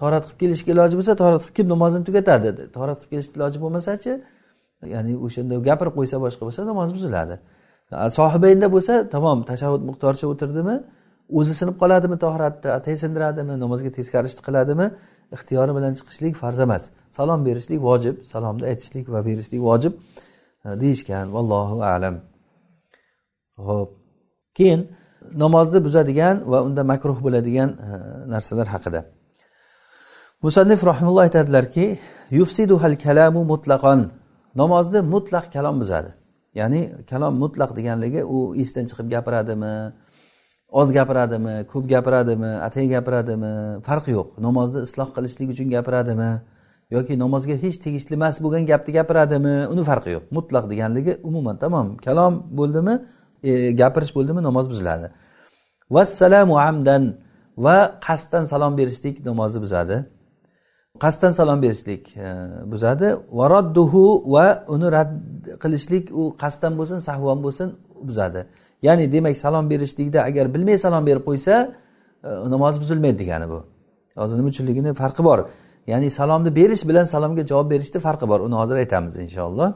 torat 0.00 0.24
qilib 0.26 0.38
kelishga 0.42 0.70
iloji 0.74 0.94
bo'lsa 0.98 1.12
torat 1.22 1.40
qilib 1.42 1.56
kelib 1.56 1.70
namozini 1.74 2.04
tugatadi. 2.08 2.48
Torat 2.76 2.98
qilib 3.00 3.10
kelishni 3.12 3.34
iloji 3.38 3.58
bo'lmasachi 3.64 4.12
ya'ni 4.94 5.12
o'shanda 5.26 5.54
gapirib 5.68 5.94
qo'ysa 5.98 6.16
boshqa 6.24 6.42
bo'lsa 6.48 6.60
namoz 6.70 6.90
buziladi. 6.96 7.36
Sohibaynda 8.18 8.66
bo'lsa 8.74 8.94
tamom 9.14 9.38
tashahhud 9.50 9.82
miqdoricha 9.90 10.26
o'tirdimi 10.32 10.76
o'zi 11.38 11.54
sinib 11.60 11.76
qoladimi 11.82 12.16
tohiratni 12.24 12.68
atay 12.78 12.96
sindiradimi 13.02 13.54
namozga 13.64 13.90
teskarishni 13.98 14.42
qiladimi 14.46 14.86
ixtiyori 15.36 15.72
bilan 15.78 15.92
chiqishlik 15.98 16.34
farz 16.42 16.58
emas. 16.66 16.82
Salom 17.18 17.40
berishlik 17.48 17.80
vojib 17.88 18.16
salomni 18.32 18.64
aytishlik 18.70 19.06
va 19.14 19.20
berishlik 19.28 19.60
vojib 19.68 19.92
e, 20.66 20.68
deyishgan. 20.82 21.26
Vallohu 21.36 21.78
alam. 21.94 22.16
Ho'p 23.66 23.90
keyin 24.58 24.80
namozni 25.42 25.78
buzadigan 25.86 26.36
va 26.50 26.58
unda 26.66 26.82
makruh 26.92 27.18
bo'ladigan 27.24 27.70
e, 27.86 27.90
narsalar 28.32 28.68
haqida. 28.74 29.00
Musannif 30.42 30.80
rahimulloh 30.90 31.22
aytadilarki 31.28 31.98
yufsiduhal 32.38 32.96
kalamu 33.04 33.40
mutlaqon 33.52 34.00
namozni 34.60 35.00
mutlaq 35.14 35.52
kalom 35.54 35.76
buzadi. 35.82 36.10
Ya'ni 36.54 36.80
kalom 37.10 37.34
mutlaq 37.42 37.70
deganligi 37.78 38.20
u 38.24 38.38
esdan 38.62 38.84
chiqib 38.90 39.08
gapiradimi 39.14 39.74
oz 40.80 40.88
gapiradimi 40.98 41.54
ko'p 41.72 41.84
gapiradimi 41.94 42.50
atay 42.66 42.86
gapiradimi 42.94 43.52
farqi 43.88 44.10
yo'q. 44.18 44.28
Namozni 44.46 44.80
isloh 44.88 45.08
qilishlik 45.16 45.48
uchun 45.54 45.68
gapiradimi 45.76 46.30
yoki 46.94 47.14
namozga 47.24 47.54
hech 47.64 47.76
tegishli 47.84 48.14
emas 48.18 48.36
bo'lgan 48.44 48.64
gapni 48.70 48.92
gapiradimi 48.98 49.54
uni 49.72 49.82
farqi 49.90 50.10
yo'q. 50.16 50.24
Mutlaq 50.36 50.64
deganligi 50.72 51.12
umuman 51.28 51.56
tamom 51.62 51.86
kalom 52.06 52.34
bo'ldimi? 52.58 52.94
E, 53.42 53.72
gapirish 53.72 54.14
bo'ldimi? 54.14 54.42
Namoz 54.42 54.70
buziladi. 54.70 55.10
Vassalamu 55.90 56.58
amdan 56.58 57.14
va 57.56 57.98
qasddan 58.06 58.44
salom 58.44 58.76
berishlik 58.78 59.24
namozni 59.24 59.60
buzadi. 59.62 59.96
Qasddan 61.00 61.30
salom 61.30 61.62
berishlik 61.62 62.16
e, 62.16 62.26
buzadi. 62.72 63.16
Varadduhu 63.32 64.04
va 64.34 64.64
uni 64.68 64.92
rad 64.92 65.10
qilishlik 65.62 66.04
u 66.12 66.22
qasddan 66.42 66.72
bo'lsin 66.78 66.98
sahvon 67.08 67.38
bo'lsin 67.44 67.68
buzadi. 68.08 68.46
Ya'ni 68.82 69.12
demak 69.12 69.36
salom 69.36 69.70
berishlikda 69.70 70.22
agar 70.28 70.54
bilmay 70.54 70.78
salom 70.78 71.06
berib 71.06 71.24
qo'ysa 71.28 71.54
e, 72.24 72.28
namoz 72.54 72.80
buzilmaydi 72.82 73.18
degani 73.18 73.48
bu. 73.52 73.58
Hozir 74.20 74.36
nima 74.38 74.48
uchunligini 74.48 74.94
farqi 74.94 75.24
bor. 75.24 75.38
Ya'ni 75.86 76.10
salomni 76.10 76.50
berish 76.56 76.88
bilan 76.88 77.04
salomga 77.04 77.46
javob 77.46 77.70
berishni 77.70 78.00
farqi 78.00 78.28
bor. 78.28 78.40
Uni 78.40 78.54
hozir 78.54 78.76
aytamiz 78.76 79.16
inshaalloh. 79.16 79.68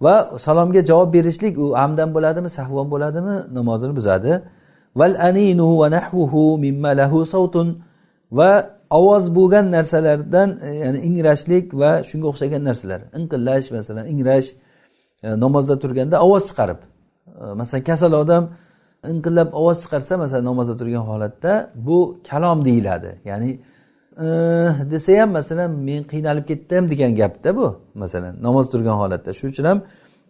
Va 0.00 0.38
salomga 0.38 0.84
javob 0.90 1.12
berishlik 1.16 1.58
u 1.58 1.66
amdan 1.84 2.14
bo'ladimi 2.16 2.50
sahvon 2.58 2.86
bo'ladimi 2.90 3.36
namozini 3.58 3.96
buzadi. 3.98 4.32
Val 5.00 5.14
aninu 5.28 5.68
va 5.80 5.88
nahvuhu 5.96 6.58
mimma 6.64 6.90
lahu 7.00 7.18
savtun 7.34 7.68
va 8.38 8.50
ovoz 8.90 9.24
bo'lgan 9.36 9.66
narsalardan 9.76 10.58
e, 10.62 10.68
ya'ni 10.82 10.98
ingrashlik 11.08 11.74
va 11.80 11.90
shunga 12.08 12.26
o'xshagan 12.32 12.62
narsalar. 12.68 13.00
Inqillash 13.18 13.66
masalan 13.76 14.04
ingrash 14.12 14.48
e, 15.22 15.28
namozda 15.44 15.74
turganda 15.82 16.16
ovoz 16.26 16.44
chiqarib. 16.48 16.80
E, 17.40 17.44
masalan 17.60 17.84
kasal 17.90 18.12
odam 18.22 18.44
inqillab 19.12 19.48
ovoz 19.60 19.78
chiqarsa 19.84 20.12
masalan 20.22 20.44
namozda 20.50 20.74
turgan 20.80 21.04
holatda 21.10 21.52
bu 21.86 21.98
kalom 22.28 22.58
deyiladi. 22.68 23.10
Ya'ni 23.30 23.50
Eh, 24.20 24.90
desa 24.90 25.12
ham 25.20 25.30
masalan 25.30 25.70
men 25.70 26.02
qiynalib 26.12 26.46
ketdim 26.46 26.90
degan 26.90 27.14
gapda 27.14 27.56
bu. 27.56 27.80
Masalan 27.94 28.34
namoz 28.42 28.70
turgan 28.72 28.96
holatda. 29.02 29.30
Shuning 29.34 29.52
uchun 29.52 29.64
ham 29.64 29.78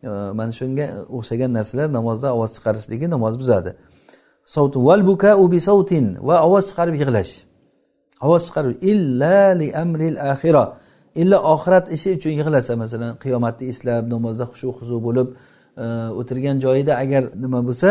eh, 0.02 0.08
mana 0.38 0.52
shunga 0.60 0.86
o'xshagan 1.16 1.50
narsalar 1.58 1.92
namozda 1.98 2.28
ovoz 2.36 2.50
chiqarishligi 2.56 3.06
namoz 3.14 3.34
buzadi. 3.40 3.70
Va 6.28 6.36
ovoz 6.46 6.64
chiqarib 6.70 6.94
yig'lash. 7.02 7.32
Ovoz 8.26 8.42
chiqarib 8.46 8.72
illa 8.90 9.36
li 9.60 9.68
amril 9.82 10.16
axira 10.32 10.64
illa 11.14 11.38
oxirat 11.54 11.86
ishi 11.96 12.10
uchun 12.18 12.32
yig'lasa 12.40 12.72
masalan 12.82 13.12
qiyomatni 13.22 13.64
eslab 13.72 14.04
namozda 14.14 14.44
xushu 14.50 14.68
huzu 14.78 14.96
bo'lib 15.06 15.28
eh, 15.82 16.18
o'tirgan 16.20 16.56
joyida 16.64 16.92
agar 17.02 17.22
nima 17.42 17.60
bo'lsa 17.68 17.88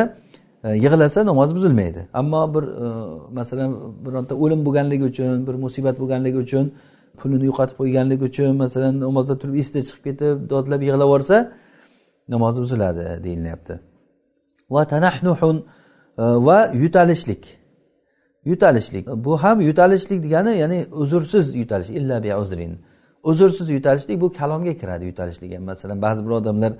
E, 0.66 0.70
yig'lasa 0.70 1.26
namoz 1.26 1.56
buzilmaydi. 1.56 2.08
Ammo 2.14 2.54
bir 2.54 2.64
e, 2.64 2.88
masalan 3.32 3.72
bironta 4.06 4.36
o'lim 4.36 4.66
bo'lganligi 4.66 5.04
uchun 5.04 5.48
bir 5.48 5.54
musibat 5.54 6.00
bo'lganligi 6.02 6.38
uchun 6.46 6.66
pulini 7.20 7.46
yo'qotib 7.50 7.76
qo'yganligi 7.82 8.24
uchun 8.30 8.56
masalan 8.64 8.94
namozda 9.06 9.36
turib 9.42 9.56
esida 9.62 9.82
chiqib 9.88 10.04
ketib 10.08 10.36
dodlab 10.54 10.82
yig'lab 10.88 11.08
yuborsa 11.08 11.38
namozi 12.34 12.62
buziladi 12.64 13.06
deyilyapti. 13.26 13.74
Va 14.76 14.82
tanahnuhun 14.94 15.58
e, 16.18 16.24
va 16.48 16.58
yutalishlik. 16.84 17.44
Yutalishlik. 18.52 19.04
Bu 19.26 19.38
ham 19.44 19.62
yutalishlik 19.70 20.20
degani 20.26 20.58
ya'ni 20.62 20.80
uzrsiz 21.02 21.56
yutalish 21.62 21.90
illa 22.00 22.24
bi 22.24 22.36
uzrin. 22.36 22.74
Uzrsiz 23.24 23.70
yutalishlik 23.70 24.22
bu 24.22 24.28
kalomga 24.40 24.74
kiradi 24.82 25.06
yutalishlik 25.12 25.56
ham 25.56 25.64
masalan 25.72 26.02
ba'zi 26.02 26.26
bir 26.26 26.32
odamlar 26.40 26.74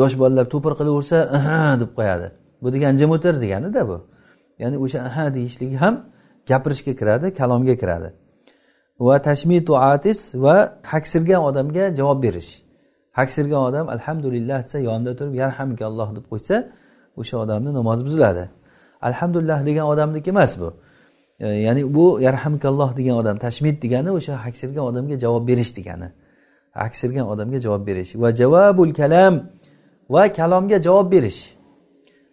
yosh 0.00 0.14
bolalar 0.18 0.46
to'pir 0.54 0.72
qilaversa 0.78 1.16
deb 1.82 1.90
qo'yadi. 2.00 2.28
Bu 2.62 2.72
degani 2.72 2.98
jim 2.98 3.10
o'tir 3.10 3.40
deganida 3.40 3.88
bu. 3.88 4.06
Ya'ni 4.58 4.76
o'sha 4.78 4.98
aha 5.08 5.34
deyishligi 5.34 5.76
ham 5.76 5.94
gapirishga 6.48 6.92
kiradi 7.00 7.34
kalomga 7.34 7.76
kiradi. 7.76 8.12
Va 9.00 9.22
tashmitu 9.22 9.76
atis 9.76 10.34
va 10.34 10.78
haksirgan 10.82 11.42
odamga 11.42 11.94
javob 11.98 12.22
berish. 12.22 12.62
Haksirgan 13.12 13.60
odam 13.68 13.88
alhamdulillah 13.88 14.64
desa 14.64 14.78
yonida 14.78 15.16
turib 15.18 15.34
yarhamkalloh 15.34 16.16
deb 16.16 16.24
qo'ysa 16.32 16.56
o'sha 17.20 17.36
odamni 17.44 17.70
namozi 17.78 18.02
buziladi. 18.06 18.44
Alhamdulillah 19.02 19.66
degan 19.66 19.86
odamniki 19.92 20.30
emas 20.30 20.60
bu. 20.60 20.68
E, 21.40 21.46
ya'ni 21.48 21.94
bu 21.94 22.20
yarhamkalloh 22.20 22.96
degan 22.96 23.16
odam 23.16 23.36
tashmid 23.38 23.82
degani 23.82 24.10
o'sha 24.10 24.34
haksirgan 24.44 24.84
odamga 24.90 25.18
javob 25.24 25.48
berish 25.48 25.76
degani. 25.76 26.08
Haksirgan 26.72 27.26
odamga 27.32 27.58
javob 27.60 27.86
berish. 27.86 28.10
Va 28.22 28.28
javobul 28.40 28.92
kalam 29.00 29.34
va 30.10 30.32
kalomga 30.32 30.82
javob 30.86 31.12
berish. 31.12 31.57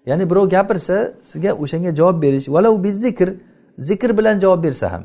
Ya'ni 0.06 0.30
birov 0.30 0.49
gapirsa 0.49 1.14
sizga 1.24 1.51
o'shanga 1.64 1.95
javob 1.95 2.22
berish 2.22 2.47
valau 2.56 2.74
zikr 3.06 3.30
zikr 3.78 4.18
bilan 4.18 4.39
javob 4.39 4.64
bersa 4.64 4.91
ham. 4.93 5.03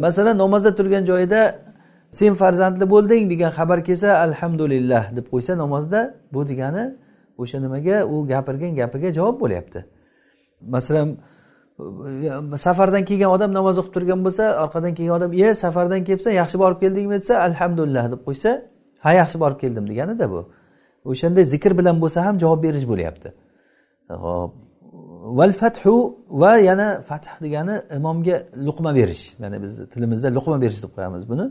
Masalan 0.00 0.38
namozda 0.38 0.74
turgan 0.74 1.04
joyida 1.04 1.40
sen 2.10 2.34
farzandli 2.34 2.90
bo'lding 2.90 3.30
degan 3.30 3.50
xabar 3.58 3.84
kelsa 3.84 4.08
alhamdulillah 4.26 5.16
deb 5.16 5.26
qo'ysa 5.32 5.58
namozda 5.58 6.14
bu 6.32 6.48
degani 6.48 6.84
o'sha 7.38 7.58
nimaga 7.60 7.96
u 8.12 8.26
gapirgan 8.26 8.74
gapiga 8.80 9.12
javob 9.18 9.40
bo'lyapti. 9.40 9.84
Masalan 10.60 11.08
safardan 12.56 13.04
kelgan 13.04 13.30
odam 13.36 13.50
namoz 13.58 13.78
o'qib 13.80 13.92
turgan 13.96 14.20
bo'lsa 14.26 14.44
orqadan 14.64 14.92
kelgan 14.94 15.14
odam 15.18 15.32
ye 15.32 15.54
safardan 15.54 16.04
kelibsan 16.04 16.32
yaxshi 16.40 16.56
borib 16.62 16.78
keldingmi? 16.82 17.16
desa 17.22 17.34
alhamdulillah 17.48 18.04
deb 18.12 18.20
qo'ysa 18.28 18.50
ha 19.04 19.10
yaxshi 19.20 19.36
borib 19.42 19.58
keldim 19.62 19.84
deganida 19.90 20.30
bu. 20.30 20.40
O'shanday 21.10 21.44
zikr 21.54 21.72
bilan 21.78 21.96
bo'lsa 22.02 22.18
ham 22.26 22.38
javob 22.42 22.60
berish 22.66 22.86
bo'lyapti. 22.92 23.28
Hop 24.08 24.52
val 25.38 25.52
fathu 25.52 26.16
va 26.28 26.58
yana 26.58 27.02
fath 27.08 27.28
degani 27.42 27.82
imomga 27.96 28.36
luqma 28.66 28.94
berish. 28.94 29.24
Ya'ni 29.42 29.62
biz 29.62 29.72
tilimizda 29.92 30.28
luqma 30.36 30.56
berish 30.62 30.80
deb 30.84 30.90
qo'yamiz 30.96 31.22
buni. 31.30 31.46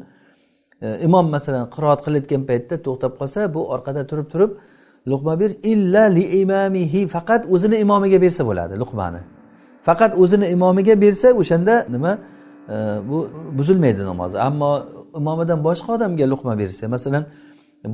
E, 0.85 0.87
imom 1.07 1.25
masalan 1.35 1.65
qiroat 1.75 1.99
qilayotgan 2.05 2.41
paytda 2.49 2.75
to'xtab 2.85 3.13
qolsa 3.19 3.39
bu 3.55 3.61
orqada 3.75 4.01
turib 4.09 4.27
turib 4.33 4.51
luqma 5.11 5.33
berish. 5.41 5.57
Illa 5.73 6.03
li 6.17 6.23
imamihi 6.41 7.01
faqat 7.15 7.41
o'zini 7.53 7.77
imomiga 7.85 8.17
bersa 8.25 8.41
bo'ladi 8.49 8.73
luqmani. 8.83 9.21
Faqat 9.87 10.11
o'zini 10.23 10.47
imomiga 10.55 10.95
bersa 11.03 11.27
o'shanda 11.41 11.75
nima? 11.95 12.11
E, 12.73 12.75
bu 13.09 13.17
buzilmaydi 13.57 14.01
namozi. 14.11 14.35
Ammo 14.49 14.71
imomidan 15.19 15.59
boshqa 15.67 15.89
odamga 15.97 16.25
luqma 16.33 16.53
bersa 16.61 16.87
masalan 16.95 17.23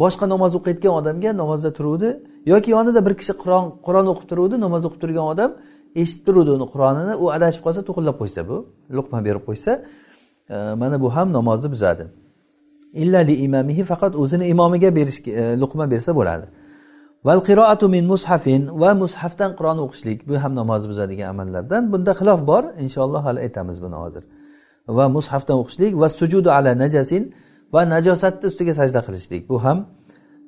boshqa 0.03 0.25
namoz 0.29 0.55
o'qiyotgan 0.55 0.93
odamga 0.99 1.31
namozda 1.37 1.73
turuvdi 1.77 2.09
yoki 2.45 2.71
yonida 2.71 3.05
bir 3.05 3.13
kishi 3.19 3.33
qur'on 3.43 3.65
qur'on 3.85 4.05
o'qib 4.11 4.27
turuvdi 4.31 4.55
namoz 4.65 4.81
o'qib 4.87 4.99
turgan 5.03 5.25
odam 5.33 5.51
eshitib 5.95 6.25
turuvdi 6.25 6.51
uni 6.57 6.65
qur'onini 6.73 7.13
u 7.23 7.25
adashib 7.35 7.61
qolsa 7.65 7.81
to'qillab 7.87 8.15
qo'ysa 8.21 8.41
bu 8.49 8.57
luqma 8.97 9.19
berib 9.27 9.43
qo'ysa 9.49 9.71
e, 10.49 10.55
mana 10.81 11.01
bu 11.01 11.07
ham 11.15 11.27
namozni 11.37 11.71
buzadi. 11.71 12.05
Illa 12.93 13.19
li 13.19 13.35
imamihi 13.45 13.83
faqat 13.91 14.13
o'zini 14.15 14.45
imomiga 14.53 14.89
berish 14.95 15.19
e, 15.27 15.43
luqma 15.61 15.91
bersa 15.91 16.15
bo'ladi. 16.19 16.45
Val 17.27 17.39
qiroatu 17.47 17.85
min 17.95 18.03
mushafin 18.13 18.61
va 18.81 18.91
mushafdan 19.03 19.51
qur'on 19.59 19.77
o'qishlik 19.85 20.19
bu 20.29 20.35
ham 20.43 20.55
namozni 20.55 20.87
buzadigan 20.91 21.27
amallardan. 21.33 21.91
Bunda 21.93 22.11
xilof 22.19 22.39
bor 22.51 22.63
inshaalloh 22.83 23.21
hali 23.27 23.39
aytamiz 23.45 23.77
buni 23.85 23.97
hozir. 24.03 24.23
Va 24.97 25.05
mushafdan 25.17 25.57
o'qishlik 25.61 25.91
va 26.01 26.07
sujudu 26.19 26.49
ala 26.57 26.71
najasin 26.83 27.23
va 27.73 27.89
najosatni 27.89 28.47
ustiga 28.47 28.73
sajda 28.73 29.01
qilishlik. 29.07 29.49
Bu 29.49 29.63
ham 29.63 29.85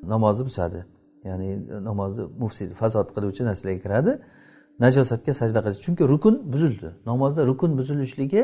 namozni 0.04 0.46
buzadi. 0.46 0.86
Ya'ni 1.24 1.50
namozni 1.84 2.24
mufsid 2.40 2.72
fasod 2.72 3.08
qiluvchi 3.16 3.44
narsalarga 3.50 3.82
kiradi. 3.86 4.14
Najosatga 4.80 5.34
sajda 5.34 5.60
qilish. 5.66 5.82
Chunki 5.86 6.04
rukun 6.04 6.36
buzildi. 6.54 6.90
Namozda 7.06 7.48
rukun 7.48 7.78
buzilishligi 7.78 8.44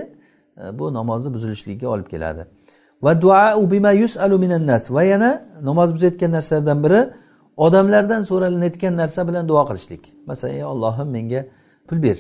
e, 0.58 0.80
bu 0.80 0.94
namozni 0.94 1.34
buzilishligiga 1.34 1.88
olib 1.88 2.08
keladi. 2.14 2.46
Va 3.04 3.22
duau 3.22 3.72
bima 3.72 3.92
yusalu 3.92 4.40
minan 4.40 4.68
nas. 4.68 4.92
Va 4.92 5.04
yana 5.04 5.32
namoz 5.62 5.94
buzayotgan 5.96 6.32
narsalardan 6.32 6.84
biri 6.84 7.02
odamlardan 7.58 8.24
so'ralinayotgan 8.24 8.98
narsa 8.98 9.28
bilan 9.28 9.48
duo 9.48 9.64
qilishlik. 9.70 10.04
Masalan 10.26 10.54
ey 10.54 10.64
ollohim 10.64 11.08
menga 11.08 11.46
pul 11.88 12.04
ber. 12.04 12.18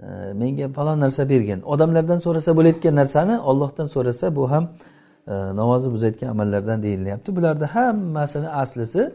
E, 0.00 0.32
menga 0.42 0.68
falon 0.76 1.00
narsa 1.00 1.28
bergin. 1.28 1.60
Odamlardan 1.62 2.18
so'rasa 2.18 2.56
bo'layotgan 2.58 2.94
narsani 3.00 3.40
ollohdan 3.40 3.86
so'rasa 3.86 4.36
bu 4.36 4.50
ham 4.50 4.64
e, 4.64 4.95
namozni 5.32 5.92
buzayotgan 5.92 6.28
amallardan 6.28 6.82
deyilyapti. 6.82 7.36
Bularni 7.36 7.64
hammasini 7.64 8.48
aslisi 8.48 9.12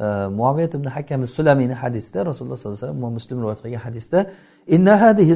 e, 0.00 0.04
muaviyat 0.38 0.74
ibn 0.74 0.84
hakam 0.84 1.26
sulamiyni 1.26 1.72
hadisda 1.72 2.26
rasululloh 2.26 2.56
sollallohu 2.56 2.84
alayhi 2.84 2.96
vasallam 2.96 3.12
muslim 3.12 3.40
rivoyat 3.40 3.62
qilgan 3.62 3.78
hadisda 3.78 4.30
inna 4.66 5.00
hadihi 5.00 5.34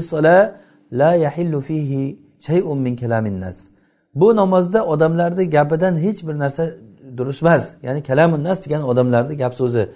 la 0.93 1.15
yahillu 1.15 1.61
fihi 1.61 2.19
shay'un 2.47 2.79
min 2.79 2.97
kalamin 2.97 3.41
nas. 3.41 3.71
Bu 4.15 4.37
namozda 4.37 4.87
odamlarni 4.87 5.51
gapidan 5.51 5.95
hech 6.05 6.27
bir 6.27 6.39
narsa 6.39 6.71
durust 7.17 7.43
emas 7.43 7.75
ya'ni 7.83 8.03
kalamun 8.03 8.45
nas 8.45 8.59
degani 8.65 8.85
odamlarni 8.85 9.37
gap 9.37 9.55
so'zi. 9.55 9.89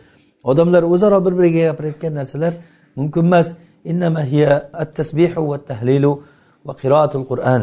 Odamlar 0.44 0.82
o'zaro 0.82 1.24
bir 1.24 1.38
biriga 1.38 1.62
gapirayotgan 1.68 2.14
narsalar 2.14 2.54
mumkin 2.96 3.24
emas. 3.24 3.52
Innama 3.84 4.22
hiya 4.24 4.70
at 4.72 4.96
tasbihu 4.96 5.48
va 5.50 5.58
tahlilu 5.58 6.22
va 6.66 6.72
qiroatul 6.82 7.26
qur'an. 7.30 7.62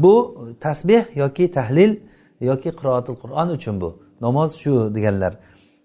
Bu 0.00 0.14
tasbeh 0.60 1.16
yoki 1.16 1.50
tahlil 1.50 1.96
yoki 2.40 2.70
qiroatil 2.70 3.16
qur'on 3.22 3.48
uchun 3.48 3.80
bu. 3.80 3.90
Namoz 4.20 4.56
shu 4.56 4.94
deganlar. 4.94 5.32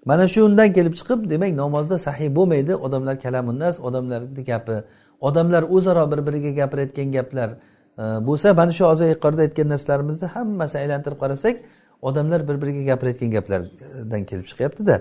Mana 0.06 0.28
shundan 0.28 0.74
kelib 0.74 0.94
chiqib 1.00 1.30
demak 1.30 1.52
namozda 1.56 1.98
sahiy 2.00 2.36
bo'lmaydi. 2.36 2.76
Odamlar 2.76 3.20
kalamunnas 3.20 3.80
odamlarni 3.80 4.44
gapi. 4.46 4.84
Odamlar 5.22 5.64
o'zaro 5.76 6.12
bir 6.12 6.20
biriga 6.28 6.52
gapirayotgan 6.60 7.12
gaplar 7.12 7.50
e, 7.98 8.04
bo'lsa 8.28 8.54
mana 8.54 8.72
shu 8.72 8.84
hozir 8.86 9.08
yuqorida 9.14 9.42
aytgan 9.48 9.68
narsalarimizni 9.74 10.28
hammasi 10.36 10.78
aylantirib 10.78 11.20
qarasak 11.24 11.56
odamlar 12.02 12.48
bir 12.48 12.56
biriga 12.62 12.84
gapirayotgan 12.92 13.30
gaplardan 13.38 14.22
kelib 14.30 14.46
chiqyaptida. 14.52 14.96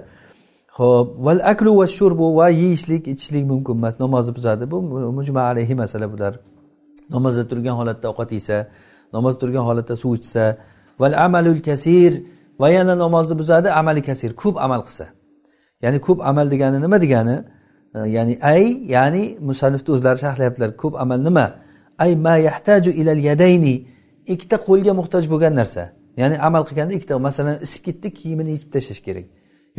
Ho'p 0.79 1.09
val 1.27 1.41
aklu 1.53 1.71
va 1.81 1.87
shurbu 1.87 2.27
va 2.37 2.49
yeyishlik 2.49 3.09
ichishlik 3.13 3.45
mumkin 3.53 3.75
emas. 3.81 4.01
Namozni 4.01 4.33
buzadi. 4.37 4.71
Bu 4.71 4.83
mujma 5.19 5.41
alayhi 5.41 5.75
masala 5.75 6.13
bular. 6.13 6.33
Namozda 7.11 7.49
turgan 7.51 7.75
holatda 7.81 8.07
ovqat 8.13 8.31
yesa 8.39 8.57
namoz 9.13 9.35
turgan 9.41 9.65
holatda 9.69 9.97
suv 9.97 10.15
ichsa. 10.19 10.45
Val 11.01 11.15
amalul 11.25 11.61
kasir. 11.69 12.13
Va 12.61 12.69
yana 12.71 12.95
namozni 12.99 13.35
buzadi 13.39 13.69
amali 13.81 14.03
kasir 14.03 14.31
ko'p 14.43 14.57
amal 14.67 14.81
qilsa. 14.87 15.07
Ya'ni 15.83 15.99
ko'p 16.07 16.19
amal 16.31 16.47
degani 16.51 16.79
nima 16.85 16.99
degani? 17.05 17.37
E, 17.95 17.99
ya'ni 18.17 18.35
ay 18.53 18.65
ya'ni 18.95 19.25
musannifni 19.49 19.91
o'zlari 19.95 20.19
sharhlayaptilar 20.25 20.71
ko'p 20.83 20.95
amal 21.03 21.19
nima? 21.29 21.47
Ay 21.99 22.17
ma 22.17 22.35
yahtaju 22.49 22.91
ilal 23.01 23.21
yadayni. 23.29 23.75
Ikkita 24.35 24.57
qo'lga 24.67 24.93
muhtoj 25.01 25.25
bo'lgan 25.33 25.55
narsa. 25.61 25.83
Ya'ni 26.21 26.37
amal 26.49 26.63
qilganda 26.69 26.93
ikkita 26.99 27.19
masalan 27.29 27.57
isib 27.67 27.83
ketdi 27.87 28.09
kiyimini 28.19 28.51
yechib 28.55 28.71
tashlash 28.75 29.03
kerak. 29.07 29.27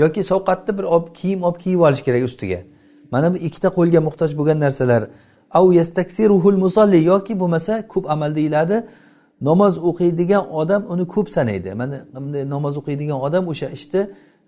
Yoki 0.02 0.22
sovqatni 0.32 0.72
bir 0.78 0.86
olib 0.96 1.10
kiyim 1.20 1.40
olib 1.48 1.60
kiyib 1.64 1.80
olish 1.88 2.04
kerak 2.08 2.24
ustiga. 2.30 2.60
Mana 3.12 3.28
bu 3.34 3.38
ikkita 3.48 3.70
qo'lga 3.78 4.00
muhtoj 4.08 4.32
bo'lgan 4.40 4.60
narsalar. 4.66 5.02
Av 5.60 5.66
yastaksiruhul 5.80 6.58
musolli. 6.66 7.00
Yoki 7.12 7.34
bo'lmasa 7.42 7.74
ko'p 7.94 8.06
amal 8.14 8.32
deyiladi. 8.36 8.78
Namoz 9.50 9.74
o'qiydigan 9.90 10.44
odam 10.62 10.82
uni 10.94 11.06
ko'p 11.14 11.28
sanaydi. 11.36 11.70
Mana 11.82 11.98
bunday 12.16 12.44
namoz 12.56 12.74
o'qiydigan 12.82 13.18
odam 13.28 13.44
o'sha 13.52 13.68
ishni 13.78 14.02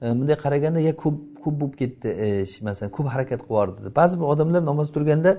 e, 0.04 0.06
bunday 0.20 0.38
qaraganda 0.43 0.80
ya 0.89 0.93
ko'p 1.04 1.18
ko'p 1.43 1.56
bo'lib 1.62 1.76
ketdi 1.82 2.10
e, 2.26 2.28
ish 2.48 2.56
masalan 2.68 2.91
ko'p 2.98 3.08
harakat 3.14 3.41
qilib 3.50 3.78
deb. 3.86 3.93
Ba'zi 4.00 4.14
bir 4.20 4.26
odamlar 4.34 4.62
namoz 4.72 4.88
turganda 4.96 5.32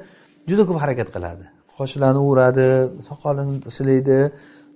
juda 0.50 0.62
ko'p 0.68 0.78
harakat 0.84 1.08
qiladi. 1.16 1.44
Qoshlarini 1.78 2.22
uradi 2.30 2.68
soqolini 3.08 3.54
silaydi 3.78 4.18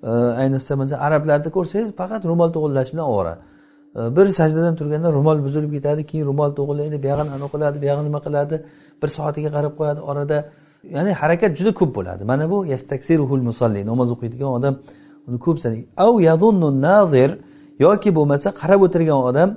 e, 0.09 0.11
ayniqsa 0.43 0.72
masalan 0.81 1.01
arablarni 1.07 1.51
ko'rsangiz 1.57 1.89
faqat 2.01 2.22
ro'mol 2.31 2.51
to'g'irlash 2.57 2.91
bilan 2.95 3.07
ovora. 3.12 3.35
Bir 4.16 4.26
sajdadan 4.41 4.74
turganda 4.81 5.09
ro'mol 5.18 5.39
buzilib 5.47 5.70
ketadi 5.76 6.03
keyin 6.11 6.24
ro'mol 6.31 6.51
to'g'irlaydi 6.59 6.97
buyog'ini 7.05 7.31
anaqa 7.37 7.53
qiladi 7.55 7.76
buyog'ini 7.83 8.07
nima 8.09 8.20
qiladi? 8.26 8.57
Bir 9.01 9.09
soatiga 9.16 9.51
qarab 9.57 9.72
qo'yadi 9.78 10.01
orada 10.11 10.39
ya'ni 10.85 11.12
harakat 11.12 11.57
juda 11.59 11.72
ko'p 11.74 11.95
bo'ladi. 11.95 12.24
Mana 12.24 12.51
bu 12.51 12.66
yastaksiruhul 12.66 13.43
musolli 13.49 13.87
namoz 13.87 14.09
o'qiydigan 14.14 14.51
odam 14.59 14.74
uni 15.28 15.39
ko'p 15.47 15.59
sanaydi 15.62 15.87
av 15.97 16.14
yazunnu 16.28 16.68
nazir 16.87 17.31
yoki 17.85 18.11
bo'lmasa 18.18 18.49
qarab 18.61 18.81
o'tirgan 18.87 19.20
odam 19.31 19.49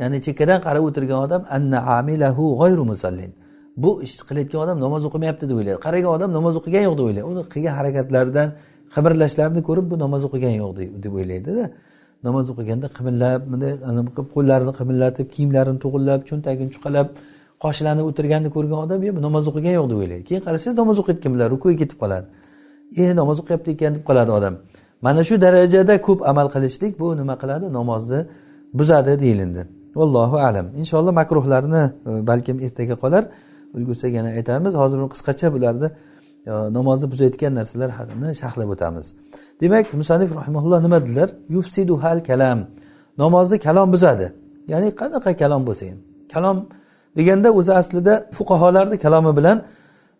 ya'ni 0.00 0.18
chekkadan 0.26 0.58
qarab 0.66 0.82
o'tirgan 0.88 1.18
odam 1.26 1.42
anna 1.56 1.78
amilahu 1.98 2.44
g'oyru 2.60 2.84
musallin. 2.92 3.32
Bu 3.82 3.90
ish 4.06 4.16
qilayotgan 4.28 4.60
odam 4.64 4.76
namoz 4.84 5.02
o'qimayapti 5.08 5.44
deb 5.50 5.56
o'ylaydi. 5.60 5.78
Qaragan 5.86 6.10
odam 6.16 6.30
namoz 6.38 6.54
o'qigan 6.60 6.82
yo'q 6.88 6.96
deb 6.98 7.04
o'ylaydi. 7.08 7.26
Uni 7.30 7.42
qilgan 7.52 7.74
harakatlaridan 7.78 8.48
qimirlashlarini 8.94 9.62
ko'rib 9.68 9.86
bu 9.90 9.96
namoz 10.04 10.22
o'qigan 10.28 10.54
yo'q 10.62 10.72
deb 11.04 11.12
o'ylaydida. 11.18 11.64
Namoz 12.26 12.46
o'qiganda 12.52 12.86
qimirlab 12.96 13.40
bunday 13.50 13.72
qilib 14.16 14.28
qo'llarini 14.36 14.72
qimillatib 14.78 15.26
kiyimlarini 15.34 15.78
to'g'irlab 15.84 16.20
cho'ntagini 16.30 16.70
chuqalab 16.74 17.08
qoshlanib 17.64 18.04
o'tirganini 18.10 18.50
ko'rgan 18.56 18.78
odam 18.84 19.00
yo 19.06 19.12
namoz 19.26 19.44
o'qigan 19.50 19.74
yo'q 19.78 19.86
deb 19.90 19.98
o'ylaydi. 20.02 20.24
Keyin 20.28 20.42
qarasangiz 20.46 20.76
namoz 20.82 20.96
o'qiyotganlar 21.02 21.48
rukuga 21.54 21.76
ketib 21.82 21.98
qoladi. 22.02 22.26
E 23.02 23.04
namoz 23.20 23.36
o'qiyapti 23.42 23.68
ekan 23.76 23.92
deb 23.96 24.04
qoladi 24.08 24.30
odam. 24.38 24.54
Mana 25.06 25.20
shu 25.28 25.34
darajada 25.44 25.94
ko'p 26.06 26.20
amal 26.30 26.46
qilishlik 26.54 26.92
bu 27.00 27.06
nima 27.20 27.34
qiladi? 27.42 27.66
Namozni 27.78 28.20
buzadi 28.78 29.12
deyilindi. 29.24 29.62
Vallohu 29.98 30.36
alam. 30.48 30.66
Inshaalloh 30.80 31.12
makruhlarni 31.20 31.82
e, 32.10 32.26
balkim 32.30 32.56
ertaga 32.66 32.96
qolar. 33.02 33.24
Ulgursak 33.76 34.12
yana 34.18 34.30
aytamiz 34.38 34.72
hozir 34.74 34.98
qisqacha 35.14 35.46
bularni 35.54 35.88
e, 36.50 36.52
namozni 36.78 37.06
buzayotgan 37.12 37.52
narsalar 37.58 37.90
haqida 37.98 38.28
sharhlab 38.40 38.68
o'tamiz. 38.74 39.06
Demak 39.60 39.86
musanif 40.00 40.30
rahimulloh 40.38 40.80
nima 40.86 40.98
dedilar? 41.02 41.28
Yufsidu 41.54 41.94
hal 42.02 42.18
kalam. 42.28 42.58
Namozni 43.22 43.56
kalom 43.66 43.88
buzadi. 43.94 44.26
Ya'ni 44.72 44.88
qanaqa 45.00 45.30
kalom 45.42 45.62
bo'lsa 45.68 45.84
ham. 45.90 45.98
Kalom 46.34 46.56
deganda 47.18 47.48
o'zi 47.58 47.72
aslida 47.80 48.14
fuqaholarni 48.36 48.96
kalomi 49.04 49.32
bilan 49.38 49.58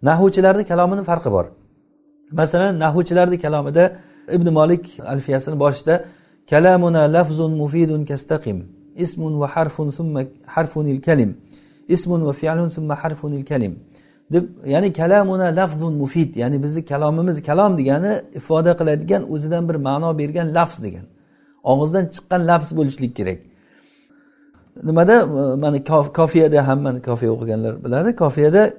nahuvchilarni 0.08 0.64
kalomini 0.70 1.02
farqi 1.10 1.30
bor. 1.36 1.46
Masalan 2.40 2.72
nahuvchilarni 2.84 3.38
kalomida 3.44 3.84
ibn 4.36 4.48
molik 4.58 4.84
alfiyasini 5.12 5.56
boshida 5.64 5.94
kalamuna 6.50 7.02
lafzun 7.16 7.52
mufidun 7.62 8.02
kastaqim 8.10 8.58
ismun 9.04 9.40
va 9.40 9.46
harfun 9.46 9.90
summa 9.90 10.22
harfunil 10.46 11.00
kalim 11.02 11.30
ismun 11.88 12.20
va 12.26 12.32
fi'lun 12.32 12.68
summa 12.76 12.94
harfunil 13.02 13.44
kalim 13.50 13.72
deb 14.32 14.44
ya'ni 14.66 14.92
kalamuna 14.92 15.46
lafzun 15.60 15.94
mufid 16.02 16.36
ya'ni 16.36 16.62
bizni 16.62 16.84
kalomimiz 16.84 17.36
kalom 17.42 17.72
degani 17.78 18.12
ifoda 18.38 18.72
qiladigan 18.80 19.22
o'zidan 19.32 19.68
bir 19.68 19.74
ma'no 19.88 20.18
bergan 20.20 20.48
lafz 20.58 20.78
degan. 20.86 21.06
Og'izdan 21.72 22.04
chiqqan 22.14 22.40
lafz 22.50 22.68
bo'lishlik 22.78 23.12
kerak. 23.18 23.38
Nimada? 24.84 25.26
Mana 25.56 25.84
kofiyada 26.12 26.68
ham 26.68 26.80
mana 26.80 27.02
kofiya 27.02 27.32
o'qiganlar 27.32 27.84
biladi. 27.84 28.16
Kofiyada 28.16 28.70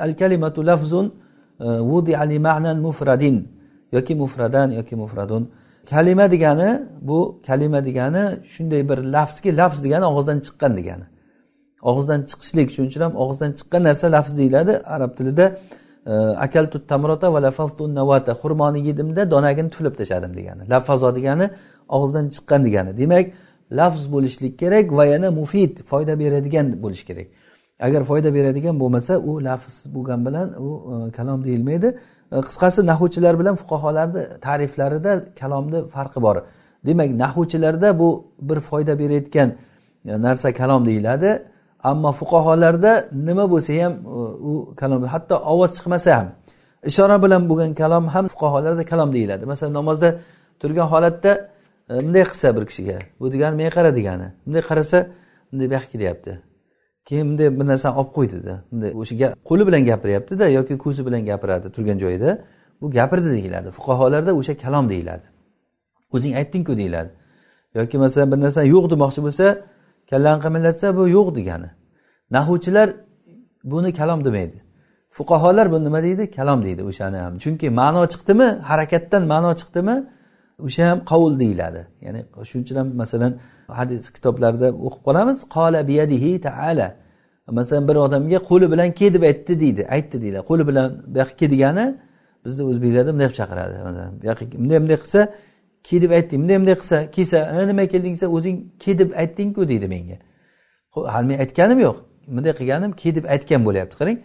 al 0.00 0.16
kalimatu 0.16 0.66
lafzun 0.66 1.14
e, 1.60 1.64
vudi 1.64 2.18
ali 2.18 2.38
ma'nan 2.38 2.78
mufradin 2.78 3.48
yoki 3.92 4.14
mufradan 4.14 4.70
yoki 4.70 4.96
mufradun. 4.96 5.50
Kalima 5.90 6.30
degani 6.30 6.82
bu 7.00 7.40
kalima 7.46 7.84
degani 7.84 8.44
shunday 8.44 8.88
bir 8.88 8.98
lafzki 8.98 9.56
lafz 9.56 9.84
degani 9.84 10.04
og'izdan 10.04 10.40
chiqqan 10.40 10.76
degani. 10.76 11.04
Og'izdan 11.82 12.20
chiqishlik 12.30 12.70
shuning 12.70 12.88
uchun 12.90 13.00
ham 13.00 13.14
og'izdan 13.16 13.52
chiqqan 13.58 13.82
narsa 13.84 14.12
lafz 14.12 14.38
deyiladi. 14.38 14.72
Arab 14.84 15.16
tilida 15.16 15.46
e, 16.06 16.12
akaltu 16.46 16.86
tamrota 16.86 17.32
va 17.32 17.42
lafaztu 17.42 17.94
navata 17.94 18.32
xurmoni 18.32 18.80
yedimda 18.88 19.30
donagini 19.30 19.70
tuflab 19.70 19.94
tashladim 20.00 20.32
degani. 20.38 20.62
Lafazo 20.70 21.16
degani 21.16 21.50
og'izdan 21.88 22.26
chiqqan 22.34 22.60
degani. 22.66 22.96
Demak 22.96 23.26
lafz 23.78 24.02
bo'lishlik 24.14 24.58
kerak 24.62 24.86
va 24.98 25.04
yana 25.12 25.28
mufid 25.30 25.72
foyda 25.90 26.14
beradigan 26.22 26.66
bo'lishi 26.82 27.04
kerak. 27.10 27.26
Agar 27.86 28.02
foyda 28.10 28.34
beradigan 28.34 28.80
bo'lmasa 28.82 29.18
u 29.18 29.44
lafz 29.44 29.74
bo'lgan 29.94 30.20
bilan 30.26 30.48
u 30.66 30.68
e, 31.08 31.10
kalom 31.16 31.44
deyilmaydi. 31.44 31.88
E, 32.32 32.36
qisqasi 32.48 32.80
nahuvchilar 32.90 33.34
bilan 33.40 33.54
fuqarolarni 33.60 34.22
ta'riflarida 34.46 35.12
kalomni 35.40 35.78
farqi 35.94 36.22
bor. 36.26 36.36
Demak 36.86 37.10
nahuvchilarda 37.22 37.98
bu 37.98 38.08
bir 38.48 38.58
foyda 38.60 38.98
berayotgan 38.98 39.48
e, 40.06 40.22
narsa 40.22 40.52
kalom 40.60 40.86
deyiladi. 40.86 41.30
Ammo 41.90 42.10
fuqarolarda 42.20 42.92
nima 43.12 43.44
bo'lsa 43.52 43.72
ham 43.84 43.92
e, 43.92 44.18
u 44.50 44.52
kalom 44.80 45.04
hatto 45.14 45.34
ovoz 45.52 45.70
chiqmasa 45.78 46.10
ham 46.18 46.28
ishora 46.90 47.16
bilan 47.24 47.42
bo'lgan 47.50 47.74
kalom 47.74 48.04
ham 48.14 48.26
fuqarolarda 48.32 48.84
kalom 48.84 49.12
deyiladi. 49.16 49.46
Masalan 49.46 49.74
namozda 49.80 50.08
turgan 50.60 50.86
holatda 50.92 51.32
bunday 51.88 52.24
qilsa 52.24 52.56
bir 52.56 52.66
kishiga 52.66 52.98
bu 53.20 53.32
degani 53.32 53.56
menga 53.56 53.70
qara 53.70 53.96
degani. 53.96 54.28
Bunday 54.46 54.62
qarasa 54.68 54.98
bunday 55.52 55.66
buyoqqa 55.70 55.88
ketyapti. 55.92 56.32
Keyin 57.04 57.26
bunday 57.30 57.60
bir 57.60 57.66
narsani 57.66 57.94
olib 58.00 58.12
qo'ydida. 58.18 58.54
Bunday 58.72 58.90
o'sha 59.00 59.34
qo'li 59.48 59.66
bilan 59.68 59.84
gapiryaptida 59.90 60.48
yoki 60.48 60.78
ko'zi 60.78 61.06
bilan 61.06 61.22
gapiradi 61.30 61.72
turgan 61.72 61.98
joyida. 61.98 62.30
Bu 62.80 62.90
gapirdi 62.90 63.30
deyiladi. 63.30 63.68
Fuqarolarda 63.70 64.32
o'sha 64.40 64.56
kalom 64.56 64.88
deyiladi. 64.88 65.26
O'zing 66.14 66.36
aytdingku 66.36 66.76
deyiladi. 66.76 67.10
Yoki 67.74 67.98
masalan 67.98 68.32
bir 68.32 68.40
narsani 68.44 68.68
yo'q 68.68 68.90
demoqchi 68.90 69.20
bo'lsa 69.26 69.46
kallani 70.10 70.40
qimillatsa 70.44 70.96
bu 70.96 71.08
yo'q 71.08 71.28
degani. 71.38 71.70
Nahuvchilar 72.30 72.88
buni 73.64 73.92
kalom 73.92 74.24
demaydi. 74.24 74.58
Fuqarolar 75.16 75.72
buni 75.72 75.84
nima 75.84 76.02
deydi? 76.02 76.30
Kalom 76.30 76.64
deydi 76.64 76.82
o'shani 76.90 77.16
ham. 77.16 77.38
Chunki 77.38 77.70
ma'no 77.70 78.02
chiqdimi 78.12 78.48
harakatdan 78.70 79.22
ma'no 79.32 79.52
chiqdimi 79.60 79.96
o'sha 80.66 80.90
ham 80.90 80.98
qovul 81.10 81.34
deyiladi. 81.42 81.80
Ya'ni 82.04 82.20
shuning 82.50 82.76
ham 82.80 82.88
masalan 83.02 83.32
hadis 83.78 84.10
kitoblarida 84.16 84.68
o'qib 84.86 85.02
qolamiz. 85.08 85.38
Qola 85.56 85.80
biyadihi 85.90 86.40
taala. 86.40 86.88
Masalan 87.58 87.88
bir 87.88 87.96
odamga 88.06 88.38
qo'li 88.50 88.66
bilan 88.72 88.88
ke 88.98 89.14
deb 89.14 89.22
aytdi 89.30 89.60
deydi. 89.60 89.82
Aytdi 89.96 90.16
deyiladi 90.22 90.44
qo'li 90.50 90.64
bilan 90.70 90.88
bu 91.12 91.18
yoqqa 91.18 91.36
ke 91.40 91.46
degani 91.54 91.86
bizni 92.44 92.62
o'zbeklarda 92.70 93.10
bunday 93.14 93.26
qilib 93.26 93.38
chaqiradi. 93.40 93.74
Bu 94.20 94.26
yoqqa 94.30 94.44
bunday 94.62 94.78
bunday 94.82 94.98
qilsa 95.02 95.20
ke 95.88 95.96
deb 96.02 96.10
aytding 96.18 96.40
bunday 96.42 96.56
bunday 96.60 96.76
qilsa 96.82 96.96
kelsa 97.16 97.38
nima 97.70 97.84
kelding 97.92 98.14
desa 98.16 98.26
o'zing 98.36 98.56
ke 98.82 98.98
deb 99.00 99.10
aytdingku 99.22 99.68
deydi 99.68 99.86
menga. 99.94 100.16
Hali 101.14 101.26
men 101.30 101.38
aytganim 101.44 101.78
yo'q. 101.86 101.96
Bunday 102.36 102.52
qilganim 102.60 102.90
ke 103.00 103.08
deb 103.16 103.24
aytgan 103.34 103.60
bo'lyapti 103.66 103.96
qarang. 104.00 104.18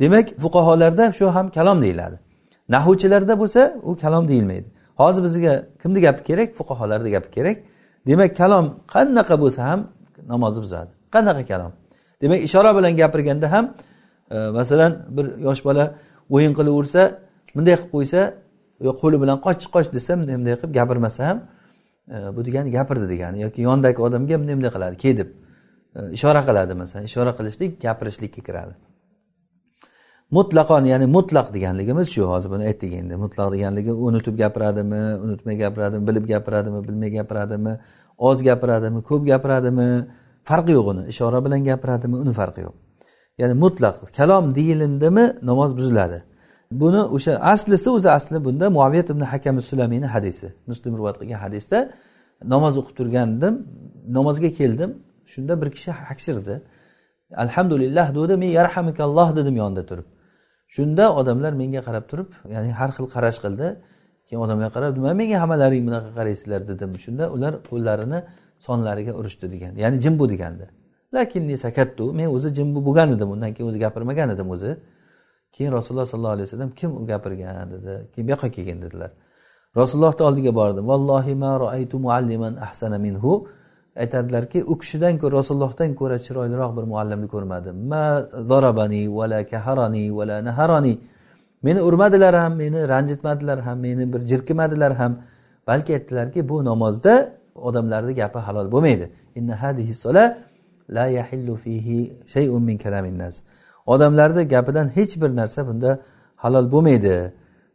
Demak 0.00 0.26
fuqarolarda 0.44 1.04
shu 1.18 1.26
ham 1.36 1.46
kalom 1.56 1.78
deyiladi. 1.84 2.16
Nahuvchilarda 2.68 3.34
bo'lsa 3.42 3.60
u 3.82 3.96
kalom 3.96 4.24
deyilmaydi. 4.28 4.68
Hozir 5.00 5.22
bizga 5.22 5.52
kimni 5.82 6.00
gapi 6.00 6.22
kerak? 6.24 6.48
Fuqarolarni 6.58 7.10
gapi 7.10 7.30
kerak. 7.36 7.56
Demak 8.06 8.36
kalom 8.36 8.66
qanaqa 8.94 9.34
bo'lsa 9.42 9.60
ham 9.70 9.80
namozni 10.28 10.60
buzadi. 10.64 10.90
Qanaqa 11.14 11.44
kalom? 11.50 11.72
Demak 12.22 12.40
ishora 12.48 12.76
bilan 12.76 12.96
gapirganda 12.96 13.52
ham 13.52 13.74
e, 14.30 14.36
masalan 14.58 14.92
bir 15.16 15.26
yosh 15.38 15.64
bola 15.64 15.94
o'yin 16.30 16.52
qilaversa 16.58 17.02
bunday 17.56 17.74
qilib 17.76 17.90
qo'ysa 17.94 18.20
yo 18.86 18.92
qo'li 19.02 19.16
bilan 19.22 19.36
qoch 19.46 19.64
qoch 19.74 19.88
desa 19.96 20.12
bunday 20.20 20.36
bunday 20.38 20.54
qilib 20.60 20.74
gapirmasa 20.78 21.20
ham 21.28 21.38
e, 22.14 22.36
bu 22.36 22.40
degani 22.46 22.70
gapirdi 22.70 23.06
degani 23.08 23.42
yoki 23.46 23.60
yonidagi 23.68 24.00
odamga 24.06 24.34
bunday 24.40 24.54
bunday 24.58 24.72
qiladi 24.76 24.96
ke 25.02 25.10
deb 25.20 25.28
e, 25.96 26.00
ishora 26.16 26.40
qiladi 26.48 26.74
masalan 26.82 27.04
ishora 27.10 27.32
qilishlik 27.38 27.72
gapirishlikka 27.84 28.40
kiradi. 28.48 28.74
Mutlaqon 30.36 30.84
ya'ni 30.92 31.06
mutlaq 31.16 31.46
deganligimiz 31.54 32.06
shu 32.14 32.22
hozir 32.32 32.48
buni 32.54 32.64
aytdik 32.70 32.92
endi. 33.00 33.14
Mutlaq 33.24 33.48
deganligi 33.54 33.92
unutib 34.06 34.34
gapiradimi 34.42 35.02
unutmay 35.24 35.56
gapiradimi 35.62 36.02
bilib 36.08 36.24
gapiradimi 36.32 36.78
bilmay 36.88 37.10
gapiradimi 37.18 37.72
oz 38.28 38.38
gapiradimi 38.48 39.00
ko'p 39.08 39.22
gapiradimi 39.30 39.88
farqi 40.48 40.72
yo'q 40.78 40.86
uni. 40.92 41.02
Ishora 41.12 41.38
bilan 41.44 41.60
gapiradimi 41.70 42.16
uni 42.22 42.32
farqi 42.40 42.60
yo'q. 42.66 42.74
Ya'ni 43.40 43.54
mutlaq 43.64 43.96
kalom 44.18 44.44
deyilindimi 44.58 45.24
namoz 45.50 45.70
buziladi. 45.78 46.18
Buni 46.82 47.00
o'sha 47.16 47.32
aslisi 47.52 47.88
o'zi 47.96 48.08
asli 48.18 48.38
bunda 48.46 48.66
muaviyat 48.76 49.08
ibn 49.14 49.22
hakam 49.32 49.56
sulamiyni 49.70 50.06
hadisi. 50.14 50.46
Muslim 50.70 50.92
rivoyat 50.98 51.16
qilgan 51.20 51.40
hadisda 51.46 51.78
namoz 52.52 52.74
o'qib 52.80 52.94
turgandim 52.98 53.54
namozga 54.16 54.50
keldim 54.60 54.90
shunda 55.32 55.52
bir 55.60 55.68
kishi 55.76 55.90
haksirdi. 56.08 56.54
Alhamdulillah 57.44 58.06
dedi 58.18 58.34
men 58.42 58.50
yarhamikalloh 58.58 59.28
dedim 59.38 59.56
yonida 59.62 59.84
turib. 59.90 60.06
Shunda 60.74 61.04
odamlar 61.20 61.52
menga 61.62 61.80
qarab 61.88 62.04
turib 62.10 62.28
ya'ni 62.54 62.70
har 62.78 62.90
xil 62.96 63.06
qarash 63.14 63.38
qildi. 63.44 63.68
Keyin 64.26 64.40
odamlar 64.46 64.70
qarab 64.76 64.92
nima 64.98 65.12
menga 65.20 65.36
hammalaring 65.42 65.84
bunaqa 65.88 66.10
qaraysizlar? 66.18 66.60
dedim. 66.70 66.90
Shunda 67.04 67.24
ular 67.34 67.52
qo'llarini 67.70 68.18
sonlariga 68.66 69.12
urishdi 69.20 69.46
degan 69.54 69.72
ya'ni 69.82 69.96
jim 70.04 70.14
bu 70.20 70.26
degandi 70.32 70.66
lakinni 71.14 71.56
sakattu 71.64 72.04
men 72.18 72.28
o'zi 72.36 72.48
jim 72.56 72.68
bo'lgan 72.86 73.08
edim. 73.16 73.28
Undan 73.34 73.50
keyin 73.54 73.68
o'zi 73.70 73.78
gapirmagan 73.84 74.28
edim 74.34 74.48
o'zi. 74.54 74.70
Keyin 75.54 75.72
rasululloh 75.76 76.06
sollallohu 76.12 76.34
alayhi 76.36 76.46
vasallam 76.48 76.70
kim 76.80 76.90
u 77.00 77.06
gapirgan? 77.10 77.66
dedi. 77.74 77.92
Keyin 78.12 78.24
bu 78.28 78.30
yoqqa 78.34 78.48
kelgin 78.56 78.78
dedilar. 78.84 79.10
Rasulullohni 79.80 80.22
oldiga 80.28 80.52
bordim. 80.60 80.84
Vallohi 80.92 81.34
ma 81.44 81.52
roaytu 81.64 81.96
mualliman 82.04 82.54
ahsana 82.66 82.98
minhu. 83.06 83.32
Aytadilarki 83.96 84.64
u 84.64 84.78
kishidan 84.78 85.18
ko'ra 85.18 85.36
rasulullohdan 85.36 85.94
ko'ra 85.94 86.18
chiroyliroq 86.26 86.76
bir 86.76 86.82
muallimni 86.82 87.28
ko'rmadim. 87.28 87.76
Ma 87.92 88.04
zarabani 88.50 89.16
vala 89.16 89.46
kaharani 89.46 90.16
vala 90.16 90.44
naharani. 90.44 90.98
Meni 91.62 91.82
urmadilar 91.82 92.34
ham 92.34 92.54
meni 92.54 92.88
ranjitmadilar 92.88 93.58
ham 93.60 93.78
meni 93.78 94.12
bir 94.12 94.20
jirkimadilar 94.20 94.92
ham. 94.94 95.12
Balki 95.66 95.92
aytdilarki 95.92 96.48
bu 96.48 96.64
namozda 96.64 97.32
odamlarni 97.54 98.14
gapi 98.14 98.38
halol 98.38 98.72
bo'lmaydi. 98.72 99.10
La 100.90 101.06
yahillu 101.06 101.56
fihi 101.56 102.12
shay'un 102.26 102.62
min 102.62 102.78
kalamin 102.78 103.18
nas. 103.18 103.42
Odamlarni 103.86 104.48
gapidan 104.48 104.88
hech 104.96 105.20
bir 105.22 105.36
narsa 105.36 105.66
bunda 105.66 105.98
halol 106.36 106.72
bo'lmaydi. 106.72 107.32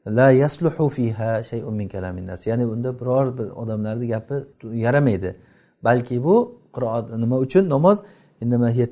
La 0.08 0.32
yasluhu 0.32 0.90
fiha 0.90 1.44
shay'un 1.44 1.74
min 1.74 1.88
kalamin 1.88 2.26
nas. 2.28 2.48
Ya'ni 2.48 2.68
bunda 2.68 3.00
biror 3.00 3.38
bir 3.38 3.50
odamlarni 3.62 4.08
gapi 4.08 4.34
yaramaydi. 4.74 5.36
Balki 5.84 6.24
bu 6.24 6.36
qiroat 6.76 7.06
nima 7.24 7.38
uchun 7.46 7.70
namoz? 7.70 7.98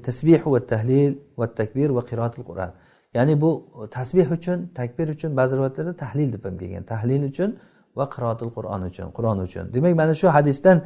Tasbih 0.07 0.41
va 0.53 0.59
tahlil 0.71 1.11
va 1.39 1.47
takbir 1.59 1.89
va 1.97 2.01
qiroatil 2.09 2.43
qur'on 2.49 2.71
ya'ni 3.13 3.41
bu 3.41 3.63
tasbih 3.91 4.31
uchun 4.37 4.69
takbir 4.75 5.07
uchun 5.15 5.37
ba'zi 5.37 5.55
rivoyatlarda 5.57 5.93
tahlil 6.03 6.33
deb 6.33 6.45
ham 6.45 6.57
kelgan. 6.57 6.83
Tahlil 6.83 7.23
uchun 7.31 7.49
va 7.97 8.05
qiroatil 8.13 8.49
qur'on 8.57 8.81
uchun 8.89 9.07
qur'on 9.17 9.37
uchun. 9.47 9.73
Demak 9.73 9.95
mana 10.01 10.13
shu 10.21 10.27
hadisdan 10.37 10.77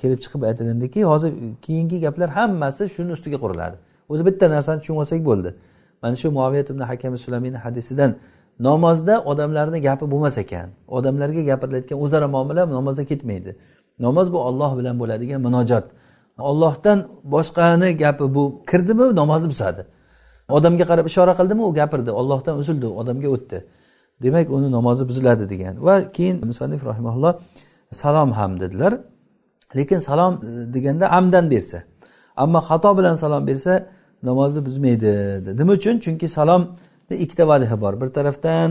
kelib 0.00 0.18
chiqib 0.24 0.42
aytilindiki 0.48 1.00
hozir 1.04 1.30
keyingi 1.66 2.00
gaplar 2.04 2.28
hammasi 2.38 2.82
shuni 2.94 3.12
ustiga 3.16 3.38
quriladi. 3.44 3.76
O'zi 4.12 4.22
bitta 4.28 4.46
narsani 4.54 4.78
tushunib 4.80 5.00
olsak 5.02 5.20
bo'ldi. 5.30 5.50
Mana 6.02 6.16
shu 6.22 6.28
muaviyat 6.38 6.70
ibn 6.72 6.82
hakam 6.90 7.18
sulamiyni 7.24 7.58
hadisidan 7.64 8.10
namozda 8.68 9.14
odamlarni 9.30 9.78
gapi 9.88 10.04
bo'lmas 10.12 10.36
ekan. 10.44 10.68
Odamlarga 10.88 11.42
gapirilayotgan 11.50 11.98
o'zaro 12.04 12.28
muomala 12.34 12.62
namozda 12.76 13.04
ketmaydi. 13.10 13.50
Namoz 14.06 14.32
bu 14.34 14.38
olloh 14.48 14.70
bilan 14.78 14.94
bo'ladigan 15.00 15.40
munojot 15.46 15.86
ollohdan 16.38 16.98
boshqani 17.24 17.96
gapi 17.96 18.34
bu 18.34 18.62
kirdimi 18.70 19.16
namozni 19.20 19.48
buzadi. 19.52 19.82
Odamga 20.48 20.84
qarab 20.90 21.06
ishora 21.06 21.32
qildimi 21.38 21.62
u 21.68 21.74
gapirdi. 21.74 22.10
Ollohdan 22.10 22.54
uzildi 22.62 22.86
odamga 22.86 23.28
o'tdi. 23.36 23.58
Demak 24.22 24.50
uni 24.50 24.68
namozi 24.72 25.08
buziladi 25.08 25.44
degan. 25.52 25.74
Va 25.86 26.12
keyin 26.12 26.46
musannif 26.50 26.84
rahimaulloh 26.84 27.34
salom 27.92 28.30
ham 28.38 28.60
dedilar. 28.60 28.92
Lekin 29.76 29.98
salom 29.98 30.32
deganda 30.74 31.06
amdan 31.18 31.50
bersa. 31.50 31.78
Ammo 32.36 32.58
xato 32.68 32.98
bilan 32.98 33.14
salom 33.14 33.46
bersa 33.46 33.86
namozni 34.22 34.66
buzmaydi 34.66 35.12
nima 35.58 35.72
uchun? 35.72 35.98
Chunki 36.04 36.28
salomni 36.28 37.14
ikkita 37.24 37.48
vajihi 37.48 37.80
bor. 37.80 38.00
Bir 38.00 38.08
tarafdan 38.16 38.68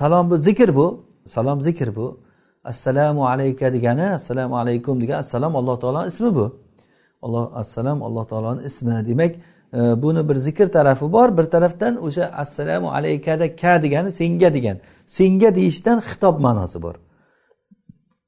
salom 0.00 0.30
bu 0.30 0.36
zikr 0.48 0.74
bu. 0.78 0.86
Salom 1.26 1.60
zikr 1.60 1.96
bu. 1.96 2.06
Assalomu 2.64 3.28
alayka 3.28 3.72
degani 3.72 4.02
assalomu 4.02 4.58
alaykum 4.58 5.00
degan 5.00 5.18
assalom 5.18 5.56
alloh 5.56 5.80
taoloni 5.80 6.08
ismi 6.08 6.34
bu. 6.34 6.46
Alloh 7.22 7.52
assalom 7.54 8.02
alloh 8.02 8.24
taoloni 8.26 8.62
ismi 8.62 9.06
demak 9.08 9.32
e, 9.72 10.02
buni 10.02 10.28
bir 10.28 10.36
zikr 10.36 10.66
tarafi 10.66 11.12
bor. 11.12 11.36
Bir 11.36 11.44
tarafdan 11.44 11.96
o'sha 12.06 12.24
assalomu 12.24 12.88
alaykada 12.92 13.56
ka 13.56 13.82
degani 13.82 14.12
senga 14.12 14.54
degan. 14.54 14.76
Senga 15.06 15.54
deyishdan 15.54 15.98
xitob 15.98 16.40
ma'nosi 16.40 16.82
bor. 16.82 16.94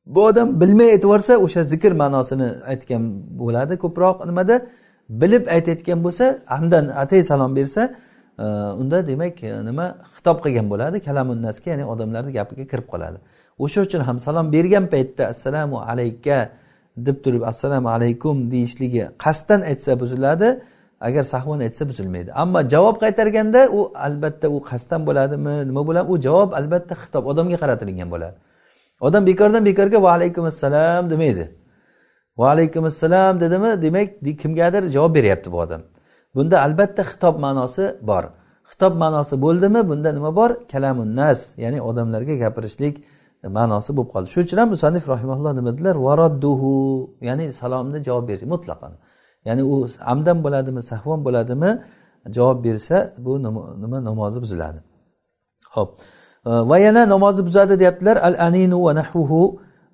Bu 0.06 0.26
odam 0.26 0.60
bilmay 0.60 0.90
aytib 0.90 1.04
yuborsa 1.04 1.36
o'sha 1.36 1.64
zikr 1.64 1.92
ma'nosini 2.02 2.48
aytgan 2.72 3.02
bo'ladi 3.40 3.74
ko'proq 3.84 4.26
nimada? 4.26 4.56
Bilib 5.08 5.44
aytayotgan 5.54 5.98
bo'lsa 6.04 6.24
hamdan 6.46 6.84
atay 7.02 7.22
salom 7.22 7.56
bersa 7.56 7.82
e, 8.38 8.44
unda 8.80 9.06
demak 9.06 9.42
e, 9.42 9.64
nima? 9.68 9.86
Xitob 10.16 10.36
qilgan 10.44 10.66
bo'ladi 10.72 10.96
kalamunnasga 11.06 11.68
ya'ni 11.70 11.84
odamlarni 11.92 12.32
gapiga 12.38 12.64
kirib 12.72 12.86
qoladi. 12.92 13.18
O'sha 13.64 13.80
uchun 13.86 14.00
ham 14.08 14.18
salom 14.26 14.46
bergan 14.54 14.84
paytda 14.92 15.22
assalomu 15.32 15.78
alayka 15.90 16.38
deb 17.06 17.16
turib 17.24 17.42
assalomu 17.52 17.88
alaykum 17.96 18.36
deyishligi 18.52 19.04
qasddan 19.24 19.60
aytsa 19.70 19.92
buziladi 20.00 20.48
agar 21.00 21.22
sahvon 21.22 21.60
aytsa 21.60 21.88
buzilmaydi. 21.88 22.30
Ammo 22.32 22.60
javob 22.68 22.96
qaytarganda 23.02 23.68
u 23.78 23.92
albatta 23.94 24.48
u 24.48 24.58
qasddan 24.70 25.06
bo'ladimi 25.08 25.54
nima 25.68 25.82
bo'ladi? 25.88 26.06
U 26.12 26.14
javob 26.26 26.50
albatta 26.60 26.94
xitob 27.02 27.24
odamga 27.32 27.56
qaratilgan 27.62 28.08
bo'ladi. 28.14 28.36
Odam 29.00 29.26
bekordan 29.26 29.64
bekorga 29.64 30.02
va 30.02 30.10
alaykum 30.16 30.44
assalom 30.52 31.10
demaydi. 31.10 31.44
Va 32.38 32.46
alaykum 32.54 32.84
assalom 32.84 33.40
dedimi? 33.40 33.70
Demak 33.82 34.08
kimgadir 34.42 34.82
javob 34.96 35.14
beryapti 35.14 35.52
bu 35.52 35.58
odam. 35.64 35.82
Bunda 36.34 36.56
albatta 36.66 37.02
xitob 37.10 37.34
ma'nosi 37.44 37.84
bor. 38.10 38.24
Xitob 38.70 38.92
ma'nosi 39.02 39.34
bo'ldimi? 39.44 39.88
Bunda 39.90 40.12
nima 40.12 40.36
bor? 40.36 40.50
Kalamun 40.72 41.08
nas 41.20 41.40
ya'ni 41.62 41.78
odamlarga 41.88 42.34
gapirishlik 42.42 42.94
E, 43.46 43.48
ma'nosi 43.56 43.90
bo'lib 43.96 44.10
qoldi. 44.14 44.28
Shuning 44.32 44.46
uchun 44.48 44.58
ham 44.62 44.68
musanif 44.74 45.04
rahimaulloh 45.14 45.52
nima 45.58 45.70
dedilar 45.74 45.96
varadduhu 46.06 46.70
ya'ni 47.28 47.44
salomni 47.60 47.98
javob 48.08 48.24
berish 48.28 48.46
mutlaqan. 48.54 48.92
Ya'ni 49.48 49.62
u 49.72 49.74
amdan 50.12 50.38
bo'ladimi 50.44 50.82
sahvon 50.90 51.20
bo'ladimi? 51.26 51.70
Javob 52.36 52.58
bersa 52.66 52.96
bu 53.24 53.32
nima 53.82 53.98
namozi 54.08 54.38
buziladi. 54.44 54.80
Ho'p 55.76 55.90
e, 56.46 56.50
va 56.70 56.76
yana 56.86 57.02
namozni 57.14 57.42
buzadi 57.48 57.74
deyaptilar. 57.82 58.16
Al 58.28 58.34
aninu 58.46 58.78
va 58.86 58.92
nahvuhu. 59.00 59.42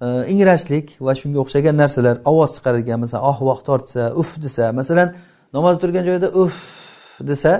E, 0.04 0.06
ingrashlik 0.32 0.86
va 1.06 1.12
shunga 1.20 1.38
o'xshagan 1.44 1.76
narsalar. 1.82 2.16
Ovoz 2.30 2.50
chiqaradigan 2.56 2.98
masalan 3.04 3.22
oh 3.30 3.38
voh 3.48 3.58
tortsa 3.68 4.02
uf 4.20 4.30
desa 4.44 4.64
masalan 4.80 5.08
namoz 5.56 5.74
turgan 5.82 6.04
joyda 6.08 6.28
uf 6.42 6.56
desa 7.30 7.52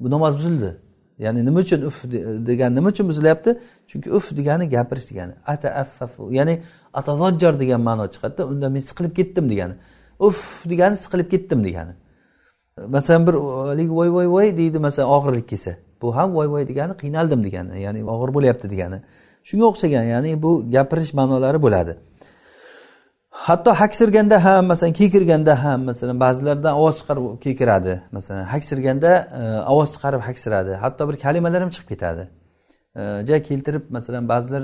bu 0.00 0.06
namoz 0.14 0.32
buzildi. 0.38 0.70
Ya'ni 1.18 1.44
nima 1.44 1.60
uchun 1.60 1.82
uf 1.82 2.04
degani 2.48 2.74
nima 2.76 2.88
uchun 2.88 3.08
buzilyapti? 3.08 3.58
Chunki 3.90 4.10
uf 4.10 4.36
degani 4.36 4.68
gapirish 4.68 5.10
degani. 5.10 5.32
Ataaffafu. 5.46 6.32
Ya'ni 6.32 6.62
atavojjar 6.94 7.58
degan 7.58 7.80
ma'no 7.80 8.04
chiqadida 8.14 8.44
unda 8.52 8.68
men 8.68 8.80
siqilib 8.80 9.14
ketdim 9.18 9.50
degani. 9.50 9.74
Uf 10.18 10.64
degani 10.70 10.96
siqilib 10.96 11.28
ketdim 11.30 11.64
degani. 11.64 11.92
Masalan 12.94 13.26
bir 13.26 13.34
haligi 13.70 13.90
voy 13.90 14.10
voy 14.16 14.26
voy 14.34 14.56
deydi 14.56 14.78
masalan 14.78 15.08
og'irlik 15.16 15.48
kelsa. 15.48 15.72
Bu 16.02 16.16
ham 16.16 16.34
voy 16.34 16.48
voy 16.52 16.68
degani 16.68 16.92
qiynaldim 17.02 17.44
degani. 17.44 17.80
Ya'ni 17.80 18.04
og'ir 18.04 18.30
bo'lyapti 18.36 18.70
degani. 18.70 18.98
Shunga 19.48 19.64
o'xshagan 19.70 20.04
ya'ni 20.12 20.42
bu 20.42 20.50
gapirish 20.74 21.12
ma'nolari 21.18 21.58
bo'ladi. 21.62 21.92
Hatto 23.36 23.70
haksirganda 23.70 24.44
ham 24.44 24.66
masalan 24.66 24.92
kekirganda 24.92 25.64
ham 25.64 25.84
masalan 25.84 26.20
ba'zilardan 26.20 26.74
ovoz 26.74 26.96
chiqarib 27.00 27.40
kekiradi. 27.40 28.02
Masalan 28.12 28.44
haksirganda 28.44 29.12
e, 29.40 29.70
ovoz 29.72 29.88
chiqarib 29.94 30.20
haksiradi 30.20 30.72
hatto 30.74 31.08
bir 31.08 31.16
kalimalar 31.24 31.62
ham 31.62 31.70
chiqib 31.70 31.88
ketadi. 31.88 32.28
E, 32.96 33.02
ja 33.28 33.42
keltirib 33.42 33.82
masalan 33.90 34.28
ba'zilar 34.28 34.62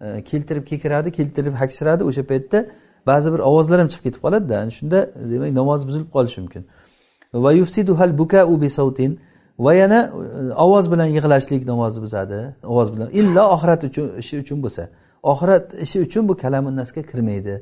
e, 0.00 0.24
keltirib 0.30 0.64
kekiradi 0.70 1.12
keltirib 1.12 1.54
haksiradi 1.62 2.02
o'sha 2.04 2.22
paytda 2.30 2.66
ba'zi 3.06 3.32
bir 3.34 3.38
ovozlar 3.38 3.78
ham 3.80 3.88
chiqib 3.92 4.04
ketib 4.06 4.20
qoladida. 4.26 4.70
Shunda 4.78 4.98
demak 5.32 5.50
namoz 5.60 5.80
buzilib 5.88 6.10
qolishi 6.16 6.40
mumkin. 6.40 6.62
Va 7.34 7.52
yufsiduhal 7.52 8.18
bukau 8.18 8.60
bi 8.60 8.70
sautin. 8.70 9.20
Va 9.58 9.74
yana 9.74 10.00
ovoz 10.66 10.92
bilan 10.92 11.08
yig'lashlik 11.16 11.62
namozni 11.72 12.00
buzadi. 12.06 12.38
Ovoz 12.72 12.88
bilan 12.94 13.08
illo 13.20 13.42
oxirat 13.54 13.84
uchun 13.88 14.06
ishi 14.22 14.34
uchun 14.44 14.58
bo'lsa. 14.64 14.82
Oxirat 15.32 15.66
ishi 15.84 15.98
uchun 16.06 16.28
bu 16.28 16.34
kalamunnasga 16.42 17.02
kirmaydi 17.10 17.54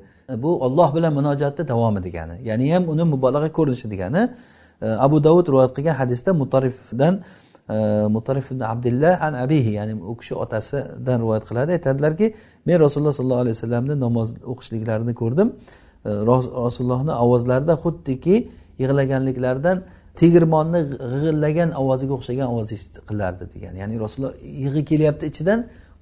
bu 0.45 0.51
olloh 0.67 0.89
bilan 0.97 1.13
munojatni 1.19 1.69
davomi 1.69 2.01
degani 2.07 2.37
ya'ni 2.49 2.73
ham 2.75 2.85
uni 2.93 3.05
mubolag'a 3.13 3.51
ko'rinishi 3.59 3.87
degani 3.95 4.23
abu 5.07 5.17
davud 5.27 5.47
rivoyat 5.53 5.73
qilgan 5.77 5.95
hadisda 6.03 6.31
mutarifdan 6.43 7.15
mutarif 8.17 8.47
ibn 8.53 8.61
abdullah 8.73 9.23
an 9.27 9.33
abihi 9.45 9.71
ya'ni 9.79 9.95
u 9.95 10.17
kishi 10.21 10.35
otasidan 10.35 11.21
rivoyat 11.23 11.45
qiladi 11.49 11.71
aytadilarki 11.79 12.27
men 12.67 12.77
rasululloh 12.85 13.15
sollallohu 13.19 13.43
alayhi 13.45 13.57
vasallamni 13.57 13.95
namoz 14.07 14.29
o'qishliklarini 14.53 15.15
ko'rdim 15.21 15.49
rasulullohni 16.05 17.13
ovozlarida 17.25 17.75
xuddiki 17.85 18.37
yig'laganliklaridan 18.83 19.77
tegirmonni 20.21 20.81
g'ig'illagan 20.91 21.71
ovoziga 21.83 22.13
o'xshagan 22.19 22.47
ovoz 22.53 22.71
qilardi 23.09 23.45
degan 23.55 23.75
ya'ni 23.81 23.95
rasululloh 24.05 24.35
yig'i 24.65 24.83
kelyapti 24.91 25.25
ichidan 25.33 25.59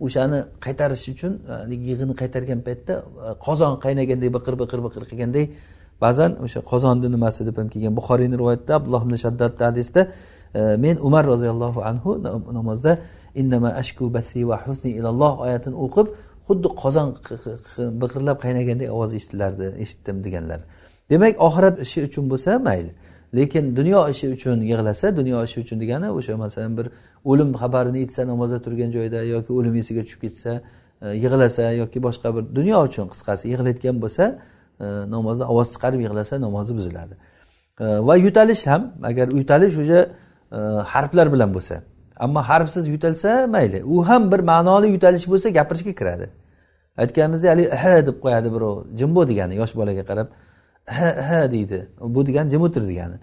o'shani 0.07 0.39
qaytarish 0.65 1.05
uchun 1.15 1.33
e, 1.53 1.75
yig'ini 1.89 2.15
qaytargan 2.23 2.61
paytda 2.67 2.95
e, 3.27 3.29
qozon 3.47 3.73
qaynaganday 3.85 4.31
biqir 4.37 4.55
biqir 4.63 4.79
biqir 4.87 5.03
qilganday 5.11 5.45
ba'zan 6.05 6.33
o'sha 6.45 6.61
qozonni 6.73 7.09
nimasi 7.17 7.41
deb 7.49 7.57
ham 7.61 7.69
kelgan 7.75 7.95
buxoriyni 7.99 8.37
rivoyatida 8.41 8.73
abdulloh 8.79 9.03
ibn 9.07 9.17
shaddodni 9.25 9.63
hadisda 9.71 10.01
e, 10.59 10.61
men 10.85 10.97
umar 11.09 11.25
roziyallohu 11.33 11.81
anhu 11.91 12.11
namozda 12.59 12.93
innama 13.41 13.71
ashku 13.83 14.05
bathi 14.17 14.41
va 14.51 14.57
husni 14.67 14.91
ilalloh 14.99 15.33
oyatini 15.45 15.77
o'qib 15.85 16.07
xuddi 16.47 16.69
qozon 16.83 17.09
biqirlab 18.03 18.37
qaynaganday 18.45 18.89
ovoz 18.97 19.11
eshitilardi 19.19 19.67
eshitdim 19.85 20.17
deganlar. 20.27 20.61
Demak 21.11 21.35
oxirat 21.47 21.77
ishi 21.85 21.99
uchun 22.09 22.25
bo'lsa 22.33 22.51
mayli 22.69 22.93
lekin 23.39 23.77
dunyo 23.77 24.01
ishi 24.13 24.27
uchun 24.37 24.61
yig'lasa 24.71 25.17
dunyo 25.17 25.45
ishi 25.45 25.61
uchun 25.65 25.81
degani 25.83 26.09
o'sha 26.19 26.37
masalan 26.37 26.73
bir 26.79 26.87
o'lim 27.25 27.53
xabarini 27.53 27.99
aytsa 27.99 28.27
namozda 28.27 28.63
turgan 28.63 28.91
joyda 28.97 29.23
yoki 29.23 29.53
o'lim 29.53 29.75
esiga 29.83 30.03
tushib 30.07 30.21
ketsa 30.21 30.63
e, 31.03 31.09
yig'lasa 31.25 31.73
yoki 31.83 31.99
boshqa 32.07 32.29
bir 32.37 32.45
dunyo 32.55 32.79
uchun 32.89 33.07
qisqasi 33.13 33.45
yig'layotgan 33.53 33.97
bo'lsa 34.05 34.25
e, 34.81 34.87
namozda 35.15 35.45
ovoz 35.53 35.69
chiqarib 35.75 36.01
yig'lasa 36.07 36.41
namozi 36.47 36.73
buziladi. 36.79 37.15
E, 37.81 37.85
va 38.09 38.17
yutalish 38.27 38.67
ham 38.67 38.83
agar 39.11 39.27
yutalish 39.41 39.77
o'sha 39.83 40.01
harflar 40.93 41.27
bilan 41.33 41.51
bo'lsa 41.57 41.83
ammo 42.25 42.41
harfsiz 42.51 42.85
yutalsa 42.95 43.47
mayli 43.47 43.85
u 43.85 44.09
ham 44.09 44.33
bir 44.33 44.41
ma'noli 44.53 44.87
yutalish 44.95 45.27
bo'lsa 45.33 45.49
gapirishga 45.59 45.93
kiradi. 46.01 46.27
Aytganimizdek 47.03 47.51
haligi 47.51 47.71
ha 47.83 48.07
deb 48.07 48.17
qo'yadi 48.25 48.49
birov 48.55 48.75
jim 48.99 49.11
bo'l 49.17 49.27
degani 49.33 49.55
yosh 49.61 49.75
bolaga 49.81 50.05
qarab 50.11 50.29
ha 50.97 51.09
ha 51.29 51.41
deydi 51.55 51.79
bu 52.15 52.27
degani 52.29 52.51
jim 52.51 52.63
o'tir 52.63 52.83
degani. 52.91 53.17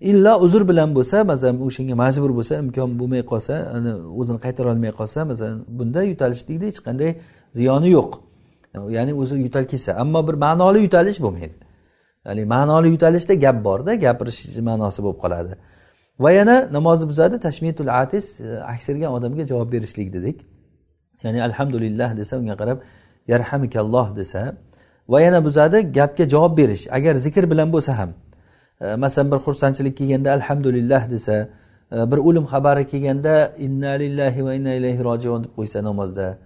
Illo 0.00 0.38
uzr 0.44 0.68
bilan 0.68 0.94
bo'lsa 0.96 1.24
masalan 1.24 1.56
o'shanga 1.66 1.94
majbur 2.02 2.30
bo'lsa 2.38 2.54
imkon 2.64 2.90
bo'lmay 3.00 3.22
qolsa 3.32 3.54
o'zini 4.20 4.38
qaytara 4.44 4.68
olmay 4.72 4.92
qolsa 5.00 5.24
masalan 5.30 5.58
bunda 5.78 6.00
yutalishlikni 6.12 6.66
hech 6.70 6.80
qanday 6.86 7.10
ziyoni 7.58 7.88
yo'q. 7.96 8.10
Ya'ni 8.96 9.12
o'zi 9.22 9.34
yutal 9.46 9.64
kelsa 9.72 9.90
ammo 10.02 10.20
bir 10.28 10.34
ma'noli 10.44 10.78
yutalish 10.86 11.18
bo'lmaydi. 11.24 11.56
Ya'ni 12.26 12.42
ma'noli 12.54 12.88
yutalishda 12.94 13.34
gap 13.44 13.56
borda 13.64 13.92
gapirish 14.04 14.40
ma'nosi 14.68 15.00
bo'lib 15.04 15.18
qoladi. 15.24 15.52
Va 16.24 16.30
yana 16.38 16.56
namozni 16.76 17.06
buzadi 17.10 17.36
tashmitul 17.46 17.90
atis 18.02 18.26
aksirgan 18.74 19.10
odamga 19.16 19.44
javob 19.50 19.68
berishlik 19.74 20.08
dedik. 20.16 20.36
Ya'ni 21.24 21.42
alhamdulillah 21.48 22.10
desa 22.20 22.34
unga 22.40 22.54
qarab 22.60 22.78
yarhamikalloh 23.32 24.06
desa. 24.16 24.42
Va 25.12 25.18
yana 25.26 25.44
buzadi 25.46 25.78
gapga 25.98 26.24
javob 26.34 26.52
berish 26.60 26.84
agar 26.96 27.14
zikr 27.26 27.44
bilan 27.52 27.68
bo'lsa 27.74 27.92
ham. 28.00 28.10
E, 28.80 28.96
masalan 28.96 29.30
bir 29.32 29.36
xursandchilik 29.36 29.96
kelganda 29.98 30.32
alhamdulillah 30.32 31.10
desa 31.10 31.48
e, 31.92 32.10
bir 32.10 32.18
o'lim 32.28 32.44
xabari 32.52 32.86
kelganda 32.92 33.52
inna 33.58 33.92
lillahi 34.02 34.44
va 34.46 34.54
inna 34.54 34.72
ilayhi 34.78 35.04
rojiun 35.04 35.44
deb 35.44 35.52
qo'ysa 35.58 35.84
namozda 35.88 36.38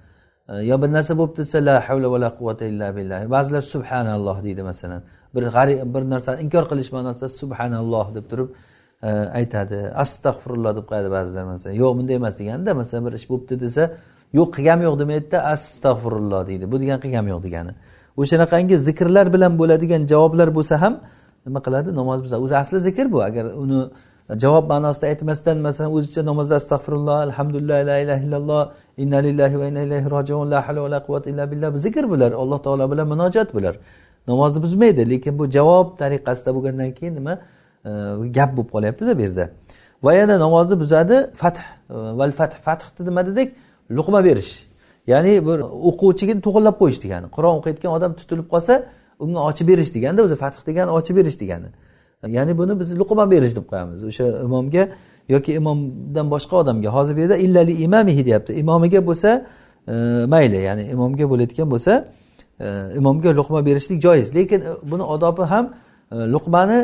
e, 0.49 0.53
yo 0.71 0.77
bir 0.83 0.91
narsa 0.97 1.13
bo'lib 1.19 1.37
desa 1.37 1.59
la 1.69 1.77
havla 1.89 2.09
va 2.13 2.19
la 2.25 2.31
quvvata 2.39 2.65
illa 2.73 2.97
billah 2.97 3.31
ba'zilar 3.37 3.63
subhanalloh 3.75 4.37
deydi 4.47 4.63
masalan. 4.71 5.01
Bir 5.35 5.43
g'arib 5.55 5.79
bir 5.95 6.03
narsani 6.13 6.37
inkor 6.45 6.65
qilish 6.71 6.91
ma'nosida 6.97 7.29
subhanalloh 7.41 8.07
deb 8.17 8.25
turib 8.31 8.49
aytadi. 9.41 9.79
Astag'firulloh 10.05 10.73
deb 10.79 10.85
qo'yadi 10.91 11.09
ba'zilar 11.17 11.45
masalan. 11.53 11.75
Yo'q 11.83 11.93
bunday 11.99 12.15
emas 12.21 12.35
deganda 12.41 12.71
masalan 12.81 13.03
bir 13.07 13.13
ish 13.19 13.27
bo'libdi 13.31 13.55
desa 13.65 13.83
yo'q 14.39 14.49
qilgani 14.57 14.83
yo'q 14.89 14.97
demaydida 15.03 15.39
astag'firulloh 15.55 16.43
deydi. 16.51 16.65
Bu 16.73 16.77
degani 16.83 17.01
qilgani 17.05 17.29
yo'q 17.35 17.43
degani. 17.47 17.73
O'shanaqangi 18.21 18.77
zikrlar 18.89 19.27
bilan 19.35 19.53
bo'ladigan 19.61 20.03
javoblar 20.13 20.49
bo'lsa 20.59 20.75
ham 20.85 20.95
nima 21.47 21.61
qiladi? 21.67 21.95
Namoz 22.01 22.23
buzadi. 22.25 22.43
O'zi 22.47 22.57
asli 22.57 22.81
zikr 22.81 23.13
bu. 23.13 23.23
Agar 23.23 23.45
uni 23.45 23.81
javob 24.31 24.69
ma'nosida 24.69 25.07
aytmasdan 25.07 25.59
masalan 25.59 25.91
o'zicha 25.97 26.27
namozda 26.27 26.55
astag'firulloh 26.57 27.17
alhamdulillah 27.27 27.87
la 27.87 27.99
ilaha 27.99 28.21
illalloh 28.27 28.73
inna 28.97 29.19
lillahi 29.27 29.59
va 29.61 29.67
inna 29.67 29.83
ilayhi 29.83 30.11
rojiun 30.11 30.51
la 30.51 30.69
havla 30.69 30.83
va 30.83 30.89
la 30.89 31.01
quvvata 31.07 31.31
illa 31.31 31.51
billah 31.51 31.75
bu 31.75 31.79
zikr 31.79 32.05
bular. 32.11 32.33
Alloh 32.33 32.59
taolo 32.63 32.91
bilan 32.93 33.07
munojat 33.09 33.55
bular. 33.55 33.75
Namozni 34.29 34.63
buzmaydi 34.63 35.11
lekin 35.11 35.39
bu 35.39 35.51
javob 35.51 35.99
tariqasida 35.99 36.55
bo'lgandan 36.57 36.91
keyin 36.99 37.15
nima 37.15 37.33
e, 37.85 37.91
gap 38.37 38.51
bo'lib 38.57 38.71
qolyaptida 38.75 39.19
bu 39.19 39.23
yerda. 39.23 39.51
Va 40.03 40.13
yana 40.15 40.39
namozni 40.39 40.81
buzadi 40.81 41.17
fath 41.37 41.59
e, 41.91 41.95
val 42.19 42.33
fath 42.33 42.55
fath 42.65 43.01
nima 43.01 43.27
dedik? 43.27 43.49
Luqma 43.91 44.25
berish. 44.25 44.53
Ya'ni 45.07 45.47
bir 45.47 45.59
o'quvchiga 45.89 46.35
to'g'irlab 46.47 46.77
qo'yish 46.81 47.01
degani. 47.05 47.27
Qur'on 47.37 47.55
o'qiyotgan 47.61 47.91
odam 47.97 48.13
tutilib 48.21 48.47
qolsa 48.53 48.75
unga 49.19 49.41
ochib 49.49 49.69
berish 49.69 49.95
deganda 49.95 50.23
o'zi 50.23 50.37
fath 50.37 50.67
degani 50.67 50.91
ochib 50.91 51.17
berish 51.17 51.41
degani. 51.41 51.69
Ya'ni 52.29 52.59
buni 52.59 52.81
biz 52.81 52.99
luqma 52.99 53.31
berish 53.31 53.57
deb 53.57 53.67
qo'yamiz. 53.71 54.05
O'sha 54.05 54.25
imomga 54.47 54.89
yoki 55.29 55.53
imomdan 55.61 56.31
boshqa 56.31 56.57
odamga 56.57 56.89
hozir 56.97 57.17
bu 57.17 57.21
yerda 57.21 57.37
illali 57.37 57.73
imamihi 57.87 58.25
deyapti 58.25 58.53
imomiga 58.53 59.07
bo'lsa 59.07 59.47
e, 59.89 59.93
mayli 60.35 60.57
ya'ni 60.69 60.83
imomga 60.95 61.25
bo'layotgan 61.31 61.71
bo'lsa 61.71 61.93
e, 62.61 62.67
imomga 62.97 63.31
luqma 63.39 63.67
berishlik 63.67 64.03
joiz. 64.03 64.35
Lekin 64.35 64.61
e, 64.61 64.71
buni 64.91 65.03
odobi 65.03 65.43
ham 65.43 65.75
e, 66.13 66.17
luqmani 66.35 66.79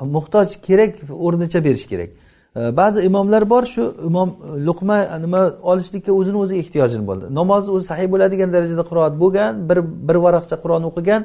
muhtoj 0.00 0.48
kerak 0.66 0.92
o'rnicha 1.10 1.64
berish 1.64 1.86
kerak. 1.92 2.10
E, 2.56 2.76
ba'zi 2.76 3.00
imomlar 3.08 3.50
bor 3.50 3.64
shu 3.74 3.94
imom 4.08 4.28
e, 4.30 4.66
luqma 4.66 4.98
nima 5.24 5.42
olishlikka 5.62 6.12
o'zini 6.12 6.36
o'zi 6.44 6.54
ehtiyojini 6.62 7.06
bo'ldi. 7.06 7.34
Namozni 7.34 7.70
o'zi 7.76 7.86
sahiy 7.92 8.08
bo'ladigan 8.12 8.52
darajada 8.52 8.84
qiroat 8.90 9.14
bo'lgan 9.22 9.52
bir 9.68 9.78
bir 10.08 10.16
varaqcha 10.26 10.56
qur'on 10.62 10.82
o'qigan 10.90 11.22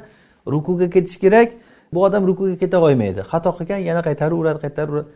rukuga 0.48 0.90
ketish 0.90 1.18
kerak. 1.20 1.54
Bu 1.94 2.04
odam 2.04 2.28
rukuga 2.28 2.56
keta 2.56 2.82
olmaydi. 2.82 3.22
Xato 3.32 3.52
qilgan 3.58 3.78
yana 3.90 4.02
qaytaraveradi 4.08 4.60
qaytaraveradi 4.66 5.08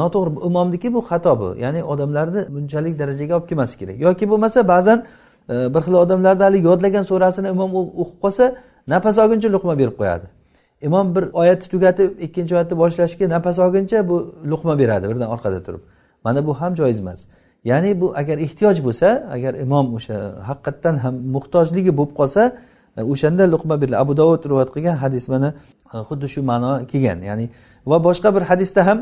noto'g'ri 0.00 0.46
imomniki 0.46 0.94
bu 0.94 1.00
xato 1.00 1.40
bu. 1.40 1.56
Ya'ni 1.64 1.84
odamlarni 1.84 2.54
bunchalik 2.54 2.98
darajaga 2.98 3.36
olib 3.36 3.48
kelmaslik 3.48 3.78
kerak. 3.80 4.00
Yoki 4.00 4.30
bo'lmasa 4.30 4.68
ba'zan 4.68 5.04
e, 5.48 5.74
bir 5.74 5.80
xil 5.80 5.94
odamlarda 5.94 6.44
haligi 6.44 6.66
yodlagan 6.66 7.02
surasini 7.02 7.48
imom 7.48 7.70
o'qib 8.02 8.18
qolsa 8.24 8.54
nafas 8.88 9.18
olguncha 9.18 9.48
luqma 9.52 9.78
berib 9.78 9.96
qo'yadi. 10.00 10.26
Imom 10.82 11.14
bir 11.14 11.24
oyatni 11.32 11.68
tugatib 11.74 12.10
ikkinchi 12.26 12.54
oyatni 12.54 12.78
boshlashga 12.82 13.28
nafas 13.28 13.58
olguncha 13.58 14.08
bu 14.08 14.34
luqma 14.52 14.78
beradi 14.78 15.08
birdan 15.08 15.28
orqada 15.34 15.62
turib. 15.66 15.82
Mana 16.24 16.46
bu 16.46 16.52
ham 16.60 16.74
joiz 16.74 17.00
emas. 17.00 17.26
Ya'ni 17.64 18.00
bu 18.00 18.12
agar 18.16 18.38
ehtiyoj 18.38 18.84
bo'lsa 18.86 19.08
agar 19.30 19.54
imom 19.54 19.94
o'sha 19.96 20.16
haqiqatdan 20.48 20.96
ham 21.04 21.14
muhtojligi 21.34 21.92
bo'lib 21.98 22.14
qolsa 22.20 22.42
o'shanda 22.96 23.44
luqma 23.52 23.80
bir 23.80 23.92
abu 23.92 24.16
dovud 24.16 24.44
rivoyat 24.44 24.70
qilgan 24.74 24.96
hadis 24.96 25.28
mana 25.28 25.54
e, 25.94 25.98
xuddi 26.08 26.28
shu 26.28 26.42
ma'no 26.42 26.86
kelgan. 26.86 27.18
Ya'ni 27.22 27.50
va 27.86 27.96
boshqa 28.04 28.34
bir 28.34 28.42
hadisda 28.42 28.86
ham 28.86 28.98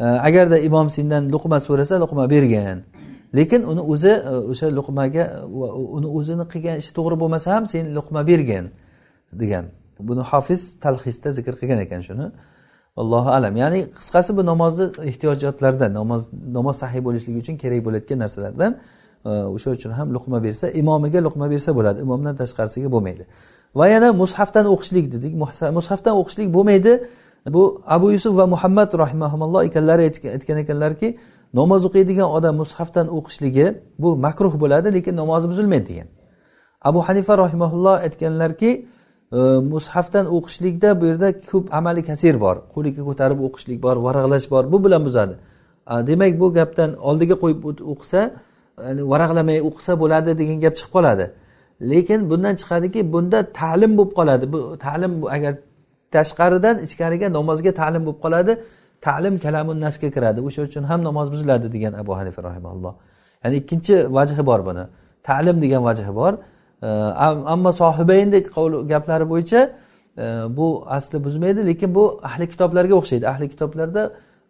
e, 0.00 0.04
agarda 0.04 0.58
imom 0.58 0.90
sendan 0.90 1.30
luqma 1.34 1.60
so'rasa 1.60 2.00
luqma 2.00 2.30
bergin 2.30 2.78
lekin 3.34 3.62
uni 3.62 3.80
o'zi 3.80 4.12
e, 4.30 4.34
o'sha 4.52 4.66
luqmaga 4.78 5.24
uni 5.96 6.08
o'zini 6.18 6.44
qilgan 6.52 6.76
ishi 6.82 6.92
to'g'ri 6.98 7.16
bo'lmasa 7.22 7.48
ham 7.54 7.64
sen 7.66 7.84
luqma 7.96 8.26
bergin 8.26 8.64
degan. 9.32 9.64
Buni 10.08 10.20
hofiz 10.20 10.80
talhisda 10.80 11.32
zikr 11.32 11.54
qilgan 11.60 11.80
ekan 11.86 12.00
shuni. 12.08 12.26
Allohu 12.96 13.28
alam. 13.28 13.56
Ya'ni 13.56 13.80
qisqasi 13.98 14.36
bu 14.36 14.42
namozni 14.46 14.86
ehtiyojotlardan 15.10 15.90
namoz 16.00 16.22
namoz 16.56 16.76
sahiy 16.82 17.02
bo'lishligi 17.06 17.38
uchun 17.44 17.56
kerak 17.62 17.80
bo'layotgan 17.86 18.18
narsalardan. 18.24 18.72
O'sha 19.54 19.70
uchun 19.76 19.90
ham 19.98 20.08
luqma 20.16 20.38
bersa 20.46 20.66
imomiga 20.80 21.20
luqma 21.26 21.46
bersa 21.50 21.70
bo'ladi. 21.78 21.98
Imomdan 22.06 22.34
tashqarisiga 22.40 22.88
bo'lmaydi. 22.94 23.24
Va 23.78 23.86
yana 23.94 24.08
mushafdan 24.22 24.66
o'qishlik 24.74 25.06
dedik. 25.14 25.32
Mushafdan 25.78 26.14
o'qishlik 26.20 26.48
bo'lmaydi. 26.56 26.92
Bu 27.56 27.82
abu 27.86 28.10
yusuf 28.12 28.36
va 28.36 28.46
muhammad 28.46 28.90
rahimaulloh 28.98 29.64
ekanlari 29.68 30.02
aytgan 30.02 30.58
ekanlarki 30.64 31.08
namoz 31.54 31.84
o'qiydigan 31.88 32.28
odam 32.36 32.54
mushafdan 32.62 33.06
o'qishligi 33.16 33.66
bu 33.98 34.16
makruh 34.26 34.54
bo'ladi 34.62 34.88
lekin 34.96 35.14
namozi 35.22 35.46
buzilmaydi 35.52 35.86
degan. 35.90 36.08
Abu 36.88 37.00
hanifa 37.08 37.38
rahimaulloh 37.38 37.96
aytganlarki 38.06 38.70
e, 39.32 39.38
mushafdan 39.74 40.26
o'qishlikda 40.36 41.00
bu 41.00 41.04
yerda 41.10 41.28
ko'p 41.50 41.74
amali 41.78 42.02
kasir 42.10 42.34
bor. 42.44 42.56
Qo'liga 42.74 43.02
ko'tarib 43.08 43.38
o'qishlik 43.46 43.78
bor 43.82 43.96
varaqlash 44.06 44.46
bor. 44.50 44.72
Bu 44.72 44.84
bilan 44.84 45.02
buzadi. 45.04 45.34
Demak 46.08 46.40
bu 46.40 46.46
gapdan 46.58 46.90
oldiga 47.08 47.34
qo'yib 47.42 47.60
o'qisa 47.92 48.20
varaqlamay 49.12 49.58
o'qisa 49.68 49.92
bo'ladi 50.02 50.38
degan 50.40 50.58
gap 50.64 50.74
chiqib 50.78 50.92
qoladi. 50.96 51.26
Lekin 51.90 52.30
bundan 52.30 52.54
chiqadiki 52.60 53.00
bunda 53.12 53.38
ta'lim 53.60 53.92
bo'lib 53.98 54.12
qoladi. 54.18 54.44
Bu 54.52 54.58
ta'lim 54.84 55.12
agar 55.36 55.52
tashqaridan 56.14 56.76
ichkariga 56.86 57.28
namozga 57.38 57.72
ta'lim 57.80 58.02
bo'lib 58.06 58.20
qoladi 58.24 58.52
ta'lim 59.06 59.34
kalamun 59.44 59.76
nasga 59.86 60.08
kiradi. 60.14 60.38
O'sha 60.48 60.62
uchun 60.68 60.82
ham 60.90 61.00
namoz 61.08 61.26
buziladi 61.34 61.66
degan 61.74 61.92
abu 62.02 62.12
hanifa 62.18 62.40
rahimalloh 62.48 62.92
ya'ni 63.42 63.56
ikkinchi 63.60 63.94
vajhi 64.16 64.42
bor 64.50 64.60
buni. 64.68 64.84
Ta'lim 65.28 65.56
degan 65.64 65.82
vajhi 65.88 66.14
bor. 66.20 66.32
Ammo 67.52 67.70
sohibayndek 67.82 68.44
gaplari 68.92 69.26
bo'yicha 69.32 69.60
e, 70.18 70.24
bu 70.56 70.84
asli 70.86 71.24
buzmaydi 71.24 71.66
lekin 71.66 71.94
bu 71.94 72.20
ahli 72.28 72.48
kitoblarga 72.52 72.94
o'xshaydi. 73.00 73.24
Ahli 73.32 73.48
kitoblarda 73.48 74.02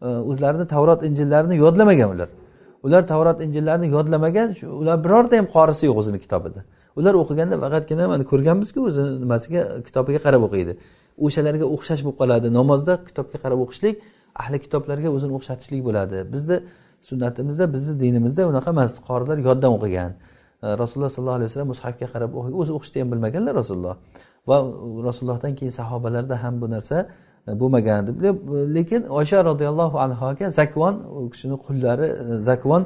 e, 0.03 0.07
o'zlarini 0.31 0.67
tavrot 0.67 1.01
injillarini 1.09 1.57
yodlamagan 1.57 2.11
ular. 2.15 2.29
Ular 2.87 3.03
tavrot 3.13 3.39
injillarni 3.47 3.87
yodlamagan 3.97 4.49
shu 4.59 4.67
ular 4.83 4.97
birorta 5.05 5.35
ham 5.41 5.47
qorisi 5.57 5.83
yo'q 5.89 5.99
o'zini 6.03 6.19
kitobida. 6.25 6.61
Ular 6.99 7.15
o'qiganda 7.23 7.57
faqatgina 7.65 8.05
mana 8.13 8.25
ko'rganmizku 8.33 8.81
o'zini 8.89 9.11
nimasiga 9.25 9.63
kitobiga 9.87 10.21
qarab 10.27 10.43
o'qiydi. 10.49 10.73
O'shalarga 11.27 11.67
o'xshash 11.75 12.03
bo'lib 12.07 12.19
qoladi. 12.23 12.47
Namozda 12.59 12.95
kitobga 13.09 13.39
qarab 13.45 13.59
o'qishlik 13.65 13.95
ahli 14.43 14.59
kitoblarga 14.65 15.09
o'zini 15.17 15.33
o'xshatishlik 15.39 15.83
bo'ladi. 15.89 16.17
Bizni 16.35 16.57
sunnatimizda 17.09 17.65
bizni 17.75 17.95
dinimizda 18.03 18.43
unaqa 18.53 18.71
emas 18.77 18.93
qorilar 19.09 19.39
yoddan 19.49 19.73
o'qigan. 19.79 20.11
Rasululloh 20.83 21.11
sollallohu 21.17 21.39
alayhi 21.39 21.51
vasallam 21.51 21.71
mushafga 21.75 22.07
qarab 22.15 22.31
o'zi 22.61 22.73
o'qishni 22.79 22.99
ham 23.03 23.09
bilmaganlar 23.13 23.53
rasululloh. 23.61 23.95
Va 24.49 24.57
rasulullohdan 25.09 25.53
keyin 25.59 25.73
sahobalarda 25.81 26.35
ham 26.43 26.55
bu 26.63 26.67
narsa 26.75 26.97
E, 27.49 27.61
bo'lmagan 27.61 28.07
deb 28.07 28.25
e, 28.25 28.75
lekin 28.75 29.03
oysha 29.03 29.45
roziyallohu 29.45 29.99
anhoga 29.99 30.51
zakvon 30.51 30.95
u 30.95 31.31
kishini 31.31 31.57
qullari 31.67 32.07
e, 32.07 32.39
zakvon 32.49 32.83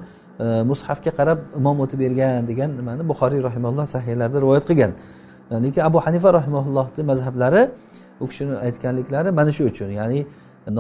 mushafga 0.71 1.11
qarab 1.19 1.39
imom 1.59 1.81
o'tib 1.85 1.99
bergan 2.05 2.49
degan 2.51 2.71
nimani 2.79 3.03
buxoriy 3.11 3.41
rahimalloh 3.49 3.87
sahiylarida 3.95 4.39
rivoyat 4.45 4.65
qilgan. 4.71 4.93
Lekin 5.65 5.83
abu 5.89 5.99
hanifa 6.07 6.29
rahimallohni 6.39 7.03
mazhablari 7.11 7.63
u 8.21 8.27
kishini 8.31 8.55
aytganliklari 8.67 9.31
mana 9.39 9.53
shu 9.57 9.63
uchun. 9.71 9.91
Ya'ni 10.01 10.21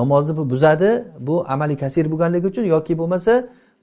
namozni 0.00 0.36
bu 0.36 0.50
buzadi 0.52 0.90
bu 1.28 1.34
amali 1.48 1.76
kasir 1.82 2.04
bo'lganligi 2.12 2.46
uchun 2.52 2.64
yoki 2.74 2.92
bo'lmasa 3.00 3.32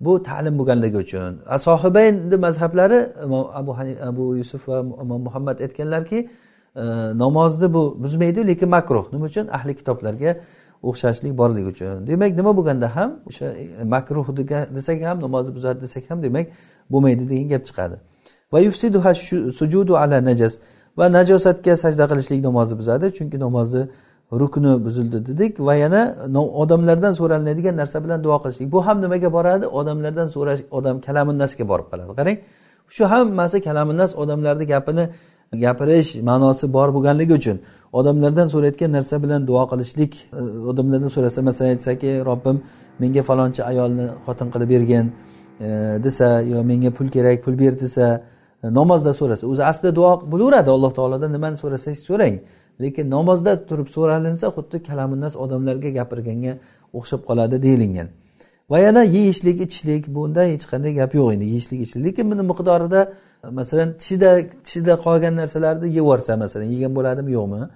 bu 0.05 0.23
ta'lim 0.23 0.53
bo'lganligi 0.59 0.97
uchun. 1.05 1.31
Sohibayni 1.67 2.37
mazhablari 2.45 2.99
abu 3.59 3.71
abu 4.09 4.23
yusuf 4.39 4.61
va 4.69 4.79
imom 5.03 5.21
muhammad 5.27 5.57
aytganlarki 5.65 6.19
namozni 7.17 7.73
bu 7.73 8.03
buzmaydi 8.03 8.47
lekin 8.47 8.69
makruh. 8.69 9.13
Nima 9.13 9.25
uchun? 9.25 9.47
Ahli 9.47 9.75
kitoblarga 9.75 10.31
o'xshashlik 10.83 11.37
borligi 11.37 11.67
uchun. 11.67 12.07
Demak 12.07 12.31
nima 12.37 12.57
bo'lganda 12.57 12.95
ham 12.95 13.19
o'sha 13.29 13.45
e, 13.45 13.83
makruh 13.83 14.27
desak 14.75 15.01
ham 15.01 15.21
namozni 15.21 15.55
buzadi 15.55 15.81
desak 15.81 16.09
ham 16.09 16.23
demak 16.23 16.45
bo'lmaydi 16.91 17.29
degan 17.29 17.47
gap 17.53 17.63
chiqadi. 17.69 17.95
Va 18.53 18.59
yufsiduha 18.59 19.13
sujudu 19.59 19.93
ala 19.97 20.17
najas. 20.29 20.53
Va 20.97 21.05
najosatga 21.17 21.73
sajda 21.83 22.05
qilishlik 22.11 22.43
namozni 22.43 22.75
buzadi 22.81 23.05
chunki 23.17 23.37
namozni 23.45 23.81
rukni 24.31 24.85
buzildi 24.85 25.19
dedik. 25.27 25.59
Va 25.67 25.75
yana 25.83 26.01
odamlardan 26.61 27.13
so'ralinadigan 27.19 27.75
narsa 27.81 27.97
bilan 28.03 28.23
duo 28.23 28.37
qilishlik. 28.43 28.71
Bu 28.71 28.79
ham 28.87 28.97
nimaga 29.01 29.29
boradi? 29.37 29.65
Odamlardan 29.79 30.27
so'rash 30.35 30.61
odam 30.77 30.95
kalamunnasga 31.05 31.63
borib 31.71 31.87
qoladi. 31.91 32.13
Qarang 32.19 32.37
shu 32.95 33.03
hammasi 33.13 33.57
kalamunnas 33.67 34.11
odamlarni 34.21 34.65
gapini 34.73 35.05
gapirish 35.53 36.15
ma'nosi 36.15 36.73
bor 36.73 36.89
bo'lganligi 36.95 37.33
uchun 37.33 37.57
odamlardan 37.93 38.47
so'rayotgan 38.47 38.91
narsa 38.91 39.23
bilan 39.23 39.47
duo 39.47 39.63
qilishlik 39.71 40.13
e, 40.33 40.41
odamlardan 40.71 41.09
so'rasa 41.15 41.41
masalan 41.41 41.69
aytsaki 41.69 42.25
robbim 42.29 42.61
menga 42.99 43.21
falonchi 43.29 43.63
ayolni 43.63 44.07
xotin 44.25 44.47
qilib 44.53 44.69
bergin 44.69 45.05
e, 45.59 45.67
desa 46.03 46.41
yo 46.41 46.63
menga 46.63 46.91
pul 46.91 47.07
kerak 47.15 47.43
pul 47.45 47.59
ber 47.59 47.79
desa 47.79 48.23
e, 48.63 48.67
namozda 48.73 49.13
so'rasa. 49.13 49.47
O'zi 49.47 49.63
aslida 49.63 49.95
duo 49.95 50.11
bo'laveradi 50.31 50.69
alloh 50.69 50.91
taolodan 50.93 51.31
nimani 51.33 51.57
so'rasangiz 51.63 52.01
so'rang. 52.09 52.35
Lekin 52.81 53.09
namozda 53.09 53.51
turib 53.69 53.87
so'ralinsa 53.95 54.47
xuddi 54.55 54.77
kalamunnas 54.87 55.33
odamlarga 55.43 55.89
gapirganga 55.99 56.53
o'xshab 56.97 57.21
qoladi 57.29 57.61
deyilgan. 57.65 58.07
Va 58.71 58.79
yana 58.79 59.03
yeyishlik 59.03 59.61
ichishlik 59.65 60.03
bunda 60.15 60.43
hech 60.51 60.65
qanday 60.71 60.93
gap 60.99 61.11
yo'q 61.19 61.33
endi 61.33 61.45
yeyishlik 61.53 61.79
ichishlik. 61.81 62.03
Lekin 62.07 62.25
buni 62.31 62.43
miqdorida 62.51 63.01
masalan 63.43 63.97
tishida 63.97 64.49
tishida 64.65 64.93
qolgan 65.05 65.35
narsalarni 65.35 65.87
yeb 65.87 65.95
yuborsa 65.95 66.37
masalan 66.37 66.65
yegan 66.65 66.95
bo'ladimi 66.95 67.31
yo'qmi? 67.31 67.69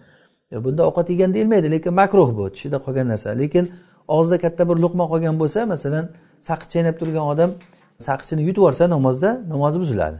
E, 0.52 0.64
bunda 0.64 0.82
ovqat 0.90 1.10
yegan 1.10 1.34
deyilmaydi 1.34 1.72
lekin 1.72 1.94
makruh 1.94 2.30
bu 2.38 2.52
tishida 2.56 2.78
qolgan 2.86 3.08
narsa. 3.08 3.30
Lekin 3.30 3.72
og'zida 4.08 4.38
katta 4.46 4.70
bir 4.70 4.78
luqma 4.84 5.06
qolgan 5.12 5.36
bo'lsa 5.42 5.66
masalan 5.74 6.06
saqich 6.48 6.70
chaynab 6.74 6.96
turgan 7.02 7.26
odam 7.34 7.52
saqichini 8.08 8.42
yutib 8.48 8.62
yuborsa 8.62 8.90
namozda 8.96 9.30
namozi 9.54 9.80
buziladi. 9.84 10.20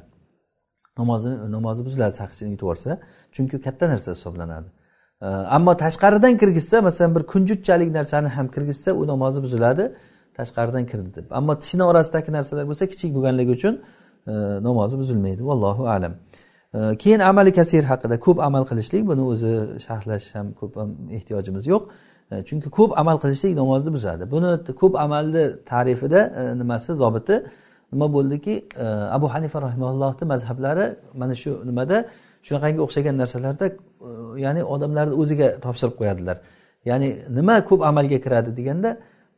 Namozini 1.00 1.52
namozi 1.52 1.82
buziladi 1.88 2.14
saqichini 2.22 2.50
yutib 2.54 2.66
yuborsa 2.66 2.92
chunki 3.36 3.62
katta 3.66 3.86
narsa 3.94 4.10
hisoblanadi. 4.12 4.68
E, 5.22 5.28
ammo 5.58 5.74
tashqaridan 5.84 6.34
kirgizsa 6.42 6.82
masalan 6.88 7.12
bir 7.16 7.24
kunjutchalik 7.34 7.90
narsani 7.98 8.28
ham 8.28 8.48
kirgizsa 8.56 8.90
u 9.02 9.08
namozi 9.08 9.40
buziladi 9.46 9.84
tashqaridan 10.38 10.86
kirdi 10.92 11.10
deb. 11.18 11.26
Ammo 11.40 11.54
tishni 11.64 11.84
orasidagi 11.92 12.32
narsalar 12.38 12.66
bo'lsa 12.70 12.86
kichik 12.94 13.10
bo'lganligi 13.16 13.52
uchun 13.58 13.76
namozi 14.28 14.98
buzilmaydi 14.98 15.42
vallohu 15.50 15.88
alam. 15.88 16.14
Keyin 16.98 17.20
amali 17.20 17.52
kasir 17.54 17.84
haqida 17.84 18.20
ko'p 18.20 18.40
amal 18.40 18.64
qilishlik 18.70 19.04
buni 19.08 19.24
o'zi 19.32 19.54
sharhlash 19.86 20.28
ham 20.36 20.48
ko'p 20.60 20.74
ehtiyojimiz 21.18 21.68
yo'q. 21.74 21.84
Chunki 22.48 22.70
ko'p 22.78 22.92
amal 23.02 23.18
qilishlik 23.24 23.54
namozni 23.62 23.92
buzadi. 23.94 24.24
Buni 24.32 24.52
ko'p 24.82 24.94
amalni 25.06 25.44
tarifida 25.72 26.20
e, 26.40 26.42
nimasi 26.62 26.94
zobiti 27.02 27.36
nima 27.94 28.08
bo'ldiki? 28.16 28.56
Abu 29.18 29.28
hanifa 29.34 29.62
rahimallohni 29.62 30.26
mazhablari 30.34 30.86
mana 31.22 31.36
shu 31.36 31.52
nimada? 31.70 31.98
Shunaqangi 32.48 32.80
o'xshagan 32.86 33.16
narsalarda 33.22 33.66
e, 33.68 33.76
ya'ni 34.46 34.62
odamlarni 34.74 35.14
o'ziga 35.22 35.48
topshirib 35.66 35.96
qo'yadilar. 36.00 36.38
Ya'ni 36.90 37.10
nima 37.38 37.56
ko'p 37.70 37.82
amalga 37.90 38.18
kiradi 38.26 38.52
deganda 38.60 38.90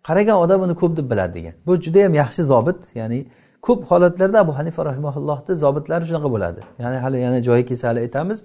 qaragan 0.08 0.38
odam 0.44 0.60
uni 0.66 0.76
ko'p 0.82 0.94
deb 0.98 1.08
biladi 1.12 1.34
degan. 1.38 1.54
Bu 1.68 1.74
juda 1.86 2.00
yam 2.06 2.14
yaxshi 2.22 2.42
zobit 2.52 2.80
ya'ni 3.00 3.20
ko'p 3.68 3.82
holatlarda 3.92 4.38
abu 4.40 4.52
hanifa 4.60 4.86
rahimaullohni 4.90 5.56
zobitlari 5.64 6.06
shunaqa 6.10 6.30
bo'ladi. 6.36 6.62
Ya'ni 6.84 6.98
hali 7.06 7.18
yana 7.26 7.40
joyi 7.48 7.64
kelsa 7.70 7.86
hali 7.90 8.00
aytamiz 8.06 8.44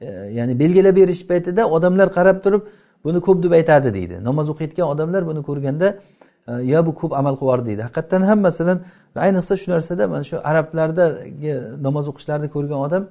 e, 0.00 0.06
ya'ni 0.38 0.58
belgilab 0.62 0.96
berish 1.00 1.22
paytida 1.30 1.62
odamlar 1.76 2.08
qarab 2.16 2.38
turib 2.44 2.62
buni 3.04 3.20
ko'p 3.26 3.42
deb 3.44 3.52
aytadi 3.58 3.94
deydi. 3.98 4.16
Namoz 4.28 4.46
o'qiyotgan 4.52 4.86
odamlar 4.94 5.22
buni 5.30 5.42
ko'rganda 5.48 5.88
e, 6.48 6.52
yo 6.72 6.86
bu 6.86 6.92
ko'p 7.00 7.12
amal 7.20 7.34
qilib 7.40 7.66
deydi. 7.68 7.82
Haqiqatdan 7.88 8.22
ham 8.30 8.38
masalan 8.48 8.78
ayniqsa 9.26 9.54
shu 9.62 9.70
narsada 9.74 10.08
mana 10.12 10.24
shu 10.30 10.36
arablardagi 10.50 11.52
namoz 11.86 12.04
o'qishlarini 12.12 12.48
ko'rgan 12.54 12.78
odam 12.86 13.02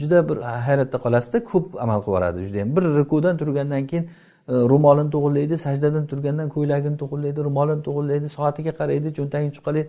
juda 0.00 0.18
bir 0.28 0.36
hayratda 0.66 0.98
qolasizda 1.04 1.38
ko'p 1.52 1.66
amal 1.84 1.98
qilib 2.02 2.08
yuboradi 2.14 2.38
judayam 2.48 2.76
bir 2.76 2.84
rukudan 2.98 3.34
turgandan 3.40 3.86
keyin 3.90 4.04
e, 4.04 4.52
ro'molini 4.72 5.10
to'g'irlaydi 5.14 5.54
sajdadan 5.66 6.04
turgandan 6.10 6.48
ko'ylagini 6.56 6.96
to'g'irlaydi 7.02 7.40
ro'molini 7.48 7.82
to'g'irlaydi 7.88 8.28
soatiga 8.36 8.72
qaraydi 8.80 9.08
cho'ntagini 9.18 9.52
chuqalaydi 9.56 9.88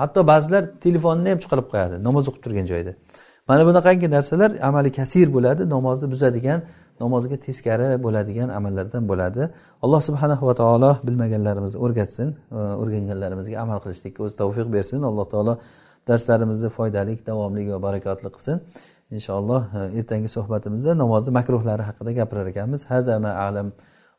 hatto 0.00 0.26
ba'zilar 0.26 0.62
telefonni 0.84 1.28
ham 1.32 1.38
chiqarib 1.44 1.66
qo'yadi 1.72 1.96
namoz 2.08 2.24
o'qib 2.28 2.42
turgan 2.46 2.66
joyda. 2.72 2.92
Mana 3.48 3.62
bunaqangi 3.68 4.10
narsalar 4.16 4.50
amali 4.68 4.90
kasir 4.92 5.26
bo'ladi 5.36 5.62
namozni 5.74 6.10
buzadigan 6.10 6.60
namozga 7.00 7.36
teskari 7.46 7.88
bo'ladigan 8.04 8.48
amallardan 8.58 9.08
bo'ladi. 9.10 9.42
Alloh 9.84 10.00
subhanahu 10.08 10.46
va 10.48 10.54
taolo 10.60 10.90
bilmaganlarimizni 11.06 11.78
o'rgatsin 11.84 12.28
e, 12.30 12.58
o'rganganlarimizga 12.82 13.56
amal 13.64 13.78
qilishlikka 13.84 14.20
o'zi 14.26 14.36
tavfiq 14.42 14.68
bersin. 14.76 15.02
Alloh 15.10 15.26
taolo 15.32 15.54
darslarimizni 16.08 16.70
foydali 16.78 17.14
davomli 17.30 17.62
va 17.72 17.82
barakotli 17.86 18.28
qilsin. 18.36 18.56
Inshaalloh 19.16 19.62
e, 19.78 19.80
ertangi 19.98 20.28
suhbatimizda 20.36 20.92
namozni 21.02 21.30
makruhlari 21.38 21.82
haqida 21.88 22.10
gapirar 22.20 22.46
ekanmiz. 22.52 22.80
Hadama 22.92 23.30
alam. 23.46 23.72